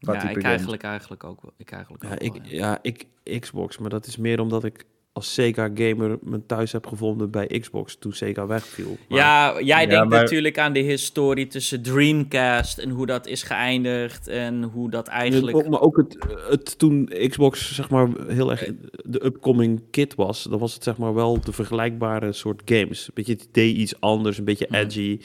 [0.00, 0.44] Qua ja ik games.
[0.44, 1.52] eigenlijk, eigenlijk ook wel.
[1.56, 2.56] Ik eigenlijk Ja, ook ik, ja.
[2.58, 3.06] ja, ik
[3.40, 4.84] Xbox, maar dat is meer omdat ik
[5.14, 8.96] als Sega-gamer mijn thuis heb gevonden bij Xbox toen Sega wegviel.
[9.08, 13.26] Maar Ja, jij Ja, denkt maar- natuurlijk aan de historie tussen Dreamcast en hoe dat
[13.26, 15.68] is geëindigd en hoe dat eigenlijk...
[15.68, 16.16] Maar ook het,
[16.50, 18.70] het toen Xbox zeg maar heel erg
[19.04, 23.10] de upcoming kit was, dan was het zeg maar wel de vergelijkbare soort games.
[23.14, 25.20] Weet je, het deed iets anders, een beetje edgy.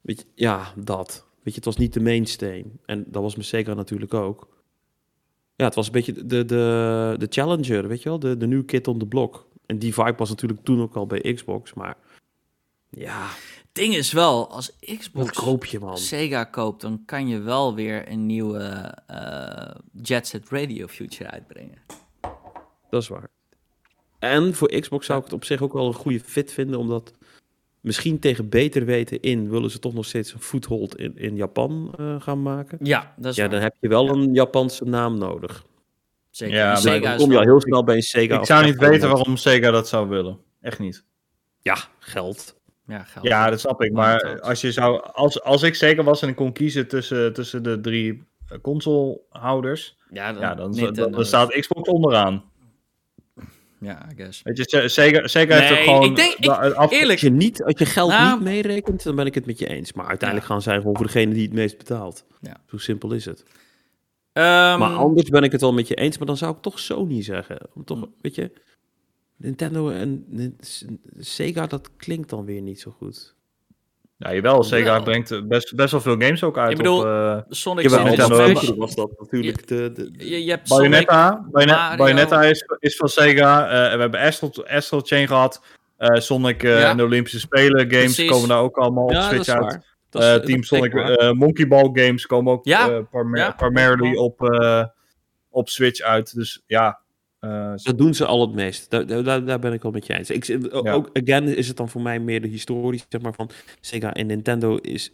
[0.00, 1.26] Weet je, ja, dat.
[1.42, 2.64] Weet je, het was niet de mainstay.
[2.86, 4.48] En dat was mijn Sega natuurlijk ook.
[5.56, 8.64] Ja, het was een beetje de, de, de challenger, weet je wel, de, de new
[8.66, 9.46] kid on the block.
[9.66, 11.96] En die vibe was natuurlijk toen ook al bij Xbox, maar
[12.90, 13.28] ja,
[13.72, 15.98] ding is wel, als wat Xbox koop je man?
[15.98, 21.78] Sega koopt, dan kan je wel weer een nieuwe eh Jet Set Radio Future uitbrengen.
[22.90, 23.30] Dat is waar.
[24.18, 27.12] En voor Xbox zou ik het op zich ook wel een goede fit vinden, omdat
[27.82, 31.94] misschien tegen beter weten in willen ze toch nog steeds een foothold in, in Japan
[31.98, 32.78] eh, gaan maken.
[32.82, 33.52] Ja, dat is Ja, waar.
[33.52, 35.64] dan heb je wel een Japanse naam nodig.
[36.30, 36.56] Zeker.
[36.56, 38.38] Ja, Sega dan is kom je al wel- heel snel bij een Sega.
[38.38, 40.38] Ik zou niet weten waarom Sega dat zou willen.
[40.60, 41.04] Echt niet.
[41.58, 42.60] Ja, geld.
[42.86, 43.26] Ja, geld.
[43.26, 43.92] Ja, dat snap ik.
[43.92, 47.62] Maar als, je zou, als, als ik zeker was en ik kon kiezen tussen, tussen
[47.62, 52.44] de drie eh, consolehouders, ja, dan, ja, dan, dan, dan staat Xbox onderaan.
[53.82, 54.42] Ja, I guess.
[54.42, 56.04] Weet je, Se- Sega, heeft Nee, er gewoon...
[56.04, 59.16] ik denk- ik- af- Eerlijk, Als je, niet, als je geld Nou- niet meerekent, dan
[59.16, 59.92] ben ik het met je eens.
[59.92, 62.24] Maar uiteindelijk gaan zij gewoon voor degene die het meest betaalt.
[62.40, 62.56] Ja.
[62.66, 63.44] Zo simpel is het.
[64.32, 66.78] Ehm, Maar anders ben ik het wel met je eens, maar dan zou ik toch
[66.78, 67.58] Sony zeggen.
[67.74, 68.50] Om toch, weet je,
[69.36, 70.26] Nintendo en
[71.18, 73.34] Sega, dat klinkt dan weer niet zo goed.
[74.22, 74.62] Ja, jawel.
[74.62, 75.02] Sega Wel.
[75.02, 77.04] brengt best, best wel veel games ook uit Ik bedoel, op...
[77.04, 78.76] eh, Sonic Jawel, Sonic Nintendo Smash.
[78.76, 79.92] was dat natuurlijk de...
[79.92, 81.96] de, de- Je, je hebt Sonic, Bayonetta, Bayone- Mario.
[81.96, 83.64] Bayonetta is, is van Sega.
[83.66, 85.62] eh, we hebben Astral, Astral Chain gehad.
[85.96, 86.90] Eh, Sonic eh, Ja.
[86.90, 88.30] en de Olympische Spelen games Precies.
[88.30, 89.74] komen daar ook allemaal op ja, Switch uit.
[89.74, 92.90] is- Eh, Team Sonic eh, Monkey Ball games komen ook Ja.
[92.90, 93.50] eh, parma- Ja.
[93.50, 94.84] primarily op, eh,
[95.50, 96.34] op Switch uit.
[96.34, 97.00] Dus ja,
[97.42, 98.90] eh, Dat doen ze al het meest.
[98.90, 100.30] Daar, daar- ben ik wel met je eens.
[100.30, 100.92] Ik, Ja.
[100.92, 103.50] Ook, again, is het dan voor mij meer de historie, zeg maar, van
[103.80, 105.12] Sega en Nintendo is...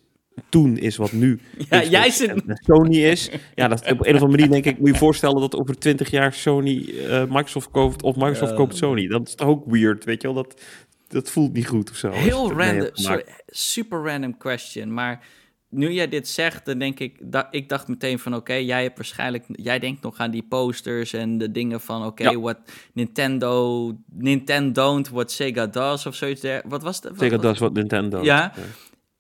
[0.49, 1.41] Toen is wat nu
[1.71, 2.43] Ja, jij zit...
[2.47, 3.31] Sony is.
[3.55, 6.11] Ja, dat op een of andere manier denk ik, moet je voorstellen dat over 20
[6.11, 8.57] jaar Sony eh, Microsoft koopt of Microsoft Ja.
[8.57, 9.07] koopt Sony.
[9.07, 10.37] Dat is toch ook weird, weet je wel?
[10.45, 10.61] Dat,
[11.09, 12.11] dat voelt niet goed of zo.
[12.11, 15.27] Heel random, sorry, super random question, maar
[15.71, 18.97] nu jij dit zegt, dan denk ik, da ik dacht meteen van oké, jij hebt
[18.97, 22.39] waarschijnlijk, jij denkt nog aan die posters en de dingen van oké, Ja.
[22.41, 22.59] wat
[22.93, 26.41] Nintendo, Nintendo don't what Sega does of zoiets.
[26.41, 28.23] der- Wat was dat is wat Nintendo.
[28.23, 28.53] Ja.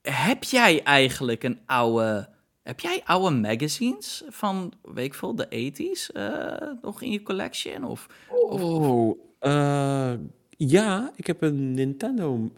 [0.03, 2.29] Heb jij eigenlijk een oude,
[2.63, 7.85] heb jij oude magazines van, weet ik veel, de 80s eh, nog in je collection?
[7.85, 10.13] Of, Oh, eh,
[10.57, 12.51] ja, ik heb een Nintendo.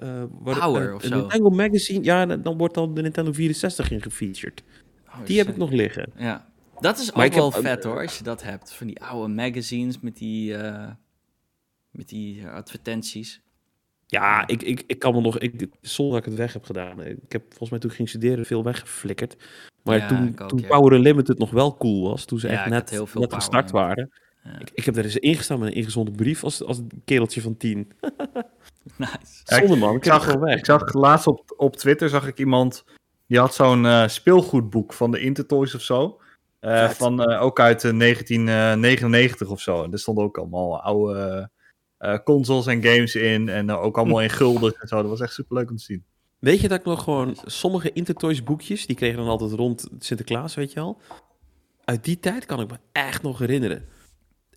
[0.00, 1.16] Eh Power eh, of zo.
[1.16, 2.04] Nintendo Magazine.
[2.04, 4.62] Ja, dan wordt dan de Nintendo 64 in gefeatured.
[5.08, 6.12] oh, Die heb ik nog liggen.
[6.16, 6.48] Ja,
[6.80, 8.72] dat is Maar ook heb- wel vet hoor, als je dat hebt.
[8.72, 10.90] Van die oude magazines met die, eh,
[11.90, 13.40] met die advertenties.
[14.06, 15.38] Ja, ik, ik, ik kan me nog.
[15.38, 17.00] Ik, zonder dat ik het weg heb gedaan.
[17.02, 19.36] Ik heb volgens mij toen ik ging studeren veel weggeflikkerd.
[19.82, 20.66] Maar Ja, toen, ook, toen ja.
[20.66, 22.24] Power Unlimited nog wel cool was.
[22.24, 24.10] Toen ze Ja, echt net, heel veel net Power gestart waren.
[24.44, 24.58] Ja.
[24.58, 27.56] Ik, ik heb er eens ingestaan met een ingezonden brief als, als een kereltje van
[27.56, 27.88] tien.
[28.96, 29.42] Nice.
[29.44, 30.58] Zonde man, ik, Ik zag, gewoon weg.
[30.58, 32.84] ik zag laatst op, op Twitter zag ik iemand
[33.26, 36.20] die had zo'n eh, speelgoedboek van de Intertoys of zo.
[36.60, 39.82] Eh, van, eh, ook uit eh, 1999 of zo.
[39.82, 41.50] En er stonden ook allemaal oude
[41.98, 43.48] eh, consoles en games in.
[43.48, 45.00] En ook allemaal in gulden en zo.
[45.00, 46.04] Dat was echt super leuk om te zien.
[46.38, 50.54] Weet je dat ik nog gewoon sommige Intertoys boekjes, die kregen dan altijd rond Sinterklaas,
[50.54, 51.00] weet je al.
[51.84, 53.84] Uit die tijd kan ik me echt nog herinneren.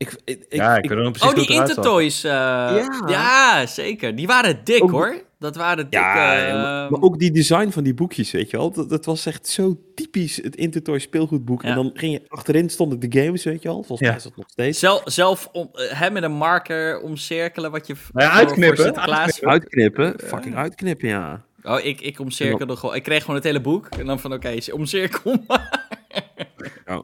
[0.07, 1.55] Ik, ik, ja, ik ik- weet nog precies Oh, die.
[1.55, 2.23] Intertoys.
[2.23, 2.87] eh, Ja.
[3.07, 3.65] ja.
[3.65, 4.15] zeker.
[4.15, 5.21] Die waren dik Ook- hoor.
[5.39, 6.05] Dat waren dikke...
[6.05, 8.71] ja, eh, maar, ook die design van die boekjes, weet je wel.
[8.71, 11.61] Dat, dat was echt zo typisch het Intertoy speelgoedboek.
[11.63, 11.69] Ja.
[11.69, 13.83] En dan ging je achterin stonden de games, weet je wel.
[13.83, 14.07] Volgens Ja.
[14.07, 14.79] mij is dat nog steeds.
[14.79, 17.95] Zelf, zelf om, eh, hè, met een marker omcirkelen wat je...
[18.11, 19.49] Nou ja, uitknippen, uitknippen.
[19.49, 21.43] Uitknippen, fucking uitknippen, ja.
[21.63, 22.95] Oh, ik, ik omcirkelde gewoon...
[22.95, 23.87] Ik kreeg gewoon het hele boek.
[23.99, 25.81] En dan van, oké, omcirkel maar.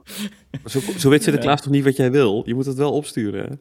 [0.66, 2.44] Zo, zo weet Sinterklaas toch niet wat jij wil?
[2.46, 3.56] Je moet het wel opsturen, hè?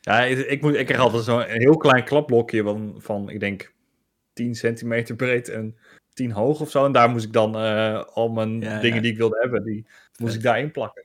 [0.00, 3.72] Ja, ik, moet, ik kreeg altijd zo'n heel klein klapblokje van, van, ik denk,
[4.32, 5.76] 10 centimeter breed en
[6.12, 6.84] 10 hoog of zo.
[6.84, 9.02] En daar moest ik dan eh, al mijn Ja, dingen ja.
[9.02, 9.86] die ik wilde hebben, die
[10.18, 11.04] moest ik daarin plakken.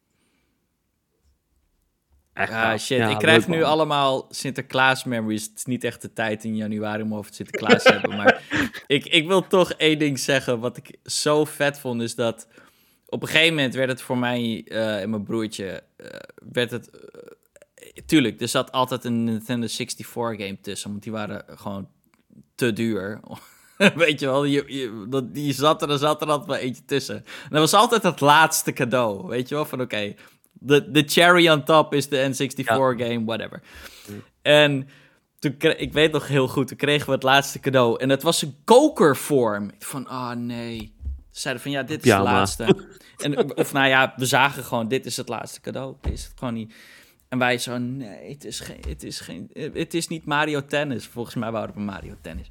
[2.34, 2.81] Echt Ja, gaaf.
[2.81, 2.97] shit.
[2.97, 3.69] Ja, ik krijg nu man.
[3.69, 5.43] allemaal Sinterklaas memories.
[5.43, 8.15] Het is niet echt de tijd in januari om over het Sinterklaas te hebben.
[8.18, 8.41] Maar
[8.88, 10.59] ik, ik wil toch één ding zeggen.
[10.59, 12.47] Wat ik zo vet vond, is dat...
[13.13, 15.83] Op een gegeven moment werd het voor mij eh, en mijn broertje...
[15.97, 16.07] eh,
[16.51, 16.89] werd het...
[16.89, 20.89] eh, tuurlijk, er zat altijd een Nintendo 64 game tussen.
[20.89, 21.88] Want die waren gewoon
[22.55, 23.19] te duur.
[23.95, 26.85] Weet je wel, je, je, dat, die zat er, er zat er altijd maar eentje
[26.85, 27.15] tussen.
[27.15, 29.27] En dat was altijd het laatste cadeau.
[29.27, 30.15] Weet je wel, van oké,
[30.53, 33.61] de, de cherry on top is de N64 game, whatever.
[34.41, 34.88] En
[35.39, 37.99] toen kre- ik weet nog heel goed, toen kregen we het laatste cadeau.
[37.99, 39.69] En het was een kokervorm.
[39.69, 40.93] Ik van, ah nee.
[41.31, 42.87] Ze zeiden van, ja, dit is het laatste.
[43.17, 45.95] En, of nou ja, we zagen gewoon, dit is het laatste cadeau.
[46.01, 46.73] Dit is het gewoon niet.
[47.29, 51.05] En wij zo, nee, het is, geen, het, is geen, het is niet Mario Tennis.
[51.05, 52.47] Volgens mij wouden we Mario Tennis.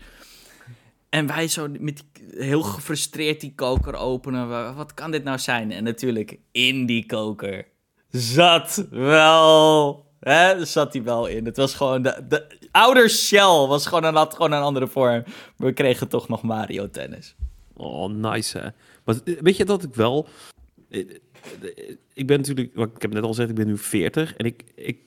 [1.09, 4.49] En wij zo met die, heel gefrustreerd die koker openen.
[4.49, 5.73] Wa- Wat kan dit nou zijn?
[5.73, 7.67] En natuurlijk, in die koker
[8.09, 10.09] zat wel...
[10.21, 11.45] Hè, zat hij wel in.
[11.45, 12.03] Het was gewoon...
[12.03, 15.25] De, de ouder shell was gewoon een, had gewoon een andere vorm.
[15.57, 17.35] We kregen toch nog Mario Tennis.
[17.81, 18.69] Oh, nice hè.
[19.05, 20.29] Maar eh, weet je dat ik wel...
[20.89, 24.37] eh, eh, Ik ben natuurlijk, wat ik heb net al gezegd, ik ben nu 40
[24.37, 24.99] en ik, ik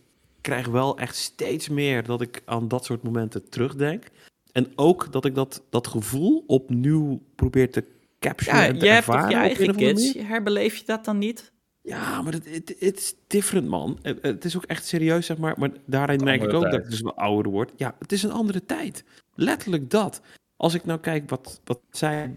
[0.42, 4.04] krijg wel echt steeds meer dat ik aan dat soort momenten terugdenk.
[4.52, 7.84] En ook dat ik dat, dat gevoel opnieuw probeer te
[8.20, 9.30] capturen Ja, en te je hebt toch ervaren.
[9.30, 10.14] je op een eigen kids?
[10.28, 11.52] Herbeleef je dat dan niet?
[11.82, 14.00] Ja, maar het is different, man.
[14.02, 15.56] Het, is ook echt serieus, zeg maar.
[15.58, 17.72] Maar daarin merk ik ook dat ik dus wel ouder word.
[17.76, 19.04] Ja, het is een andere tijd.
[19.36, 20.22] Letterlijk dat.
[20.56, 22.36] Als ik nou kijk wat, wat zij,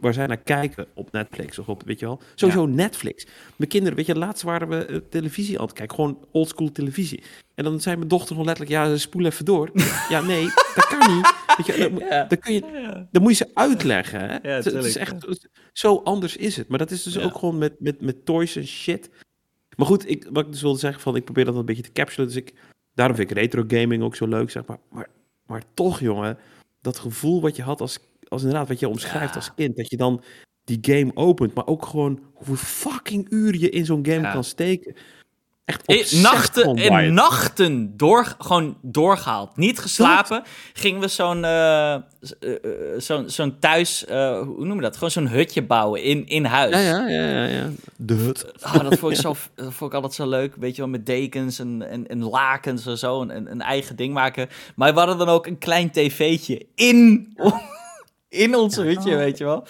[0.00, 2.20] waar zij naar kijken op Netflix of op, weet je wel.
[2.34, 3.26] Sowieso Netflix.
[3.56, 5.94] Mijn kinderen, weet je, laatst waren we eh, televisie aan het kijken.
[5.94, 7.22] Gewoon oldschool televisie.
[7.54, 9.70] En dan zei mijn dochter gewoon letterlijk, ja, spoel even door.
[10.08, 10.44] ja, nee,
[10.74, 11.34] dat kan niet.
[11.56, 12.24] Weet je, dan, Ja.
[12.24, 12.60] dan kun je,
[13.10, 14.20] dan moet je ze uitleggen.
[14.20, 14.50] Hè?
[14.50, 15.14] het, het is echt
[15.72, 16.68] zo anders is het.
[16.68, 19.10] Maar dat is dus ook gewoon met, met, met toys en shit.
[19.76, 21.92] Maar goed, ik, wat ik dus wilde zeggen, van, ik probeer dat een beetje te
[21.92, 22.26] capsulen.
[22.26, 22.52] Dus ik,
[22.94, 24.78] daarom vind ik retro gaming ook zo leuk, zeg maar.
[24.90, 25.08] Maar,
[25.46, 26.38] maar toch, jongen,
[26.80, 27.98] dat gevoel wat je had als,
[28.28, 29.40] als inderdaad, wat je omschrijft Ja.
[29.40, 29.76] als kind.
[29.76, 30.22] Dat je dan
[30.64, 34.32] die game opent, maar ook gewoon hoeveel fucking uur je in zo'n game Ja.
[34.32, 34.94] kan steken.
[35.64, 39.56] Echt obsessed nachten en nachten door, gewoon doorgehaald.
[39.56, 40.42] Niet geslapen.
[40.72, 41.96] Gingen we zo'n eh,
[42.96, 44.94] zo'n zo'n thuis, eh, hoe noemen we dat?
[44.94, 46.74] Gewoon zo'n hutje bouwen in, in huis.
[46.74, 47.70] Ja, ja, ja, ja, ja.
[47.96, 48.62] De hut.
[48.62, 50.54] Ah, dat, vond ik zo, dat vond ik altijd zo leuk.
[50.56, 53.22] Weet je wel, met dekens en, en, en lakens en zo.
[53.22, 54.48] En, een eigen ding maken.
[54.76, 57.32] Maar we hadden dan ook een klein tv'tje in,
[58.34, 59.66] in ons hutje, weet je wel.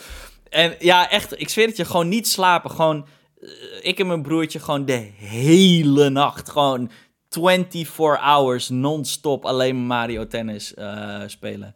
[0.49, 2.71] En ja, echt, ik zweer het je, gewoon niet slapen.
[2.71, 3.07] Gewoon,
[3.41, 3.49] eh,
[3.81, 6.51] ik en mijn broertje gewoon de hele nacht.
[6.51, 6.91] Gewoon
[7.29, 11.75] 24 hours non-stop alleen Mario Tennis eh, spelen.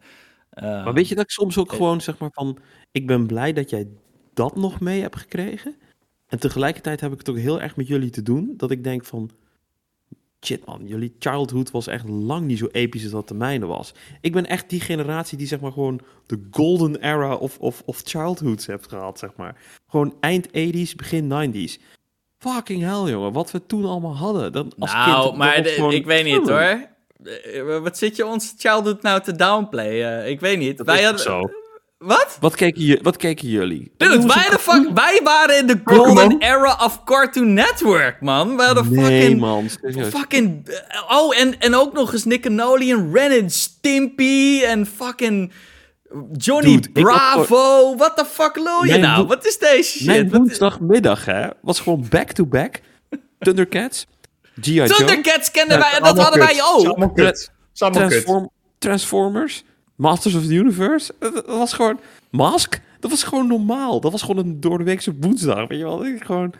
[0.49, 2.57] Eh, Maar weet je dat ik soms ook gewoon zeg maar van.
[2.91, 3.87] ik ben blij dat jij
[4.33, 5.75] dat nog mee hebt gekregen.
[6.27, 8.53] En tegelijkertijd heb ik het ook heel erg met jullie te doen.
[8.57, 9.31] Dat ik denk van,
[10.45, 13.93] shit man, jullie childhood was echt lang niet zo episch als dat de mijne was.
[14.21, 18.01] Ik ben echt die generatie die zeg maar gewoon de golden era of, of, of
[18.05, 19.55] childhoods heeft gehad, zeg maar.
[19.87, 21.81] Gewoon eind 80s, begin 90s.
[22.37, 23.31] Fucking hell, jongen.
[23.33, 24.51] Wat we toen allemaal hadden.
[24.51, 26.87] Dan, als nou, kind, maar de- gewoon- ik weet niet hoor.
[27.23, 30.29] Eh, Wat zit je ons childhood nou te downplayen?
[30.29, 30.77] Ik weet niet.
[30.77, 31.21] Dat wij hadden...
[31.21, 31.49] zo.
[31.99, 32.37] Wat?
[32.39, 33.91] Wat keken, je, wat keken jullie?
[33.97, 38.55] Dude, wij, de fuck, wij waren in de golden era of Cartoon Network, man.
[38.57, 39.39] We hadden Nee, fucking...
[39.39, 39.69] man.
[39.81, 40.07] serieus.
[40.13, 40.69] Fucking...
[41.09, 45.51] Oh, en, en ook nog eens Nickelodeon, Ren en Stimpy en fucking...
[46.37, 47.95] Johnny Dude, ik had Bravo.
[47.95, 49.27] What the fuck lul je Mijn nou?
[49.27, 50.05] Wat is deze shit?
[50.05, 52.79] Mijn woensdagmiddag, hè, was gewoon back-to-back.
[53.39, 54.05] Thundercats,
[54.61, 54.73] G.I.
[54.73, 56.49] Joe, Thundercats kenden Ja, wij en dat hadden kut.
[56.55, 57.15] wij ook.
[57.93, 59.63] Transform- Transformers,
[59.99, 61.13] Masters of the Universe.
[61.19, 61.99] Dat dat was gewoon...
[62.31, 62.81] Mask?
[62.99, 63.99] Dat was gewoon normaal.
[64.01, 66.05] Dat was gewoon een doordeweekse woensdag, weet je wel.
[66.05, 66.53] Ik Gewoon...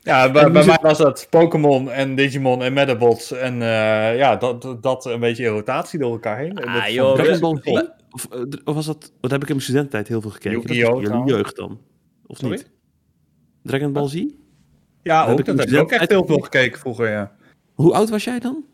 [0.00, 3.32] Ja, bij, mij was dat Pokémon en Digimon en Metabots.
[3.32, 6.58] En eh, ja, dat, dat- een beetje in rotatie door elkaar heen.
[6.58, 7.16] En Ah, dat joh?
[8.10, 9.12] Of, eh, of was dat...
[9.20, 10.60] Wat heb ik in mijn studententijd heel veel gekeken.
[10.60, 11.02] Yu-Gi-Oh!
[11.02, 11.80] jullie jeugd dan.
[12.26, 12.54] Of Sorry?
[12.54, 12.70] niet?
[13.62, 14.24] Dragon Ball Z?
[15.02, 17.32] Ja, heb ook, ik dat heb ik ook echt heel veel gekeken vroeger, ja.
[17.74, 18.64] Hoe oud was jij dan?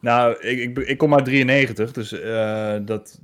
[0.00, 3.20] Nou, ik, ik, ik kom uit 93, dus eh, dat...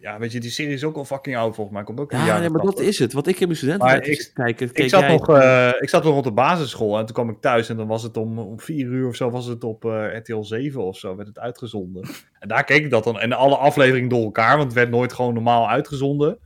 [0.00, 1.84] Ja, weet je, die serie is ook al fucking oud volgens mij.
[1.84, 2.86] Komt ook Ja, nee, maar dat 80.
[2.86, 3.12] is het.
[3.12, 4.70] Wat ik in mijn studententijd Maar ik- kijken...
[4.72, 7.40] Ik zat, jij- nog, eh, ik zat nog rond de basisschool en toen kwam ik
[7.40, 10.16] thuis en dan was het om, om vier uur of zo was het op eh,
[10.16, 12.08] RTL 7 of zo, werd het uitgezonden.
[12.38, 15.12] En daar keek ik dat dan en alle afleveringen door elkaar, want het werd nooit
[15.12, 16.38] gewoon normaal uitgezonden.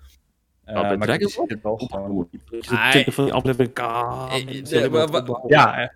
[0.65, 2.29] Eh, bij maar ik zie het wel gewoon.
[5.47, 5.93] Ja,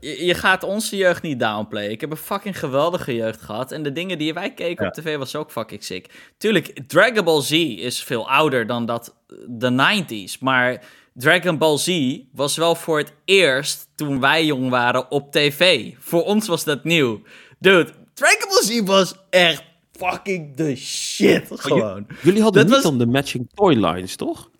[0.00, 1.90] Je, je gaat onze jeugd niet downplayen.
[1.90, 3.72] Ik heb een fucking geweldige jeugd gehad.
[3.72, 4.90] En de dingen die wij keken Ja.
[4.90, 6.32] op tv was ook fucking sick.
[6.36, 10.38] Tuurlijk, Dragon Ball Z is veel ouder dan dat eh, de 90s.
[10.40, 10.84] Maar
[11.14, 15.92] Dragon Ball Z was wel voor het eerst toen wij jong waren op tv.
[15.98, 17.22] Voor ons was dat nieuw.
[17.58, 21.46] Dude, Dragon Ball Z was echt fucking the shit.
[21.50, 22.06] Gewoon.
[22.22, 24.50] Jullie hadden Dat niet was- dan de matching toylines, toch?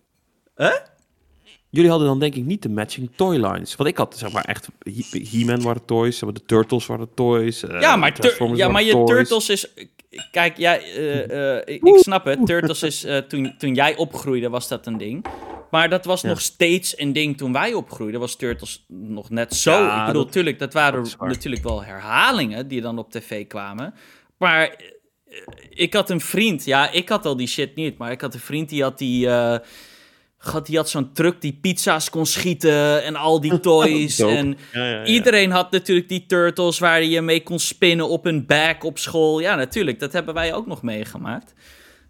[0.55, 0.71] Hè?
[1.71, 3.75] Jullie hadden dan denk ik niet de matching toylines.
[3.75, 4.67] Want ik had zeg maar echt...
[4.79, 7.63] He- He-Man waren toys, de Turtles waren toys.
[7.63, 9.07] eh, Ja, maar, tur- ja, maar je toys.
[9.09, 9.73] Turtles is...
[10.31, 12.45] Kijk, ja, eh, eh, ik, ik snap het.
[12.45, 13.05] Turtles is...
[13.27, 15.25] toen, toen jij opgroeide was dat een ding.
[15.71, 16.27] Maar dat was Ja.
[16.29, 18.19] nog steeds een ding toen wij opgroeiden.
[18.19, 19.71] Was Turtles nog net zo.
[19.71, 23.47] Ja, ik bedoel, dat- tuurlijk, dat waren dat natuurlijk wel herhalingen die dan op tv
[23.47, 23.93] kwamen.
[24.37, 24.75] Maar
[25.69, 26.65] ik had een vriend.
[26.65, 27.97] Ja, ik had al die shit niet.
[27.97, 29.27] Maar ik had een vriend die had die...
[30.41, 34.19] God, die had zo'n truck die pizza's kon schieten en al die toys.
[34.19, 35.05] En Ja, ja, ja.
[35.05, 39.39] Iedereen had natuurlijk die turtles waar je mee kon spinnen op een bag op school.
[39.39, 39.99] Ja, natuurlijk.
[39.99, 41.53] Dat hebben wij ook nog meegemaakt.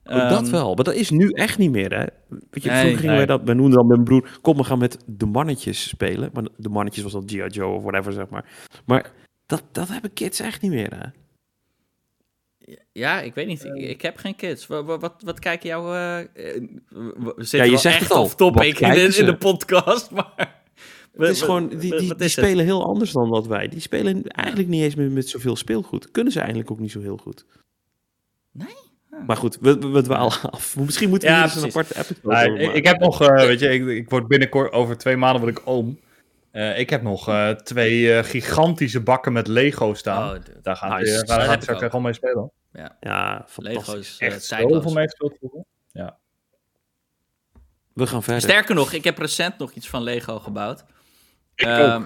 [0.03, 2.05] Dat Ehm, wel, maar dat is nu echt niet meer, hè?
[2.49, 3.25] Weet je, Nee, vroeger gingen nee.
[3.25, 6.29] wij dat, wij noemden dan met mijn broer, kom, we gaan met de mannetjes spelen.
[6.33, 7.47] Maar de mannetjes was dan G.I.
[7.47, 8.45] Joe of whatever, zeg maar.
[8.85, 9.11] Maar
[9.45, 11.07] dat, dat hebben kids echt niet meer, hè?
[12.91, 13.63] Ja, ik weet niet.
[13.65, 14.67] Ik, ik heb geen kids.
[14.67, 15.93] Wat, wat, wat, wat kijken jouw...
[15.93, 16.25] eh, eh,
[16.89, 18.35] we zitten Ja, je wel zegt echt het al.
[18.35, 19.23] topic Wat in in ze?
[19.25, 20.57] de podcast, maar...
[21.17, 22.45] Het is gewoon, die, die, wat die is het?
[22.45, 23.67] spelen heel anders dan dat wij.
[23.67, 26.11] Die spelen eigenlijk niet eens meer met zoveel speelgoed.
[26.11, 27.45] Kunnen ze eigenlijk ook niet zo heel goed.
[28.51, 28.67] Nee?
[29.11, 29.27] Ah.
[29.27, 30.77] Maar goed, we, we, we dwalen af.
[30.77, 32.75] Misschien moeten we Ja, eens een aparte episode nou, ik, maken.
[32.75, 35.61] ik heb nog, eh, weet je, ik, ik word binnenkort over twee maanden word ik
[35.67, 35.99] oom.
[36.51, 40.35] Eh, ik heb nog eh, twee eh, gigantische bakken met Lego staan.
[40.35, 40.41] Oh.
[40.61, 41.23] Daar gaan Nice.
[41.25, 42.51] daar gaat ik gewoon mee spelen.
[42.99, 44.09] Ja, Lego fantastisch.
[44.11, 45.63] is eh, Echt zoveel mee gespeeld vroeger.
[47.93, 48.41] We gaan verder.
[48.41, 50.83] Sterker nog, ik heb recent nog iets van Lego gebouwd.
[51.55, 52.03] Ik Ehm,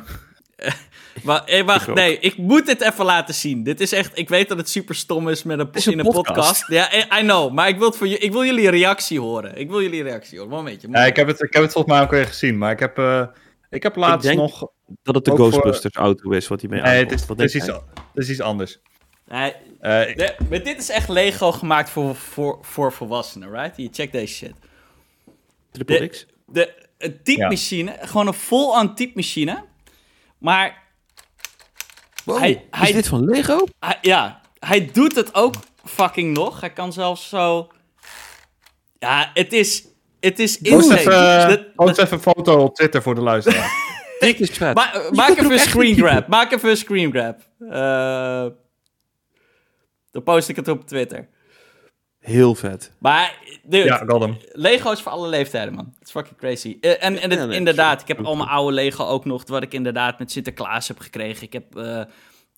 [1.24, 1.96] maar, eh, wacht, Ik ook.
[1.96, 3.64] nee, ik moet dit even laten zien.
[3.64, 6.06] Dit is echt, ik weet dat het super stom is met een, is in een
[6.06, 6.68] podcast.
[6.68, 9.58] Ja, I I know, maar ik wil, het voor je, ik wil jullie reactie horen.
[9.58, 10.54] Ik wil jullie reactie horen.
[10.54, 10.88] Momentje.
[10.92, 12.98] Ja, ik, heb het, ik heb het volgens mij ook weer gezien, maar ik heb,
[12.98, 13.26] eh,
[13.76, 14.68] ik heb laatst denk- nog...
[15.04, 17.20] Dat het de voor- Ghostbusters auto is wat hij mee Nee, aankomt.
[17.20, 17.82] is, Wat het, is het
[18.14, 18.80] is iets anders.
[19.26, 23.78] Nee, Eh, ik- de- maar dit is echt Lego gemaakt voor, voor, voor volwassenen, right?
[23.78, 24.54] Je check deze shit.
[25.72, 26.26] Triple de- X?
[26.46, 29.64] De, een typemachine, gewoon een full-on typemachine.
[30.38, 30.82] Maar
[32.26, 33.66] Wow, hij- is hij- dit van Lego?
[33.80, 35.54] hij, ja, hij doet het ook
[35.86, 36.60] fucking nog.
[36.60, 37.72] Hij kan zelfs zo...
[39.00, 39.86] Ja, het is...
[40.24, 41.00] Het is Post insane.
[41.00, 43.70] even, Dat- post even een foto op Twitter voor de luisteraar.
[44.20, 44.76] Dit is vet.
[44.76, 46.28] Ma- maak even een screen grab.
[46.28, 47.40] Maak even een screen grab.
[47.70, 48.46] Eh,
[50.12, 51.28] dan post ik het op Twitter.
[52.20, 52.92] Heel vet.
[53.00, 54.38] Maar, dude, ja, hem.
[54.52, 55.94] Lego is voor alle leeftijden, man.
[56.00, 56.78] Het is fucking crazy.
[56.82, 59.44] Eh, en en het- Ja, nee, inderdaad, ik heb al mijn oude Lego ook nog,
[59.48, 61.44] wat ik inderdaad met Sinterklaas heb gekregen.
[61.44, 62.02] Ik heb eh,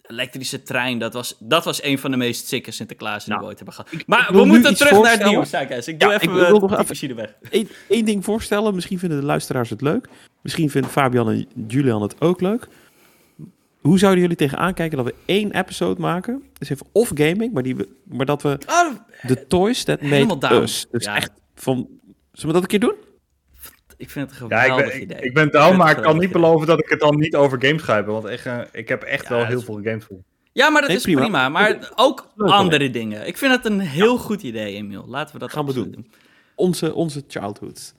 [0.07, 3.48] elektrische trein, dat was, dat was een van de meest sikke Sinterklaas die Nou, we
[3.49, 4.07] ooit hebben gehad.
[4.07, 5.88] Maar ik we moeten terug naar het nieuws, Saikes.
[5.88, 7.34] Ik doe Ja, even ik wil eh, nog de even- weg.
[7.49, 8.76] Eén één ding voorstellen.
[8.76, 10.07] Misschien vinden de luisteraars het leuk.
[10.41, 12.68] Misschien vinden Fabian en Julian het ook leuk.
[13.82, 16.44] Hoe zouden jullie tegenaan kijken dat we één episode maken?
[16.57, 18.91] Dus even off gaming, maar, die we, maar dat we Oh,
[19.27, 20.61] de toys that Helemaal made down.
[20.64, 20.86] us.
[20.91, 21.15] Dus Ja.
[21.15, 21.88] echt van...
[22.32, 22.95] Zullen we dat een keer doen?
[23.98, 25.18] Ik vind het een Ja, geweldig ik ben, idee.
[25.18, 26.34] ik, ik ben het maar ik kan niet idee.
[26.34, 28.14] beloven dat ik het dan niet over games ga hebben.
[28.14, 30.18] Want echt, eh, ik heb echt Ja, wel heel is- veel games voor.
[30.54, 31.22] Ja, maar dat Nee, is prima.
[31.22, 31.50] prima.
[31.50, 33.28] Maar ook Leuk, andere dingen.
[33.28, 35.06] Ik vind het een heel goed idee, Emiel.
[35.08, 36.12] Laten we dat Gaan we doen.
[36.56, 37.94] Onze, onze childhood.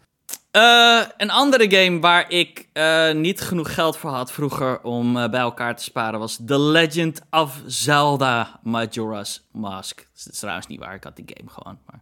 [0.50, 5.40] Eh, een andere game waar ik eh, niet genoeg geld voor had vroeger om bij
[5.40, 9.96] elkaar te sparen was The Legend of Zelda Majora's Mask.
[9.96, 11.78] Dat is trouwens niet waar, ik had die game gewoon.
[11.86, 12.00] Maar...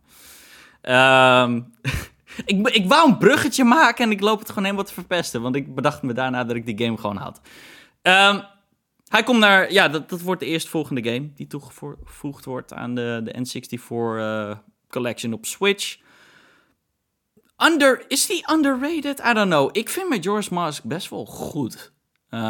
[0.81, 1.61] Ehm,
[2.44, 5.56] ik, ik wou een bruggetje maken en ik loop het gewoon helemaal te verpesten, want
[5.56, 7.40] ik bedacht me daarna dat ik die game gewoon had.
[8.02, 8.40] Ehm,
[9.09, 13.20] hij komt naar, ja, dat, dat wordt de eerstvolgende game die toegevoegd wordt aan de,
[13.24, 14.56] de N64 eh,
[14.89, 15.97] Collection op Switch.
[17.66, 19.20] Under, is die underrated?
[19.27, 19.69] I don't know.
[19.73, 21.93] Ik vind Majora's Mask best wel goed.
[22.28, 22.40] Eh,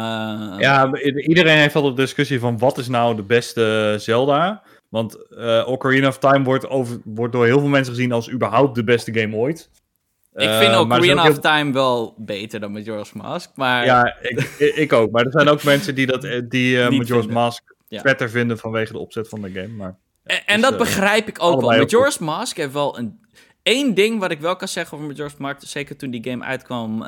[0.59, 4.63] Ja, iedereen heeft altijd de discussie van wat is nou de beste Zelda.
[4.95, 8.75] Want eh Ocarina of Time wordt, over, wordt door heel veel mensen gezien als überhaupt
[8.75, 9.69] de beste game ooit.
[10.33, 13.49] ik vind zijn Ocarina of Time wel beter dan Majora's Mask.
[13.55, 15.11] Maar Ja, ik, ik ook.
[15.11, 17.33] Maar er zijn ook mensen die, dat, eh, die Majora's vinden.
[17.33, 18.01] Mask Ja.
[18.01, 19.67] vetter vinden vanwege de opzet van de game.
[19.67, 21.59] Maar En, en Dus, dat begrijp ik ook wel.
[21.59, 23.19] allebei ook Majora's Mask heeft wel een...
[23.63, 27.05] Eén ding wat ik wel kan zeggen over Majora's Mask, zeker toen die game uitkwam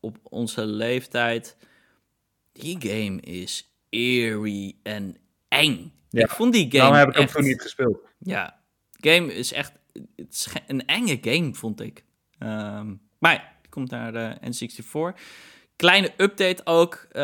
[0.00, 1.56] op onze leeftijd.
[2.52, 5.16] Die game is eerie en
[5.48, 5.92] eng.
[6.14, 6.24] Ja.
[6.24, 7.98] Ik vond die game daarom heb ik hem toen niet gespeeld.
[8.18, 8.60] Ja,
[9.00, 9.72] game is echt
[10.16, 12.04] het is ge- een enge game, vond ik.
[12.38, 15.20] Ehm, maar ja, komt naar de N64.
[15.76, 17.06] Kleine update ook.
[17.10, 17.22] Eh,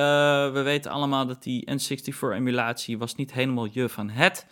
[0.52, 4.46] we weten allemaal dat die N64-emulatie was niet helemaal je van het.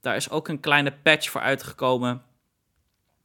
[0.00, 2.22] Daar is ook een kleine patch voor uitgekomen.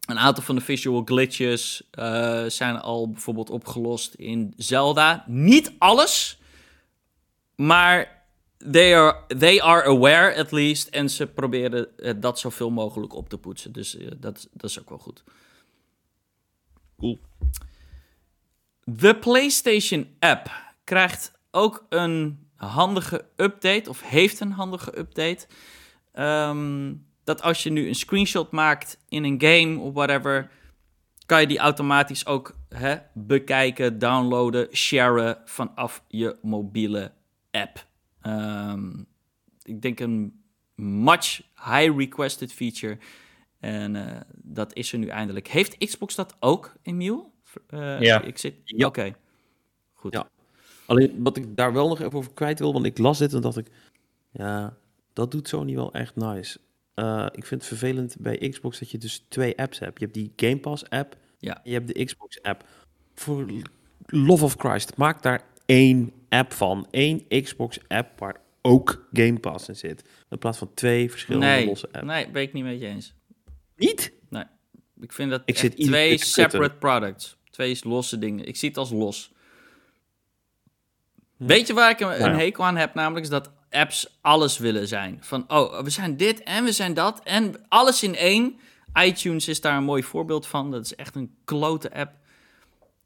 [0.08, 5.24] Een aantal van de visual glitches eh, zijn al bijvoorbeeld opgelost in Zelda.
[5.28, 6.40] Niet alles,
[7.56, 8.15] maar
[8.72, 10.88] they are, they are aware at least.
[10.88, 13.72] En ze proberen eh, dat zoveel mogelijk op te poetsen.
[13.72, 15.24] Dus eh, dat, dat is ook wel goed.
[16.98, 17.20] Cool.
[18.84, 20.52] De PlayStation app
[20.84, 25.48] krijgt ook een handige update, of heeft een handige update.
[26.12, 26.94] Ehm,
[27.24, 30.52] dat als je nu een screenshot maakt in een game of whatever,
[31.26, 37.12] kan je die automatisch ook hè, bekijken, downloaden, sharen vanaf je mobiele
[37.52, 37.86] app.
[38.26, 38.92] Ehm,
[39.64, 40.44] ik denk een
[40.76, 42.98] much high requested feature.
[43.60, 45.48] En eh, dat is er nu eindelijk.
[45.48, 47.34] Heeft Xbox dat ook, Emiel?
[47.68, 48.22] Eh, Ja.
[48.22, 48.54] Ik zit...
[48.64, 48.88] Ja.
[48.88, 49.16] Oké.
[49.94, 50.14] Goed.
[50.14, 50.30] Ja.
[50.86, 53.42] Alleen wat ik daar wel nog even over kwijt wil, want ik las dit en
[53.42, 53.68] dacht ik,
[54.32, 54.78] ja,
[55.14, 56.60] dat doet Sony wel echt nice.
[56.94, 60.00] Eh, ik vind het vervelend bij Xbox dat je dus twee apps hebt.
[60.00, 61.56] Je hebt die Game Pass app Ja.
[61.56, 62.66] en je hebt de Xbox app.
[63.16, 63.46] Voor
[64.06, 66.88] love of Christ, maak daar één app van.
[66.92, 70.10] Eén Xbox app waar ook Game Pass in zit.
[70.30, 72.08] In plaats van twee verschillende Nee, losse apps.
[72.08, 73.14] nee, ben ik niet met je eens.
[73.76, 74.14] Niet?
[75.00, 77.38] Ik vind dat Ik zit twee separate products.
[77.50, 78.46] Twee losse dingen.
[78.46, 79.32] Ik zie het als los.
[81.38, 82.30] Weet je waar ik een, Nou ja.
[82.30, 82.94] een hekel aan heb?
[82.94, 85.18] Namelijk is dat apps alles willen zijn.
[85.22, 88.60] Van, oh, we zijn dit en we zijn dat en alles in één.
[89.04, 90.72] iTunes is daar een mooi voorbeeld van.
[90.72, 92.14] Dat is echt een klote app.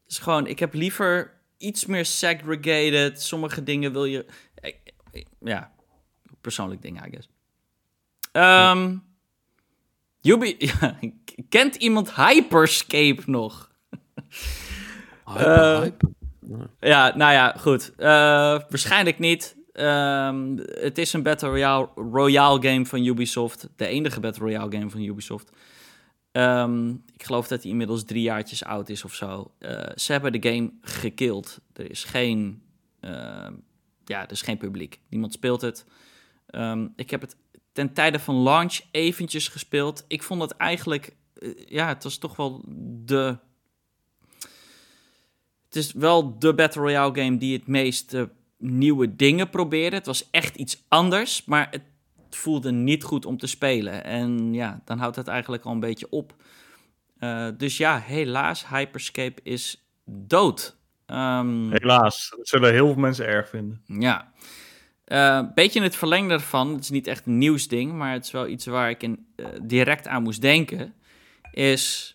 [0.06, 3.22] Dus gewoon, ik heb liever iets meer segregated.
[3.22, 4.26] Sommige dingen wil je...
[4.54, 4.74] eh,
[5.12, 5.72] eh, Ja,
[6.40, 7.28] persoonlijk ding, I guess.
[8.32, 8.96] Ehm
[10.20, 10.38] ja,
[11.48, 13.68] kent iemand Hyperscape nog?
[15.36, 16.08] Eh, hype.
[16.80, 17.92] Ja, nou ja, goed.
[17.96, 19.56] Waarschijnlijk niet.
[19.72, 23.68] Ehm, het is een Battle Royale, Royale game van Ubisoft.
[23.76, 25.50] De enige Battle Royale game van Ubisoft.
[26.32, 29.54] Ehm, ik geloof dat hij inmiddels drie jaartjes oud is of zo.
[29.58, 31.60] Eh, ze hebben de game gekild.
[31.72, 32.62] Er is geen,
[33.00, 33.54] ehm,
[34.04, 35.00] ja, er is geen publiek.
[35.08, 35.84] Niemand speelt het.
[36.46, 37.36] Ehm, ik heb het
[37.72, 40.04] ten tijde van launch eventjes gespeeld.
[40.08, 42.64] Ik vond het eigenlijk, eh, ja, het was toch wel
[43.04, 43.38] de
[45.70, 48.22] het is wel de Battle Royale game die het meest eh,
[48.58, 49.96] nieuwe dingen probeerde.
[49.96, 51.82] Het was echt iets anders, maar het
[52.36, 54.04] voelde niet goed om te spelen.
[54.04, 56.34] En ja, dan houdt het eigenlijk al een beetje op.
[57.18, 60.76] Eh, dus ja, helaas, Hyperscape is dood.
[61.06, 63.82] Ehm, Helaas, dat zullen heel veel mensen erg vinden.
[63.86, 64.32] ja.
[65.04, 68.30] Eh, beetje in het verlengde ervan, het is niet echt een nieuwsding, maar het is
[68.30, 70.94] wel iets waar ik in, eh, direct aan moest denken,
[71.52, 72.14] is...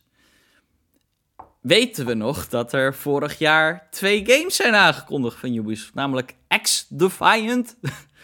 [1.61, 5.93] Weten we nog dat er vorig jaar twee games zijn aangekondigd van Ubisoft?
[5.93, 7.77] Namelijk X-Defiant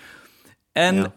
[0.71, 1.13] En Ja.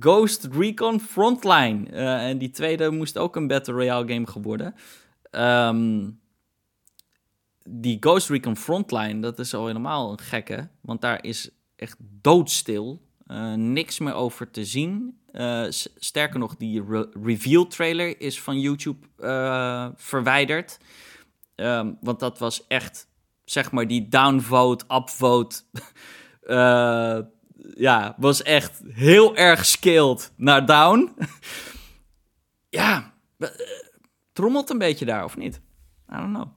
[0.00, 1.90] Ghost Recon Frontline.
[1.90, 4.74] Eh, en die tweede moest ook een Battle Royale game geworden.
[5.30, 6.10] Ehm,
[7.68, 10.68] die Ghost Recon Frontline, dat is al helemaal een gekke.
[10.80, 13.04] Want daar is echt doodstil.
[13.26, 15.18] eh, niks meer over te zien.
[15.32, 15.64] Eh,
[15.96, 19.06] sterker nog, die re- reveal trailer is van YouTube
[19.96, 20.78] verwijderd.
[21.54, 23.08] Ehm, want dat was echt,
[23.44, 25.62] zeg maar, die downvote, upvote.
[27.74, 31.14] ja, was echt heel erg scaled naar down.
[32.68, 33.48] ja, eh,
[34.32, 35.60] trommelt een beetje daar, of niet?
[36.12, 36.48] I don't know.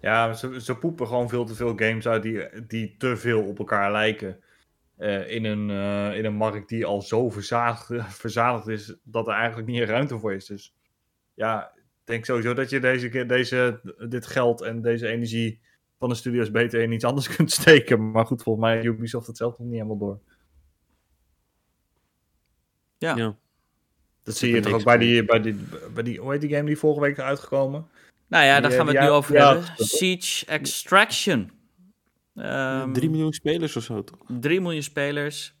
[0.00, 3.92] Ja, ze, poepen gewoon veel te veel games uit die, die te veel op elkaar
[3.92, 4.40] lijken.
[4.96, 7.88] Eh, in, een, eh, in een markt die al zo verzadigd,
[8.24, 10.46] verzadigd is dat er eigenlijk niet ruimte voor is.
[10.46, 10.74] Dus
[11.34, 15.60] ja, ik denk sowieso dat je deze, deze, dit geld en deze energie
[16.02, 18.10] van de studio's beter in iets anders kunt steken.
[18.10, 20.20] Maar goed, volgens mij Ubisoft het zelf nog niet helemaal door.
[22.98, 23.16] Ja.
[23.16, 23.36] Ja.
[24.22, 25.56] Dat zie je er toch ook bij die, bij, die,
[25.94, 27.86] bij die, hoe heet die game die vorige week is uitgekomen?
[28.26, 29.86] Nou ja, Die, daar eh, gaan we het nu uit- over ja, hebben.
[29.86, 31.50] Siege Extraction.
[32.34, 34.18] Ehm, 3 miljoen spelers of zo, toch?
[34.40, 35.54] 3 miljoen spelers.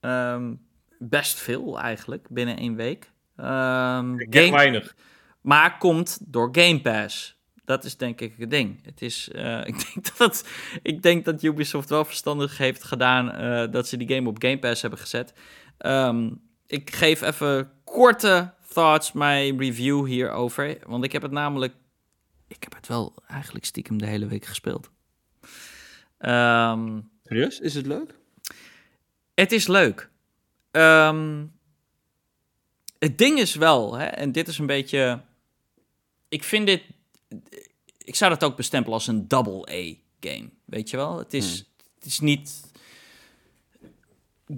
[0.00, 0.54] Ehm,
[0.98, 3.12] best veel eigenlijk, binnen één week.
[3.36, 4.96] Ehm, ken game, weinig.
[5.40, 7.35] maar komt door Game Pass.
[7.66, 8.84] Dat is denk ik het ding.
[8.84, 10.48] Het is, eh, ik, denk dat
[10.82, 14.58] ik denk dat Ubisoft wel verstandig heeft gedaan eh, dat ze die game op Game
[14.58, 15.32] Pass hebben gezet.
[15.78, 16.30] Ehm,
[16.66, 20.78] ik geef even korte thoughts, mijn review hierover.
[20.86, 21.74] Want ik heb het namelijk...
[22.48, 24.90] Ik heb het wel eigenlijk stiekem de hele week gespeeld.
[26.18, 27.60] Ehm, Serieus?
[27.60, 28.14] Is het leuk?
[29.36, 30.10] het is leuk.
[30.70, 31.44] Ehm,
[32.98, 35.20] het ding is wel, hè, en dit is een beetje.
[36.28, 36.82] Ik vind dit.
[37.98, 40.50] Ik zou dat ook bestempelen als een double A game.
[40.64, 41.18] Weet je wel?
[41.18, 42.70] Het is, het is niet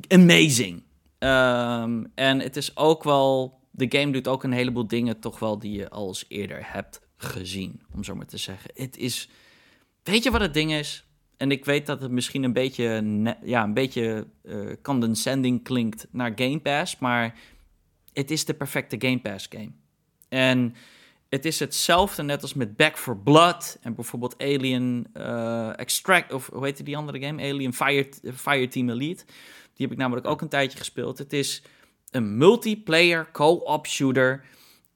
[0.08, 0.82] amazing.
[1.18, 3.56] Ehm, en het is ook wel.
[3.70, 7.00] De game doet ook een heleboel dingen, toch wel, die je al eens eerder hebt
[7.16, 7.82] gezien.
[7.94, 8.70] Om zo maar te zeggen.
[8.74, 9.28] Het is.
[10.02, 11.04] Weet je wat het ding is?
[11.36, 13.02] En ik weet dat het misschien een beetje,
[13.42, 17.38] ja, een beetje eh, condescending klinkt naar Game Pass, maar
[18.12, 19.70] het is de perfecte Game Pass game.
[20.28, 20.74] En
[21.28, 26.50] het is hetzelfde net als met Back for Blood en bijvoorbeeld Alien eh, Extract, of
[26.52, 27.42] hoe heette die andere game?
[27.42, 29.24] Alien Fire, Fireteam Elite.
[29.74, 31.18] Die heb ik namelijk ook een tijdje gespeeld.
[31.18, 31.62] Het is
[32.10, 34.44] een multiplayer co-op shooter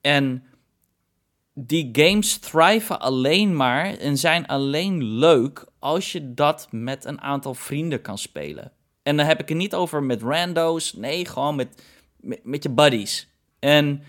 [0.01, 0.43] en
[1.53, 7.53] die games thriven alleen maar en zijn alleen leuk als je dat met een aantal
[7.53, 8.71] vrienden kan spelen.
[9.03, 11.83] En dan heb ik het niet over met rando's, nee, gewoon met,
[12.43, 13.27] met, je buddies.
[13.59, 14.03] En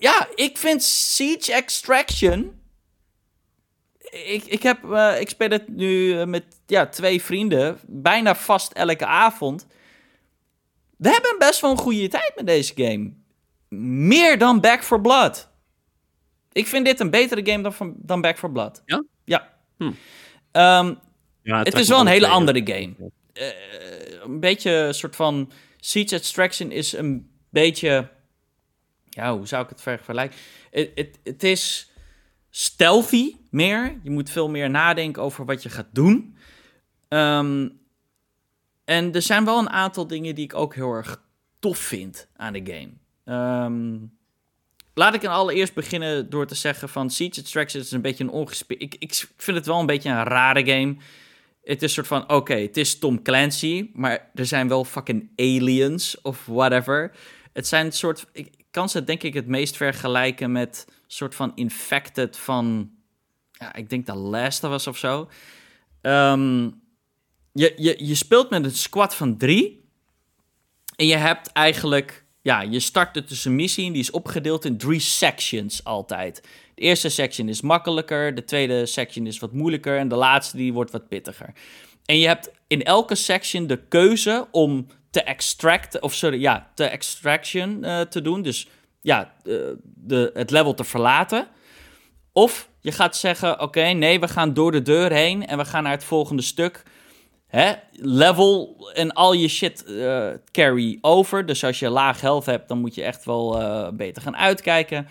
[0.00, 2.60] ja, ik vind Siege Extraction.
[4.10, 8.72] Ik, ik, heb, eh, ik speel het nu eh, met ja, twee vrienden, bijna vast
[8.72, 9.66] elke avond.
[10.96, 13.12] We hebben best wel een goede tijd met deze game.
[14.08, 15.48] Meer dan Back for Blood.
[16.52, 18.82] Ik vind dit een betere game dan, van, dan Back for Blood.
[18.84, 19.04] Ja?
[19.24, 19.54] Ja.
[19.76, 19.90] Hm.
[20.52, 20.94] Ehm,
[21.42, 22.94] Ja, het is wel een hele andere game.
[23.32, 23.46] Eh,
[24.22, 25.52] een beetje een soort van...
[25.76, 28.10] Siege Extraction is een beetje...
[29.10, 30.38] Ja, hoe zou ik het vergelijken?
[31.24, 31.92] Het, is
[32.50, 33.98] stealthy meer.
[34.02, 36.36] Je moet veel meer nadenken over wat je gaat doen.
[37.08, 37.68] Ehm,
[38.84, 41.22] en er zijn wel een aantal dingen die ik ook heel erg
[41.58, 42.92] tof vind aan de game.
[43.24, 43.98] Ehm,
[44.94, 48.82] laat ik allereerst beginnen door te zeggen van Siege Extraction is een beetje een ongespeeld...
[48.82, 50.96] Ik, ik vind het wel een beetje een rare game.
[51.62, 56.20] Het is soort van, oké, het is Tom Clancy, maar er zijn wel fucking aliens
[56.20, 57.12] of whatever.
[57.52, 58.26] Het zijn een soort,
[58.70, 62.90] kan ze denk ik het meest vergelijken met soort van infected van,
[63.52, 65.28] ja, ik denk de Last Us of zo.
[66.00, 66.70] Ehm,
[67.52, 69.88] je, je, je speelt met een squad van drie
[70.96, 74.78] en je hebt eigenlijk, ja, je start dus een missie en die is opgedeeld in
[74.78, 76.42] drie sections altijd.
[76.74, 80.72] De eerste section is makkelijker, de tweede section is wat moeilijker en de laatste die
[80.72, 81.52] wordt wat pittiger.
[82.04, 86.84] En je hebt in elke section de keuze om te extract, of sorry, ja, te
[86.84, 88.42] extraction eh, te doen.
[88.42, 88.68] Dus
[89.00, 91.46] ja, de, de, het level te verlaten.
[92.32, 95.82] Of je gaat zeggen, oké, nee, we gaan door de deur heen en we gaan
[95.82, 96.82] naar het volgende stuk.
[97.46, 97.72] Hè?
[97.92, 101.46] Level en al je shit eh, carry over.
[101.46, 105.08] Dus als je laag health hebt, dan moet je echt wel eh, beter gaan uitkijken.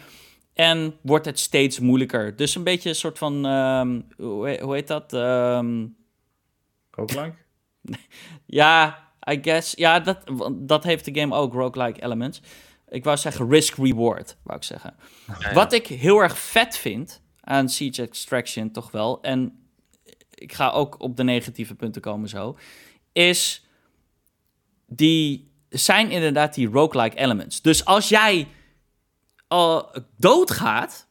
[0.53, 2.35] En wordt het steeds moeilijker.
[2.35, 5.13] Dus een beetje een soort van, ehm, hoe, he- hoe heet dat?
[5.13, 5.85] Ehm,
[6.91, 7.35] Roguelike?
[8.45, 9.73] ja, I guess.
[9.75, 10.17] Ja, dat,
[10.53, 12.41] dat heeft de game ook, roguelike elements.
[12.89, 14.95] Ik wou zeggen risk-reward, wou ik zeggen.
[15.53, 19.21] Wat ik heel erg vet vind aan Siege Extraction toch wel...
[19.21, 19.59] en
[20.33, 22.57] ik ga ook op de negatieve punten komen zo...
[23.11, 23.65] is
[24.85, 27.61] die zijn inderdaad die roguelike elements.
[27.61, 28.47] Dus als jij
[29.47, 31.07] al doodgaat,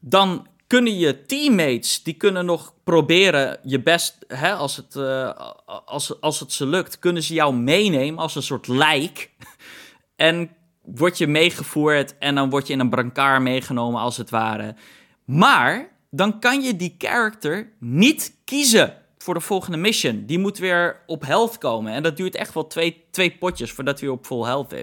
[0.00, 5.30] dan kunnen je teammates, die kunnen nog proberen je best, hè, als, het, uh,
[5.84, 9.30] als, als het ze lukt, kunnen ze jou meenemen als een soort lijk.
[10.16, 10.50] en
[10.82, 14.74] word je meegevoerd en dan word je in een brancard meegenomen als het ware.
[15.24, 20.24] Maar dan kan je die character niet kiezen voor de volgende mission.
[20.26, 21.92] Die moet weer op health komen.
[21.92, 24.74] En dat duurt echt wel twee, twee potjes voordat hij op full health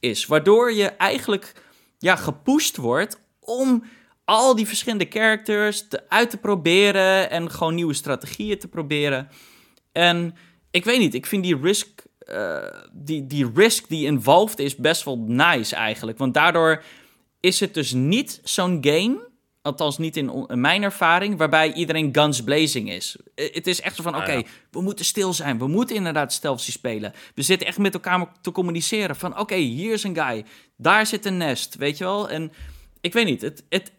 [0.00, 0.26] is.
[0.26, 1.52] Waardoor je eigenlijk
[1.98, 3.84] ja, gepusht wordt om
[4.24, 9.28] al die verschillende characters te, uit te proberen en gewoon nieuwe strategieën te proberen.
[9.92, 10.34] En
[10.70, 12.58] ik weet niet, ik vind die risk, uh,
[12.92, 16.18] die, die risk die involved is best wel nice eigenlijk.
[16.18, 16.82] Want daardoor
[17.40, 19.28] is het dus niet zo'n game,
[19.62, 23.16] althans niet in, mijn ervaring, waarbij iedereen guns blazing is.
[23.34, 27.12] Het is echt zo van, oké, we moeten stil zijn, we moeten inderdaad stealthy spelen.
[27.34, 30.44] We zitten echt met elkaar te communiceren van, oké, hier is een guy,
[30.76, 32.28] daar zit een nest, weet je wel?
[32.28, 32.52] En
[33.00, 33.92] ik weet niet, het, het,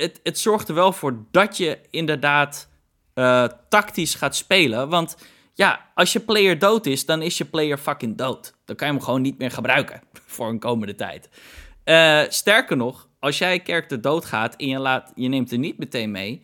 [0.00, 2.68] het, het zorgt er wel voor dat je inderdaad
[3.14, 4.88] uh, tactisch gaat spelen.
[4.88, 5.16] Want
[5.54, 8.54] ja, als je player dood is, dan is je player fucking dood.
[8.64, 10.02] Dan kan je hem gewoon niet meer gebruiken
[10.34, 11.28] voor een komende tijd.
[11.84, 16.10] Uh, sterker nog, als jij character doodgaat en je, laat, je neemt er niet meteen
[16.10, 16.42] mee,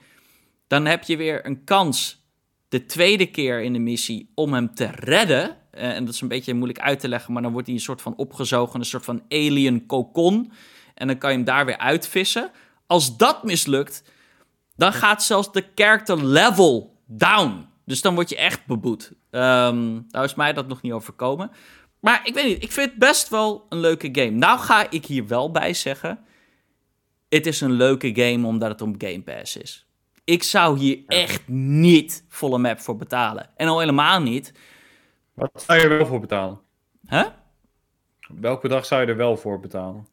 [0.66, 2.24] dan heb je weer een kans
[2.68, 5.56] de tweede keer in de missie om hem te redden.
[5.74, 7.82] Uh, en dat is een beetje moeilijk uit te leggen, maar dan wordt hij een
[7.82, 10.52] soort van opgezogen, een soort van alien cocon.
[10.94, 12.50] En dan kan je hem daar weer uitvissen.
[12.86, 14.02] Als dat mislukt,
[14.76, 17.68] dan gaat zelfs de character level down.
[17.84, 19.12] Dus dan word je echt beboet.
[19.30, 21.50] Um, nou is mij dat nog niet overkomen.
[22.00, 24.30] Maar ik weet niet, ik vind het best wel een leuke game.
[24.30, 26.18] Nou ga ik hier wel bij zeggen...
[27.28, 29.86] Het is een leuke game omdat het om Game Pass is.
[30.24, 33.50] Ik zou hier echt niet volle map voor betalen.
[33.56, 34.52] En al helemaal niet...
[35.34, 36.60] Wat zou je er wel voor betalen?
[37.08, 37.26] Huh?
[38.28, 40.06] Welke dag zou je er wel voor betalen?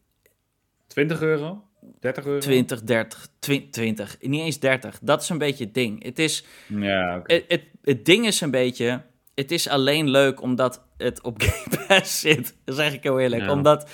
[0.87, 1.63] 20 euro?
[2.03, 2.39] 30 euro?
[2.39, 3.27] 20, 30,
[3.69, 4.99] 20, niet eens 30.
[5.01, 6.03] Dat is een beetje het ding.
[6.03, 7.35] Het is, ja, okay.
[7.35, 9.01] het, het, het, ding is een beetje,
[9.35, 12.55] het is alleen leuk omdat het op Game Pass zit.
[12.65, 13.41] Dat zeg ik heel eerlijk.
[13.41, 13.51] Ja.
[13.51, 13.89] Omdat,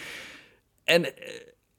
[0.83, 1.09] en uh,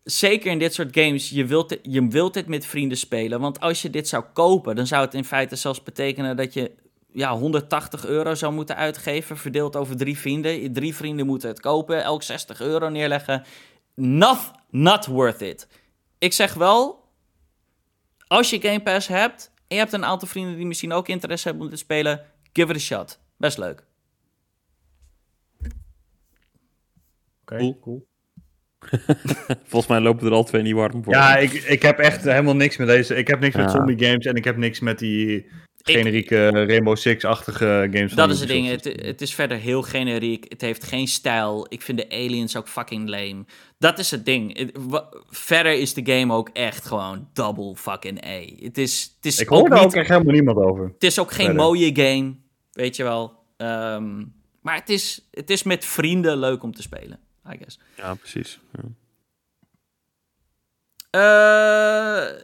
[0.04, 3.40] zeker in dit soort games, je wilt, het, je wilt dit met vrienden spelen.
[3.40, 6.70] Want als je dit zou kopen, dan zou het in feite zelfs betekenen dat je
[7.12, 10.72] ja, 180 euro zou moeten uitgeven, verdeeld over drie vrienden.
[10.72, 13.44] Drie vrienden moeten het kopen, elk 60 euro neerleggen.
[13.94, 14.38] Not,
[14.70, 15.66] not worth it.
[16.20, 17.08] Ik zeg wel,
[18.26, 21.48] als je Game Pass hebt en je hebt een aantal vrienden die misschien ook interesse
[21.48, 23.20] hebben om te spelen, give it a shot.
[23.36, 23.84] Best leuk.
[25.58, 25.70] Oké,
[27.42, 27.78] okay, cool.
[27.80, 28.08] cool.
[29.70, 31.14] Volgens mij lopen er al twee niet warm voor.
[31.14, 33.14] Ja, ik, ik heb echt helemaal niks met deze.
[33.14, 35.46] Ik heb niks met zombie games en ik heb niks met die
[35.82, 38.12] generieke ik, Rainbow Six-achtige games.
[38.12, 38.68] Dat is het ding.
[38.68, 40.44] Het, het, is verder heel generiek.
[40.48, 41.66] Het heeft geen stijl.
[41.68, 43.44] Ik vind de aliens ook fucking lame.
[43.78, 44.70] Dat is het ding.
[45.28, 48.40] verder is de game ook echt gewoon double fucking A.
[48.60, 50.84] Het is, het is ik hoor daar ook echt helemaal niemand over.
[50.84, 51.64] Het is ook geen verder.
[51.64, 52.34] mooie game,
[52.72, 53.38] weet je wel.
[53.56, 57.20] Um, maar het is, het is met vrienden leuk om te spelen,
[57.52, 57.78] I guess.
[57.96, 58.60] Ja, precies.
[58.72, 58.82] Ja.
[61.16, 62.40] Uh,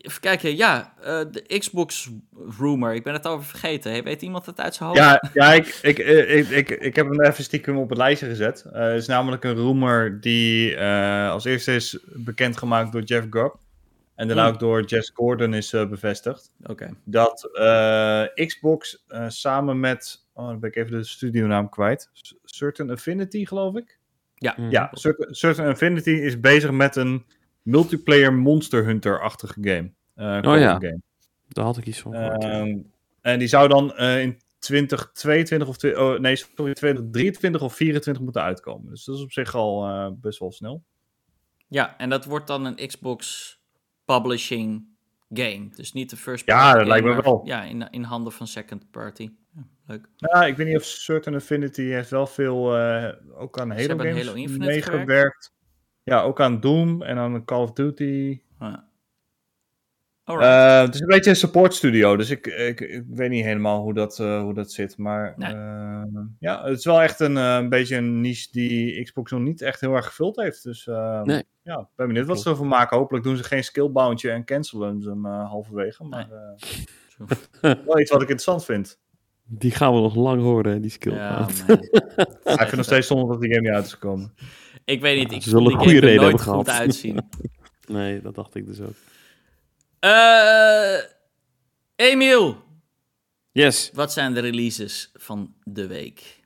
[0.00, 2.10] even kijken, ja, uh, de Xbox
[2.58, 4.04] rumor, ik ben het over vergeten.
[4.04, 5.00] Weet iemand het uit zijn hoofd?
[5.00, 8.64] Ja, ja ik, ik, ik, ik, ik heb hem even stiekem op het lijstje gezet.
[8.66, 13.58] Uh, het is namelijk een rumor die uh, als eerste is bekendgemaakt door Jeff Grubb.
[14.14, 14.52] En daarna hmm.
[14.52, 16.52] ook door Jess Gordon is bevestigd.
[16.62, 16.70] Oké.
[16.70, 16.94] Okay.
[17.04, 17.50] Dat
[18.34, 22.10] Xbox samen met, oh dan ben ik even de studionaam kwijt.
[22.44, 23.98] Certain Affinity geloof ik.
[24.34, 24.54] Ja.
[24.70, 27.24] Ja, Certain, Certain Affinity is bezig met een
[27.68, 29.90] multiplayer Monster Hunter-achtige game.
[30.16, 31.00] Uh, oh ja, game.
[31.48, 32.44] daar had ik iets van gehoord.
[32.44, 32.76] Uh,
[33.20, 38.42] en die zou dan uh, in 2022 of oh, nee, sorry, 2023 of 2024 moeten
[38.42, 38.90] uitkomen.
[38.90, 40.84] Dus dat is op zich al uh, best wel snel.
[41.68, 43.56] Ja, en dat wordt dan een Xbox
[44.04, 44.86] publishing
[45.30, 45.68] game.
[45.74, 46.60] Dus niet de first party.
[46.60, 47.40] Ja, dat game, lijkt me wel.
[47.44, 49.30] Ja, in, in handen van second party.
[49.54, 50.08] Ja, leuk.
[50.16, 54.26] Ja, ik weet niet of Certain Affinity heeft wel veel uh, ook aan Halo games
[54.26, 55.56] Halo meegewerkt.
[56.08, 58.40] Ja, ook aan Doom en aan Call of Duty.
[58.60, 58.88] Ja.
[60.36, 63.82] Uh, het is een beetje een support studio, dus ik, ik, ik weet niet helemaal
[63.82, 64.98] hoe dat, uh, hoe dat zit.
[64.98, 65.54] Maar nee.
[65.54, 66.02] uh,
[66.38, 69.80] ja, het is wel echt een, een beetje een niche die Xbox nog niet echt
[69.80, 70.62] heel erg gevuld heeft.
[70.62, 70.86] Dus
[71.22, 71.42] nee.
[71.62, 72.96] ja, ben benieuwd wat ze ervan maken.
[72.96, 76.04] Hopelijk doen ze geen skillboundje en cancelen ze hem halverwege.
[76.04, 76.28] Maar
[77.60, 77.76] nee.
[77.86, 78.98] wel iets wat ik interessant vind.
[79.50, 81.64] Die gaan we nog lang horen, die skillbound.
[81.66, 81.74] Ja,
[82.52, 84.34] ik vind nog steeds zonde dat die game niet uit is gekomen.
[84.88, 86.68] Ik weet niet, Ja, ik zullen vond een goede er reden nooit goed gehad.
[86.68, 87.20] uitzien.
[87.86, 88.94] Nee, dat dacht ik dus ook.
[89.98, 90.96] Eh
[91.96, 92.56] Emiel,
[93.52, 93.90] Yes.
[93.94, 96.40] wat zijn de releases van de week?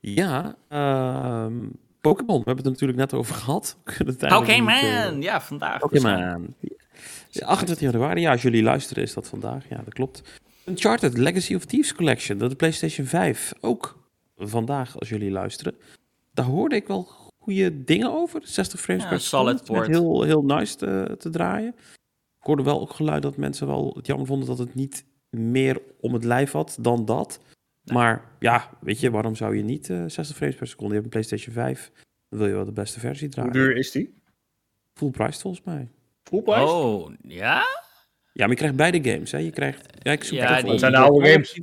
[0.00, 1.56] Ja, ehm,
[2.00, 2.38] Pokémon.
[2.38, 3.76] We hebben het er natuurlijk net over gehad.
[3.84, 5.22] Oké, niet, eh, man.
[5.22, 5.78] Ja, vandaag.
[5.78, 6.54] Pokémon.
[7.30, 9.68] Ja, 28 januari, ja, als jullie luisteren is dat vandaag.
[9.68, 10.22] Ja, dat klopt.
[10.64, 13.52] Uncharted Legacy of Thieves Collection, dat de PlayStation 5.
[13.60, 13.98] Ook
[14.36, 15.74] vandaag als jullie luisteren.
[16.34, 17.02] Daar hoorde ik wel
[17.48, 18.40] goede dingen over.
[18.44, 19.80] 60 frames Ja, per solid seconde.
[19.80, 19.96] Port.
[19.96, 21.74] heel, heel nice te, te draaien.
[22.40, 25.80] Ik hoorde wel ook geluid dat mensen wel het jammer vonden dat het niet meer
[26.00, 27.40] om het lijf had dan dat.
[27.84, 30.94] Maar ja, weet je, waarom zou je niet eh, 60 frames per seconde?
[30.94, 31.90] Je hebt een PlayStation 5.
[32.28, 33.52] Dan wil je wel de beste versie Hoe draaien.
[33.52, 34.14] duur is die?
[34.94, 35.88] Full price volgens mij.
[36.22, 36.60] Full price?
[36.72, 37.62] Oh, ja?
[38.32, 39.38] Ja, maar je krijgt beide games, hè?
[39.38, 39.86] Je krijgt...
[39.98, 40.70] Ja, ik zoek Ja, die-.
[40.70, 41.60] Het zijn de oude games.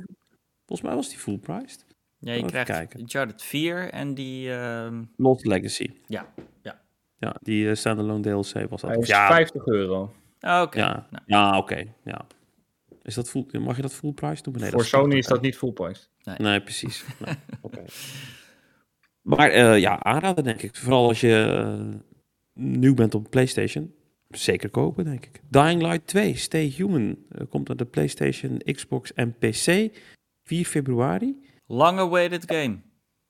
[0.66, 1.84] Volgens mij was die full priced.
[2.18, 3.00] Ja, je krijgt kijken.
[3.00, 4.52] Uncharted 4 en die...
[4.52, 5.90] ehm, Lost Legacy.
[6.06, 6.26] ja,
[6.62, 6.80] ja.
[7.18, 8.90] Ja, die eh, standalone DLC was dat.
[8.90, 10.14] Hij is ja, 50 euro.
[10.40, 10.78] Ah, Oké.
[10.78, 11.84] ja, Nou, ja oké.
[12.04, 12.26] ja.
[13.02, 14.54] Is dat full, mag je dat full price doen?
[14.58, 16.02] Nee, Voor is Sony is dat niet full price.
[16.38, 17.04] Nee, precies.
[17.24, 17.84] Nee, oké.
[19.22, 20.76] Maar eh, ja, aanraden denk ik.
[20.76, 21.94] Vooral als je eh,
[22.54, 23.94] nieuw bent op PlayStation.
[24.28, 25.40] Zeker kopen, denk ik.
[25.48, 27.18] Dying Light 2, Stay Human.
[27.48, 29.88] komt naar de PlayStation, Xbox en PC.
[30.44, 31.36] 4 februari.
[31.66, 32.78] Long awaited game.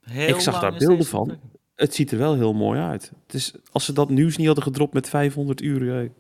[0.00, 1.38] Heel Ik zag daar beelden van.
[1.74, 3.12] Het ziet er wel heel mooi uit.
[3.26, 6.10] Het is, als ze dat nieuws niet hadden gedropt met 500 uur eh,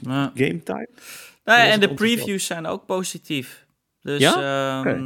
[0.00, 0.32] Ja.
[0.34, 0.88] game time.
[1.44, 3.66] Nou ja, en de previews zijn ook positief.
[4.00, 4.40] Dus Ja?
[4.84, 4.96] ja,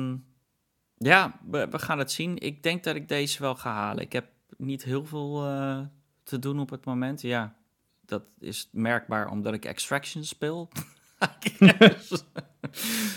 [0.97, 2.39] ja we, we gaan het zien.
[2.39, 4.03] Ik denk dat ik deze wel ga halen.
[4.03, 5.81] Ik heb niet heel veel eh,
[6.23, 7.21] te doen op het moment.
[7.23, 7.55] Ja,
[8.05, 10.69] dat is merkbaar omdat ik Extraction speel.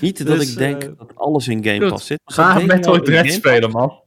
[0.02, 1.90] Niet dat Dus, ik denk eh, dat alles in Game goed.
[1.90, 2.20] Pass zit.
[2.26, 4.02] Ga Metroid Dread spelen, man.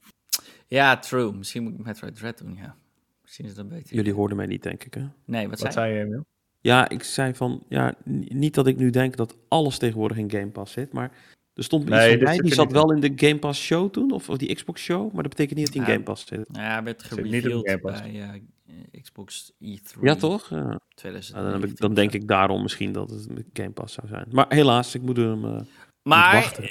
[0.67, 1.33] ja, true.
[1.33, 2.77] Misschien moet ik Metroid Dread doen, ja.
[3.23, 3.95] Misschien is dat beter.
[3.95, 5.05] Jullie hoorden mij niet, denk ik, hè?
[5.25, 5.95] Nee, wat, Wat zei je?
[5.95, 6.25] zei je, Emil?
[6.61, 7.63] Ja, ik zei van...
[7.69, 7.95] Ja,
[8.29, 11.11] niet dat ik nu denk dat alles tegenwoordig in Game Pass zit, maar...
[11.55, 14.29] Er stond Nee, iets zit die zat wel in de Game Pass show toen, of,
[14.29, 15.93] of die Xbox show, maar dat betekent niet dat die in Ja.
[15.95, 16.49] Game Pass zit.
[16.53, 18.01] Ja, hij werd gereveeld Game Pass.
[18.01, 20.49] bij eh, Xbox E3 Ja, toch?
[20.51, 20.81] Ja.
[20.95, 21.35] 2019.
[21.35, 24.07] Nou, dan, heb ik, dan denk ik daarom misschien dat het met Game Pass zou
[24.09, 24.27] zijn.
[24.31, 25.45] Maar helaas, ik moet hem...
[25.45, 25.61] eh,
[26.03, 26.65] Maar wachten.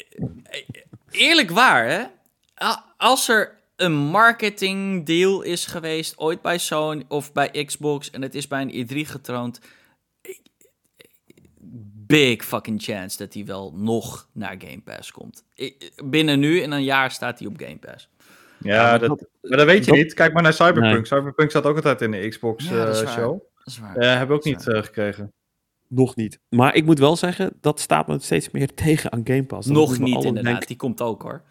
[0.43, 0.61] eh,
[1.11, 2.03] eerlijk waar, hè?
[2.97, 8.35] Als er een marketing deal is geweest ooit bij Sony of bij Xbox en het
[8.35, 9.59] is bij een E3 getroond,
[12.11, 15.43] big fucking chance dat hij wel nog naar Game Pass komt.
[16.05, 18.09] Binnen nu in een jaar staat hij op Game Pass.
[18.59, 20.13] Ja, maar dat, dat- maar dat weet je dat- niet.
[20.13, 20.93] Kijk maar naar Cyberpunk.
[20.93, 21.05] Nee.
[21.05, 23.13] Cyberpunk zat ook altijd in de Xbox Ja, dat is eh, waar.
[23.13, 23.31] show.
[23.55, 23.95] Dat is waar.
[23.95, 25.31] Eh hebben we ook niet eh, gekregen.
[25.88, 26.39] Nog niet.
[26.49, 29.67] Maar ik moet wel zeggen, dat staat me steeds meer tegen aan Game Pass.
[29.67, 30.43] Dat ik nog niet inderdaad.
[30.53, 31.41] denk- Die komt ook hoor.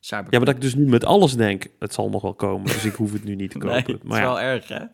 [0.00, 0.32] Cyberpunk.
[0.32, 2.66] ja, maar dat ik dus nu met alles denk, het zal nog wel komen.
[2.66, 3.92] Dus ik hoef het nu niet te Nee, kopen.
[3.94, 4.84] het is ja, wel erg hè.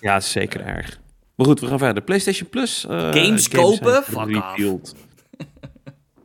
[0.00, 1.00] ja, is zeker erg.
[1.40, 2.02] Maar goed, we gaan verder.
[2.02, 2.86] PlayStation Plus.
[2.86, 4.02] eh, Games kopen?
[4.02, 4.94] Fuck revealed.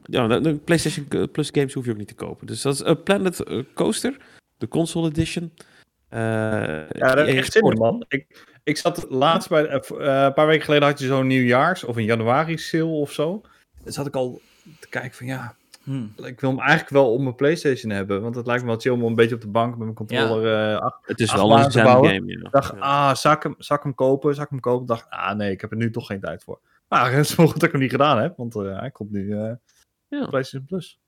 [0.03, 2.47] Ja, de, de PlayStation Plus games hoef je ook niet te kopen.
[2.47, 4.17] Dus dat is eh, Planet eh, Coaster,
[4.57, 5.53] de console edition.
[6.09, 8.05] Eh, Ja, daar heb ik EA echt zin in, man.
[8.07, 9.65] Ik, ik zat laatst bij...
[9.65, 13.11] eh, eh, een paar weken geleden had je zo'n nieuwjaars- of een januari sale of
[13.11, 13.41] zo.
[13.83, 14.41] Dan zat ik al
[14.79, 15.55] te kijken van ja,
[15.85, 16.03] Hm.
[16.23, 18.21] ik wil hem eigenlijk wel op mijn Playstation hebben.
[18.21, 20.71] Want het lijkt me wel chill om een beetje op de bank met mijn controller
[20.71, 22.21] eh, achter Het is wel een game.
[22.25, 22.45] Ja.
[22.45, 22.79] Ik dacht, Ja.
[22.79, 24.35] ah, zal ik, hem, zal ik hem kopen?
[24.35, 24.81] Zal ik hem kopen?
[24.81, 26.59] Ik dacht, ah nee, ik heb er nu toch geen tijd voor.
[26.87, 29.31] Maar het is goed dat ik hem niet gedaan heb, want eh, hij komt nu
[29.31, 29.51] eh
[30.07, 30.21] Ja.
[30.23, 30.99] op PlayStation Plus.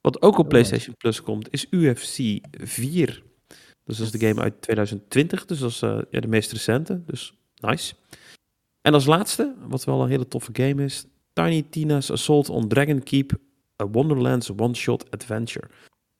[0.00, 3.22] Wat ook op PlayStation Plus komt, is UFC 4.
[3.84, 7.02] Dus dat is de game uit 2020, dus dat is eh, ja, de meest recente.
[7.06, 7.94] Dus nice.
[8.80, 13.02] En als laatste, wat wel een hele toffe game is, Tiny Tina's Assault on Dragon
[13.02, 13.32] Keep,
[13.82, 15.66] a Wonderlands One-Shot Adventure.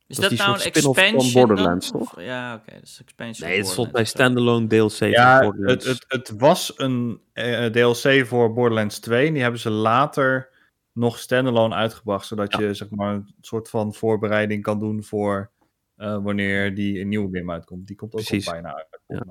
[0.06, 2.00] Is Dat dat, is die nou een soort spin-off van expansion Borderlands, dan?
[2.00, 2.20] toch?
[2.20, 2.72] Ja, oké.
[2.74, 4.10] dat is expansion Nee, het is volgens mij Borderlands.
[4.10, 5.86] standalone DLC Ja, van het, Borderlands.
[5.86, 9.26] het, het was een eh, DLC voor Borderlands 2.
[9.26, 10.50] En die hebben ze later
[10.92, 12.26] nog standalone uitgebracht.
[12.26, 12.60] Zodat Ja.
[12.60, 15.50] je zeg maar, een soort van voorbereiding kan doen voor
[15.96, 17.86] eh, wanneer die een nieuwe game uitkomt.
[17.86, 18.50] Die komt ook al Precies.
[18.50, 18.74] bijna
[19.06, 19.24] uit.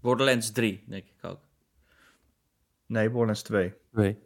[0.00, 1.38] Borderlands 3, denk ik ook.
[2.86, 3.74] Nee, Borderlands 2.
[3.90, 4.18] Nee.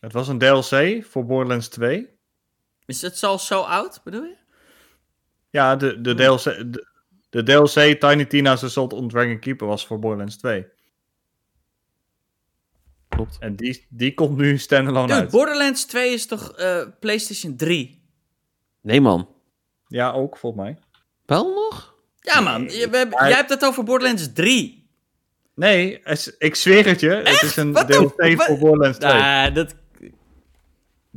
[0.00, 2.08] Het was een DLC voor Borderlands 2.
[2.86, 4.36] Is het al zo oud, bedoel je?
[5.50, 6.86] Ja, de, de, DLC, de,
[7.30, 10.66] de DLC Tiny Tina's Assault on Dragon Keeper was voor Borderlands 2.
[13.08, 13.36] Klopt.
[13.40, 15.30] En die, die komt nu standalone Dude, uit.
[15.30, 18.02] Borderlands 2 is toch eh, PlayStation 3?
[18.80, 19.28] Nee man.
[19.86, 20.78] Ja, ook volgens mij.
[21.26, 21.94] Wel nog?
[22.16, 22.62] Ja, man.
[22.62, 24.90] Je- we maar- Jij hebt het over Borderlands 3.
[25.54, 26.02] Nee,
[26.38, 27.10] ik zweer het je.
[27.10, 29.12] Het is een Wat DLC voor Borderlands 2.
[29.12, 29.74] Nou, dat...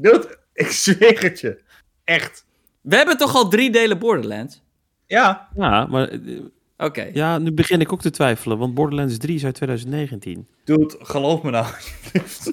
[0.01, 1.61] Dude, ik zweer het je.
[2.03, 2.45] Echt.
[2.81, 4.61] We hebben toch al drie delen Borderlands?
[5.05, 5.47] Ja.
[5.55, 6.39] Ja, maar eh,
[6.77, 7.09] Oké.
[7.13, 10.47] ja, nu begin ik ook te twijfelen, want Borderlands 3 is uit 2019.
[10.63, 11.65] Dude, geloof me nou.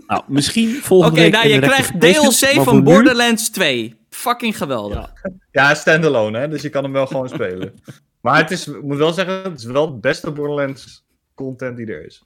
[0.07, 3.97] Nou, misschien volgende Oké, week nou, in je de krijgt DLC van nu- Borderlands 2.
[4.11, 5.13] fucking geweldig.
[5.51, 6.49] Ja, standalone, hè?
[6.49, 7.75] dus je kan hem wel gewoon spelen.
[8.21, 11.05] Maar het is, ik moet wel zeggen, het is wel het beste Borderlands
[11.35, 12.23] content die er is.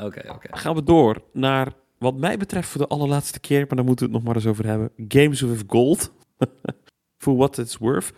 [0.00, 0.48] Oké, oké.
[0.58, 4.12] Gaan we door naar, wat mij betreft, voor de allerlaatste keer, maar daar moeten we
[4.12, 4.90] het nog maar eens over hebben.
[5.08, 6.12] Games with Gold.
[7.22, 8.12] For what it's worth.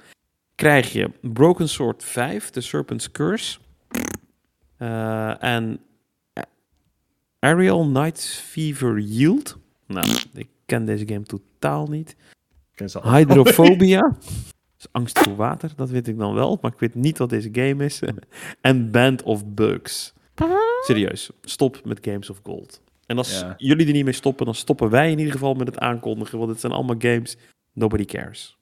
[0.54, 3.58] Krijg je Broken Sword 5, The Serpent's Curse.
[4.76, 5.80] Eh, en
[7.38, 9.56] Ariel Night's Fever Yield.
[9.86, 12.16] Nou, ik ken deze game totaal niet.
[13.02, 14.16] Hydrophobia.
[14.78, 16.58] is angst voor water, dat weet ik dan wel.
[16.60, 18.02] Maar ik weet niet wat deze game is.
[18.60, 20.12] en Band of Bugs.
[20.80, 22.80] Serieus, stop met Games of Gold.
[23.12, 23.54] En als Ja.
[23.56, 26.38] jullie er niet mee stoppen, dan stoppen wij in ieder geval met het aankondigen.
[26.38, 27.36] Want het zijn allemaal games,
[27.72, 28.56] nobody cares.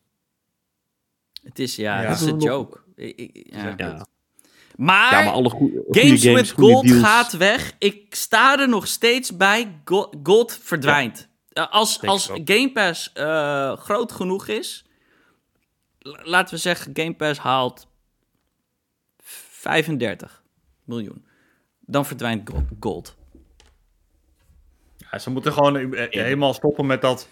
[1.43, 2.09] Het is, ja, Ja.
[2.09, 2.79] het is een joke.
[2.97, 3.75] Ja.
[3.77, 4.07] Ja,
[4.77, 7.03] Maar, ja maar alle goede Games, games, with Gold deals.
[7.03, 7.73] gaat weg.
[7.79, 9.81] Ik sta er nog steeds bij.
[9.85, 11.29] Go- Gold verdwijnt.
[11.53, 12.27] Eh, als als.
[12.45, 14.85] Game Pass eh, groot genoeg is,
[15.99, 17.89] la- laten we zeggen, Game Pass haalt
[19.19, 20.43] 35
[20.85, 21.25] miljoen.
[21.81, 23.17] Dan verdwijnt Go- Gold.
[25.11, 27.29] Ja, ze moeten gewoon eh, helemaal stoppen met dat,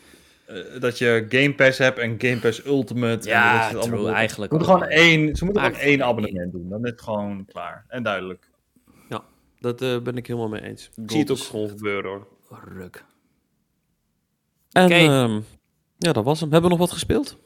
[0.47, 3.07] eh, dat je Game Pass hebt en Game Pass Ultimate.
[3.13, 5.63] en dat Ja, is het allemaal true, eigenlijk Ze moeten ook gewoon één, ze moeten
[5.63, 6.69] gewoon één abonnement doen.
[6.69, 8.47] Dan is het gewoon klaar en duidelijk.
[9.61, 10.91] Dat eh, ben ik helemaal mee eens.
[10.97, 12.27] Ik zie het ook gewoon gebeuren hoor.
[12.65, 13.05] Ruk.
[14.73, 15.41] En ehm,
[15.99, 16.51] ja, dat was hem.
[16.53, 17.37] Hebben we nog wat gespeeld?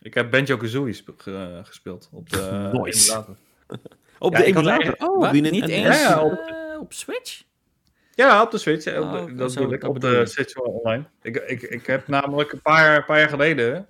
[0.00, 3.08] Ik heb Banjo-Kazooie sp- ge- gespeeld op de Nice.
[3.10, 3.36] emulator.
[4.18, 4.94] Op Ja, de emulator?
[4.98, 7.42] Oh, Niet eens Ja, ja, op- eh, op Switch?
[8.20, 8.86] Ja, op de Switch.
[8.98, 10.26] Oh, dat zo, bedoel ik, dat op de.
[10.26, 11.04] Switch online.
[11.22, 13.86] Ik, ik, ik heb namelijk een paar, een paar jaar geleden...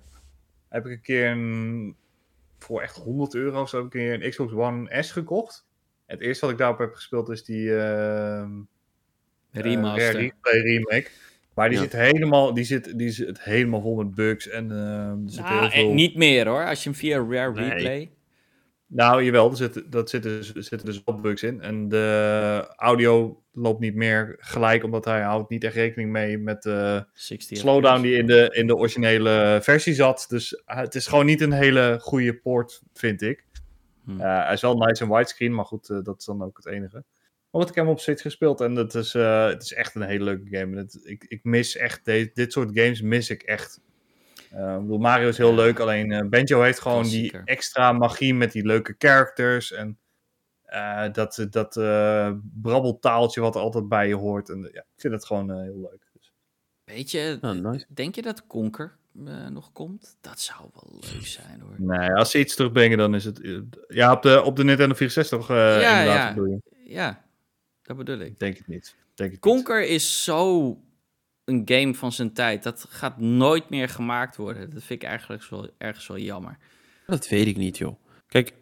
[0.69, 1.95] heb ik een keer een,
[2.59, 3.77] voor echt 100 euro of zo...
[3.77, 5.65] heb ik een keer een Xbox One S gekocht.
[6.05, 7.75] Het eerste wat ik daarop heb gespeeld is die...
[7.75, 8.49] ehm,
[9.51, 10.05] Remaster.
[10.11, 11.07] Rare Replay remake.
[11.53, 11.83] Maar die Ja.
[11.83, 15.69] zit helemaal, die zit, die zit helemaal vol met bugs en er zit Nou, heel
[15.69, 15.89] veel.
[15.89, 16.65] eh, niet meer hoor.
[16.65, 17.69] Als je hem via Rare Nee.
[17.69, 18.11] Replay.
[18.93, 21.61] Nou, jawel, er dat zitten, dus- er zitten dus wel bugs in.
[21.61, 26.61] En de audio loopt niet meer gelijk, omdat hij houdt niet echt rekening mee met
[26.63, 30.25] de 60 slowdown die in de, in de originele versie zat.
[30.29, 33.45] Dus eh, het is gewoon niet een hele goede port, vind ik.
[34.05, 34.19] Hm.
[34.19, 36.65] Eh, hij is wel nice en widescreen, maar goed, eh, dat is dan ook het
[36.65, 37.03] enige.
[37.49, 40.23] Want ik heb hem op Switch gespeeld en het is, het is echt een hele
[40.23, 40.77] leuke game.
[40.77, 43.81] Het, ik, ik mis echt, de- dit soort games mis ik echt.
[44.51, 47.45] Eh, ik bedoel, Mario is heel leuk, alleen eh, Banjo heeft gewoon Klassieker.
[47.45, 49.99] die extra magie met die leuke characters en
[50.63, 54.49] eh, dat, dat eh, brabbeltaaltje wat er altijd bij je hoort.
[54.49, 56.07] En, ja, ik vind het gewoon heel leuk.
[56.13, 56.33] Dus.
[56.83, 57.85] Weet je, nice.
[57.89, 58.99] denk je dat Conker
[59.49, 60.17] nog komt?
[60.21, 61.75] Dat zou wel leuk zijn hoor.
[61.77, 63.41] Nee, als ze iets terugbrengen, dan is het...
[63.87, 66.33] ja, op de, op de Nintendo 64 eh Ja, inderdaad ja.
[66.33, 66.61] bedoel je.
[66.83, 67.23] Ja,
[67.81, 68.39] dat bedoel ik.
[68.39, 68.95] Denk het niet.
[69.13, 69.53] Denk het niet.
[69.53, 70.77] Conker is zo
[71.45, 72.63] een game van zijn tijd.
[72.63, 74.69] Dat gaat nooit meer gemaakt worden.
[74.73, 76.57] Dat vind ik eigenlijk wel, ergens wel jammer.
[77.05, 77.95] Dat weet ik niet, joh.
[78.27, 78.53] Kijk,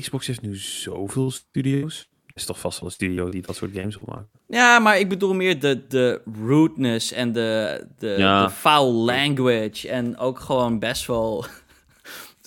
[0.00, 2.08] Xbox heeft nu zoveel studio's.
[2.26, 4.28] Er is toch vast wel een studio die dat soort games wil maken.
[4.48, 8.44] Ja, maar ik bedoel meer de, de rudeness en de, de, Ja.
[8.44, 9.88] de foul language.
[9.88, 11.44] En ook gewoon best wel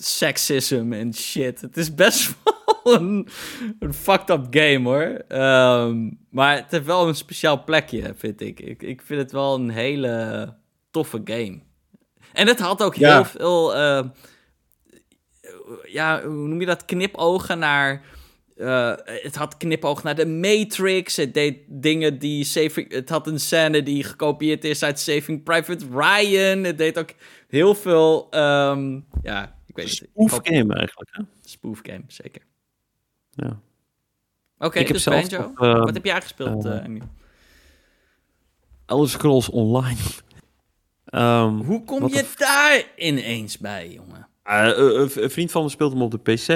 [0.02, 1.60] sexism en shit.
[1.60, 2.34] Het is best
[2.84, 3.28] wel een,
[3.78, 5.22] een fucked up game hoor.
[5.28, 8.60] Ehm, maar het heeft wel een speciaal plekje, vind ik.
[8.60, 8.82] ik.
[8.82, 10.54] Ik vind het wel een hele
[10.90, 11.60] toffe game.
[12.32, 13.74] En het had ook heel veel...
[13.74, 14.04] eh,
[15.84, 16.84] ja, hoe noem je dat?
[16.84, 18.02] Knipogen naar...
[18.56, 21.16] eh, het had knipoog naar de Matrix.
[21.16, 22.44] Het deed dingen die...
[22.44, 26.64] Saving, het had een scène die gekopieerd is uit Saving Private Ryan.
[26.64, 27.10] Het deed ook
[27.48, 28.26] heel veel...
[28.30, 29.88] ehm, ja, weet.
[29.88, 31.22] Spoof game eigenlijk, hè?
[31.44, 32.42] Spoof game, zeker.
[33.30, 33.60] Ja.
[34.58, 35.48] Oké, dus zelf Banjo.
[35.48, 37.08] nog, eh, Wat heb jij gespeeld, eh, Emiel?
[38.86, 39.98] Elder Scrolls Online.
[41.04, 44.28] Ehm, Hoe kom je daar ineens bij, jongen?
[44.42, 44.72] Eh,
[45.14, 46.48] een vriend van me speelt hem op de PC.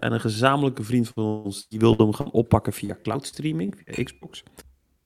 [0.00, 4.04] en een gezamenlijke vriend van ons die wilde hem gaan oppakken via cloud streaming, via
[4.04, 4.42] Xbox.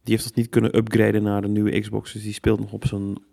[0.02, 2.12] Die heeft dat niet kunnen upgraden naar de nieuwe Xbox.
[2.12, 3.24] Dus die speelt nog op zo'n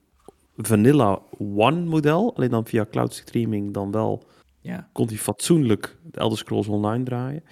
[0.68, 2.36] Vanilla One model.
[2.36, 4.24] Alleen dan via cloud streaming dan wel
[4.62, 4.90] Ja.
[4.94, 7.44] kon hij fatsoenlijk de Elder Scrolls Online draaien.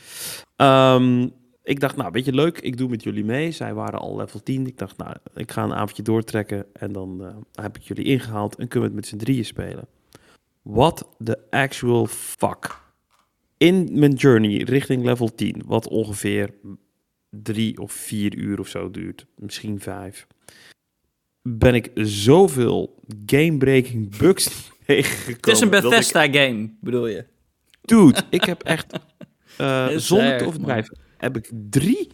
[0.55, 1.27] Ehm,
[1.63, 3.51] ik dacht, nou, weet je, leuk, ik doe met jullie mee.
[3.51, 4.67] Zij waren al level 10.
[4.67, 8.55] Ik dacht, nou, ik ga een avondje doortrekken en dan eh, heb ik jullie ingehaald
[8.55, 9.87] en kunnen we het met z'n drieën spelen.
[10.61, 12.77] What the actual fuck?
[13.57, 16.53] In mijn journey richting level 10, wat ongeveer
[17.29, 20.27] drie of vier uur of zo duurt, misschien vijf,
[21.41, 24.49] ben ik zoveel game-breaking bugs
[24.85, 25.35] tegengekomen.
[25.41, 27.25] Het is een ik Bethesda-game, bedoel je?
[27.81, 28.93] Dude, ik heb echt,
[29.57, 32.07] eh, zonder te overdrijven, heb ik drie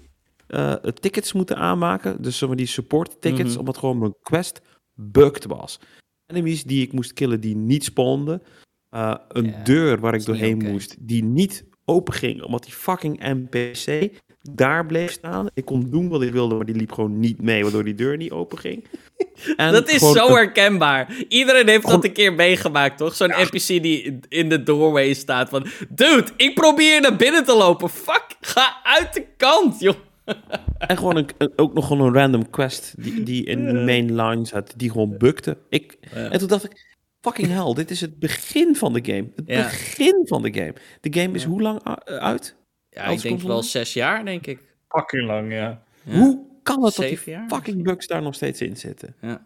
[0.48, 2.22] eh, tickets moeten aanmaken.
[2.22, 3.60] Dus zeg maar die support tickets, Mhm.
[3.60, 4.62] omdat gewoon mijn quest
[4.94, 5.80] bugged was.
[6.26, 8.42] enemies die ik moest killen die niet spawnden.
[8.90, 14.12] Eh, een deur waar ik doorheen moest die niet open ging, omdat die fucking NPC
[14.52, 15.48] daar bleef staan.
[15.54, 18.18] Ik kon doen wat ik wilde, maar die liep gewoon niet mee, waardoor die deur
[18.18, 18.84] niet open ging.
[19.58, 21.16] En dat is zo een- herkenbaar.
[21.28, 23.16] Iedereen heeft Gewoon- dat een keer meegemaakt, toch?
[23.16, 25.66] Zo'n NPC die in de doorway staat van...
[25.90, 27.90] Dude, ik probeer naar binnen te lopen.
[27.90, 29.96] Fuck, ga uit de kant, joh.
[30.78, 34.16] En gewoon een, een- ook nog gewoon een random quest die, die in de main
[34.16, 35.58] line zat, die gewoon bukte.
[35.70, 36.30] Ik, Ja.
[36.30, 39.28] En toen dacht ik, fucking hell, dit is het begin van de game.
[39.36, 39.64] Het Ja.
[39.64, 40.74] begin van de game.
[41.02, 42.56] De game is hoe lang uit?
[42.96, 44.60] Ja, ik denk wel zes jaar, denk ik.
[44.90, 45.82] Fucking lang, ja.
[46.04, 46.18] Ja.
[46.20, 49.16] Hoe kan het dat Zeven die jaar fucking bugs daar nog steeds in zitten?
[49.22, 49.46] Ja.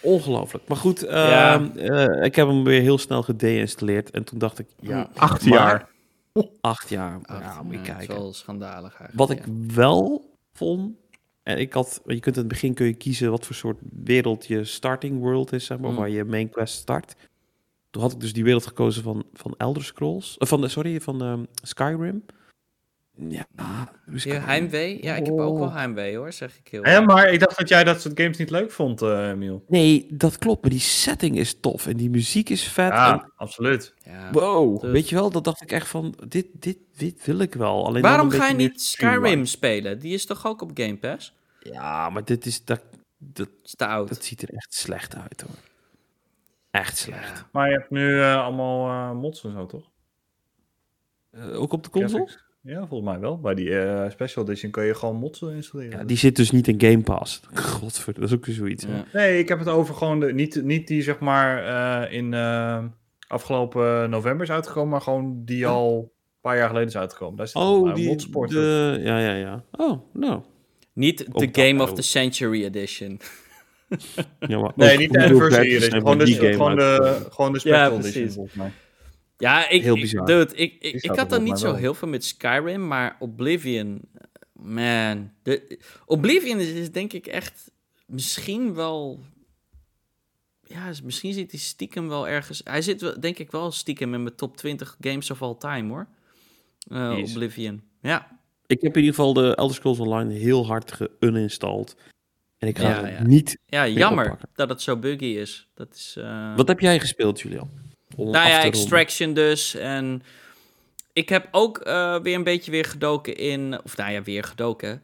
[0.00, 0.68] Ongelooflijk.
[0.68, 1.54] Maar goed, Ja.
[1.54, 4.10] ehm, eh, ik heb hem weer heel snel gedeinstalleerd.
[4.10, 5.88] En toen dacht ik, ja, Acht maar- jaar.
[6.60, 7.20] acht jaar.
[7.26, 8.14] Ja, moet je ja, het is kijken.
[8.14, 9.14] wel schandalig eigenlijk.
[9.14, 9.42] Wat ik
[9.74, 10.96] wel vond...
[11.42, 14.46] En ik had, je kunt in het begin kun je kiezen wat voor soort wereld
[14.46, 15.96] je starting world is, zeg maar, Mm.
[15.96, 17.14] waar je main quest start.
[17.90, 21.00] Toen had ik dus die wereld gekozen van, van Elder Scrolls, eh, van, de- sorry,
[21.00, 22.24] van ehm, Skyrim.
[23.26, 23.46] Ja,
[24.14, 24.42] Skyrim.
[24.42, 25.02] heimwee?
[25.02, 27.68] Ja, ik heb ook wel heimwee, hoor, zeg ik heel Hè, maar ik dacht dat
[27.68, 29.64] jij dat soort games niet leuk vond, eh Emiel.
[29.68, 32.92] Nee, dat klopt, maar die setting is tof en die muziek is vet.
[32.92, 33.94] Ja, En, absoluut.
[34.04, 34.30] Ja.
[34.30, 37.54] wow, dus- weet je wel, dat dacht ik echt van, dit, dit, dit wil ik
[37.54, 37.86] wel.
[37.86, 38.82] Alleen Waarom ga je niet.
[38.82, 39.98] Skyrim spelen?
[39.98, 41.36] Die is toch ook op Game Pass?
[41.60, 42.82] Ja, maar dit is, dat,
[43.18, 44.08] dat, is te oud.
[44.08, 45.56] dat ziet er echt slecht uit hoor.
[46.70, 47.38] Echt slecht.
[47.38, 47.48] Ja.
[47.52, 49.90] Maar je hebt nu eh, allemaal eh, mods en zo, toch?
[51.30, 52.46] Eh, ook op de console?
[52.68, 53.40] Ja, volgens mij wel.
[53.40, 55.98] Bij die eh, Special Edition kun je gewoon mods installeren.
[55.98, 57.40] Ja, die zit dus niet in Game Pass.
[57.54, 58.84] Godverdomme, dat is ook weer zoiets.
[58.84, 59.04] Ja.
[59.12, 62.84] Nee, ik heb het over gewoon de, niet, niet die zeg maar eh, in eh,
[63.28, 67.36] afgelopen november is uitgekomen, maar gewoon die al een paar jaar geleden is uitgekomen.
[67.36, 68.50] Daar zit Oh, die, modsport.
[68.50, 69.64] de, ja, ja, ja.
[69.70, 70.40] Oh, nou.
[70.92, 73.20] Niet de dat Game of the Century Edition.
[74.38, 76.00] Ja, maar Nee, ook niet de anniversary versions edition.
[76.00, 77.98] Gewoon de, gewoon, de, gewoon de Special.
[77.98, 78.72] Edition, volgens mij.
[79.38, 80.26] Ja, ik, Heel bizar.
[80.26, 84.00] dude, ik, ik, ik had er dan niet zo heel veel met Skyrim, maar Oblivion,
[84.52, 85.30] man.
[85.42, 87.70] De, Oblivion is, is denk ik echt
[88.06, 89.20] misschien wel...
[90.62, 92.60] Ja, is- misschien zit hij stiekem wel ergens...
[92.64, 95.88] Hij zit wel, denk ik wel stiekem in mijn top 20 games of all time,
[95.88, 96.08] hoor.
[96.88, 97.16] Eh.
[97.30, 97.82] Oblivion.
[98.02, 101.96] Ja, Ik heb in ieder geval de Elder Scrolls Online heel hard geuninstalled.
[102.58, 103.58] En ik ga Ja, niet...
[103.66, 104.48] ja jammer oppakken.
[104.54, 105.68] dat het zo buggy is.
[105.74, 106.14] Dat is...
[106.18, 107.70] eh, Wat heb jij gespeeld, Julian?
[108.18, 108.62] Om Nou ja.
[108.62, 109.74] Extraction dus.
[109.74, 110.22] En
[111.12, 113.84] ik heb ook eh, weer een beetje weer gedoken in...
[113.84, 115.02] Of nou ja, weer gedoken.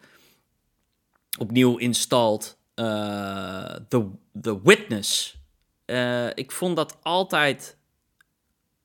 [1.39, 2.57] Opnieuw installed.
[2.75, 4.07] eh, The,
[4.41, 5.37] The Witness.
[5.85, 7.77] Eh, ik vond dat altijd...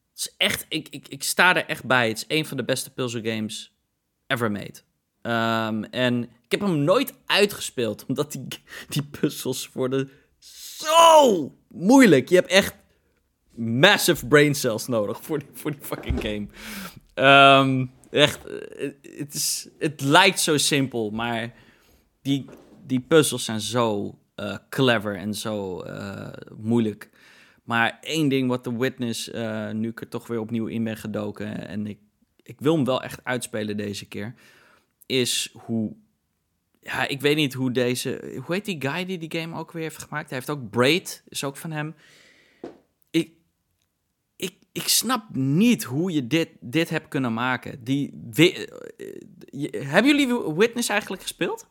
[0.09, 0.65] Het is echt...
[0.69, 2.07] Ik, ik, ik sta er echt bij.
[2.07, 3.73] Het is een van de beste puzzle games
[4.27, 4.81] ever made.
[5.21, 8.05] Ehm, en ik heb hem nooit uitgespeeld.
[8.07, 8.47] Omdat die,
[8.89, 12.29] die puzzels worden zo moeilijk.
[12.29, 12.75] Je hebt echt
[13.59, 16.47] massive brain cells nodig voor die, voor die fucking game.
[17.13, 21.53] Ehm, echt, eh, het, is, het lijkt zo simpel, maar
[22.21, 22.45] die,
[22.85, 26.27] die puzzels zijn zo eh, clever en zo eh,
[26.57, 27.09] moeilijk.
[27.63, 29.31] Maar één ding wat The Witness,
[29.73, 31.99] nu ik er toch weer opnieuw in ben gedoken en ik,
[32.43, 34.33] ik wil hem wel echt uitspelen deze keer,
[35.05, 35.95] is hoe
[36.81, 38.39] ja, ik weet niet hoe deze.
[38.45, 40.29] Hoe heet die guy die die game ook weer heeft gemaakt?
[40.29, 41.95] Hij heeft ook Braid, is ook van hem.
[44.39, 47.83] Ik, ik, snap niet hoe je dit, dit hebt kunnen maken.
[47.83, 48.65] Die, eh,
[49.45, 51.67] je- hebben jullie Witness eigenlijk gespeeld?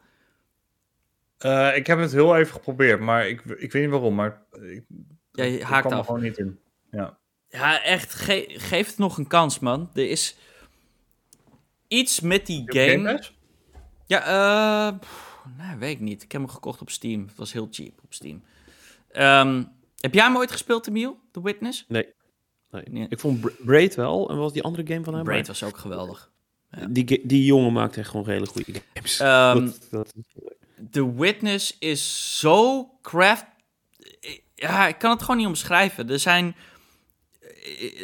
[1.38, 4.84] Eh, ik heb het heel even geprobeerd, maar ik, ik weet niet waarom, maar ik,
[5.32, 6.06] Ja, je ik haakt kwam er af.
[6.06, 6.58] gewoon niet in.
[6.90, 7.18] Ja.
[7.48, 8.14] Ja, echt.
[8.14, 9.90] ge- geef het nog een kans, man.
[9.94, 10.36] Er is
[11.88, 13.22] iets met die game.
[14.06, 14.98] Ja, eh.
[15.58, 16.22] nou, weet ik niet.
[16.22, 17.26] Ik heb hem gekocht op Steam.
[17.26, 18.42] Het was heel cheap op Steam.
[19.10, 19.64] Ehm,
[19.96, 21.20] heb jij hem ooit gespeeld, Emiel?
[21.32, 21.84] The Witness?
[21.88, 22.14] Nee.
[22.70, 22.82] Nee.
[22.90, 23.06] Nee.
[23.08, 24.28] Ik vond Bra- Braid wel.
[24.28, 25.24] En wat was die andere game van hem?
[25.24, 26.30] Braid was ook geweldig.
[26.88, 29.16] Die, ga- die jongen maakt echt gewoon hele goede games.
[29.18, 30.14] Dat, dat,
[30.90, 33.44] The Witness is zo craft.
[34.54, 36.10] Ja, ik kan het gewoon niet omschrijven.
[36.10, 36.54] Er zijn.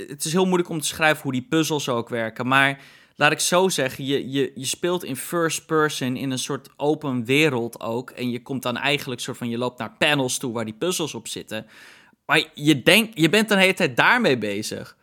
[0.08, 2.46] Het is heel moeilijk om te schrijven hoe die puzzels ook werken.
[2.46, 2.80] Maar
[3.16, 7.24] laat ik zo zeggen, je, je, je speelt in first person in een soort open
[7.24, 8.10] wereld ook.
[8.10, 9.48] En je komt dan eigenlijk soort van.
[9.48, 11.66] Je loopt naar panels toe waar die puzzels op zitten.
[12.26, 14.96] Maar je, denkt, je bent dan de hele tijd daarmee bezig.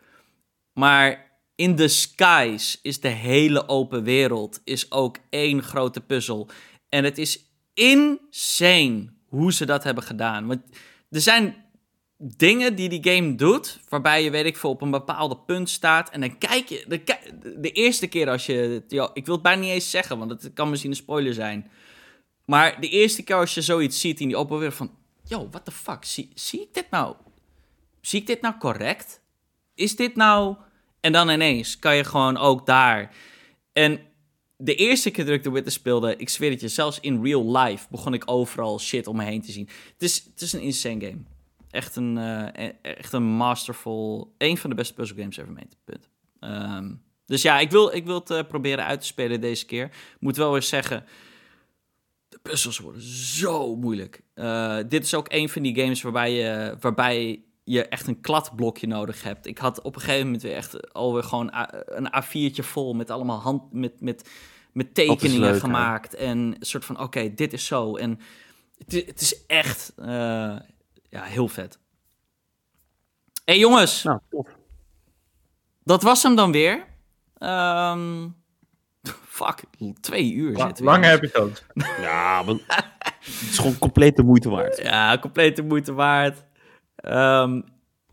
[0.72, 6.48] Maar in the skies is de hele open wereld is ook één grote puzzel.
[6.88, 7.44] En het is
[7.74, 10.46] insane hoe ze dat hebben gedaan.
[10.46, 10.60] Want
[11.10, 11.62] er zijn
[12.16, 16.10] dingen die die game doet, waarbij je, weet ik veel, op een bepaalde punt staat.
[16.10, 17.02] En dan kijk je,
[17.60, 18.82] de, eerste keer als je,
[19.14, 21.70] ik wil het bijna niet eens zeggen, want het kan misschien een spoiler zijn.
[22.44, 24.90] Maar de eerste keer als je zoiets ziet in die open wereld van,
[25.24, 26.04] yo, what the fuck?
[26.04, 27.16] Zie, zie ik dit nou?
[28.00, 29.20] Zie ik dit nou correct?
[29.74, 30.56] Is dit nou...
[31.00, 33.14] En dan ineens kan je gewoon ook daar...
[33.72, 34.00] En
[34.56, 37.58] de eerste keer dat ik The Witness speelde, ik zweer het je, zelfs in real
[37.58, 39.68] life begon ik overal shit om me heen te zien.
[39.92, 41.22] Het is, het is een insane game.
[41.70, 45.76] Echt een, eh, echt een masterful, een van de beste puzzle games ever made.
[45.84, 46.08] Punt.
[46.40, 46.94] Ehm,
[47.26, 49.90] dus ja, ik wil, ik wil het eh, proberen uit te spelen deze keer.
[50.20, 51.06] Moet wel weer zeggen, de
[52.42, 54.22] puzzels worden zo moeilijk.
[54.34, 58.86] Eh, dit is ook een van die games waarbij je, waarbij je echt een kladblokje
[58.86, 59.46] nodig hebt.
[59.46, 61.50] Ik had op een gegeven moment weer echt alweer gewoon
[61.86, 64.30] een A4'tje vol met allemaal hand, met, met,
[64.72, 66.14] met tekeningen gemaakt.
[66.14, 67.96] En een soort van, oké, dit is zo.
[67.96, 68.20] En
[68.78, 70.06] het, het is echt uh,
[71.08, 71.78] ja, heel vet.
[73.44, 74.02] hey, jongens.
[74.02, 74.20] Nou.
[75.84, 76.86] Dat was hem dan weer.
[77.38, 78.41] Um,
[79.38, 79.62] fuck,
[80.00, 80.90] twee uur La, zitten we.
[80.90, 81.52] Lange episode.
[82.00, 84.78] ja, het is gewoon compleet de moeite waard.
[84.82, 86.44] Ja, compleet de moeite waard.
[87.04, 87.64] Um,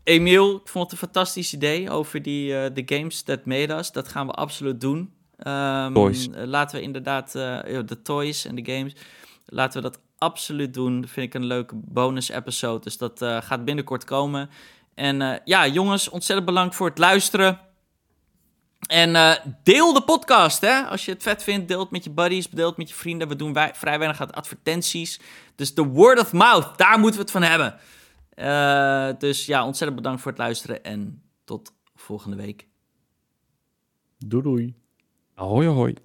[0.04, 3.92] Emiel, ik vond het een fantastisch idee over die, uh, de games that made us.
[3.92, 5.12] Dat gaan we absoluut doen.
[5.46, 6.28] Um, toys.
[6.32, 8.92] Laten we inderdaad uh, de toys en de games.
[9.46, 11.00] Laten we dat absoluut doen.
[11.00, 12.80] Dat vind ik een leuke bonus episode.
[12.80, 14.50] Dus dat uh, gaat binnenkort komen.
[14.94, 17.58] En ja, jongens, ontzettend bedankt voor het luisteren.
[18.86, 20.82] En uh, deel de podcast, hè.
[20.82, 23.28] Als je het vet vindt, deel het met je buddies, deel het met je vrienden.
[23.28, 25.20] We doen wij, vrij weinig aan advertenties.
[25.54, 27.78] Dus de word of mouth, daar moeten we het van hebben.
[28.36, 32.68] Uh, dus ja, ontzettend bedankt voor het luisteren en tot volgende week.
[34.18, 34.74] Doei doei.
[35.34, 35.96] Ahoy ahoy.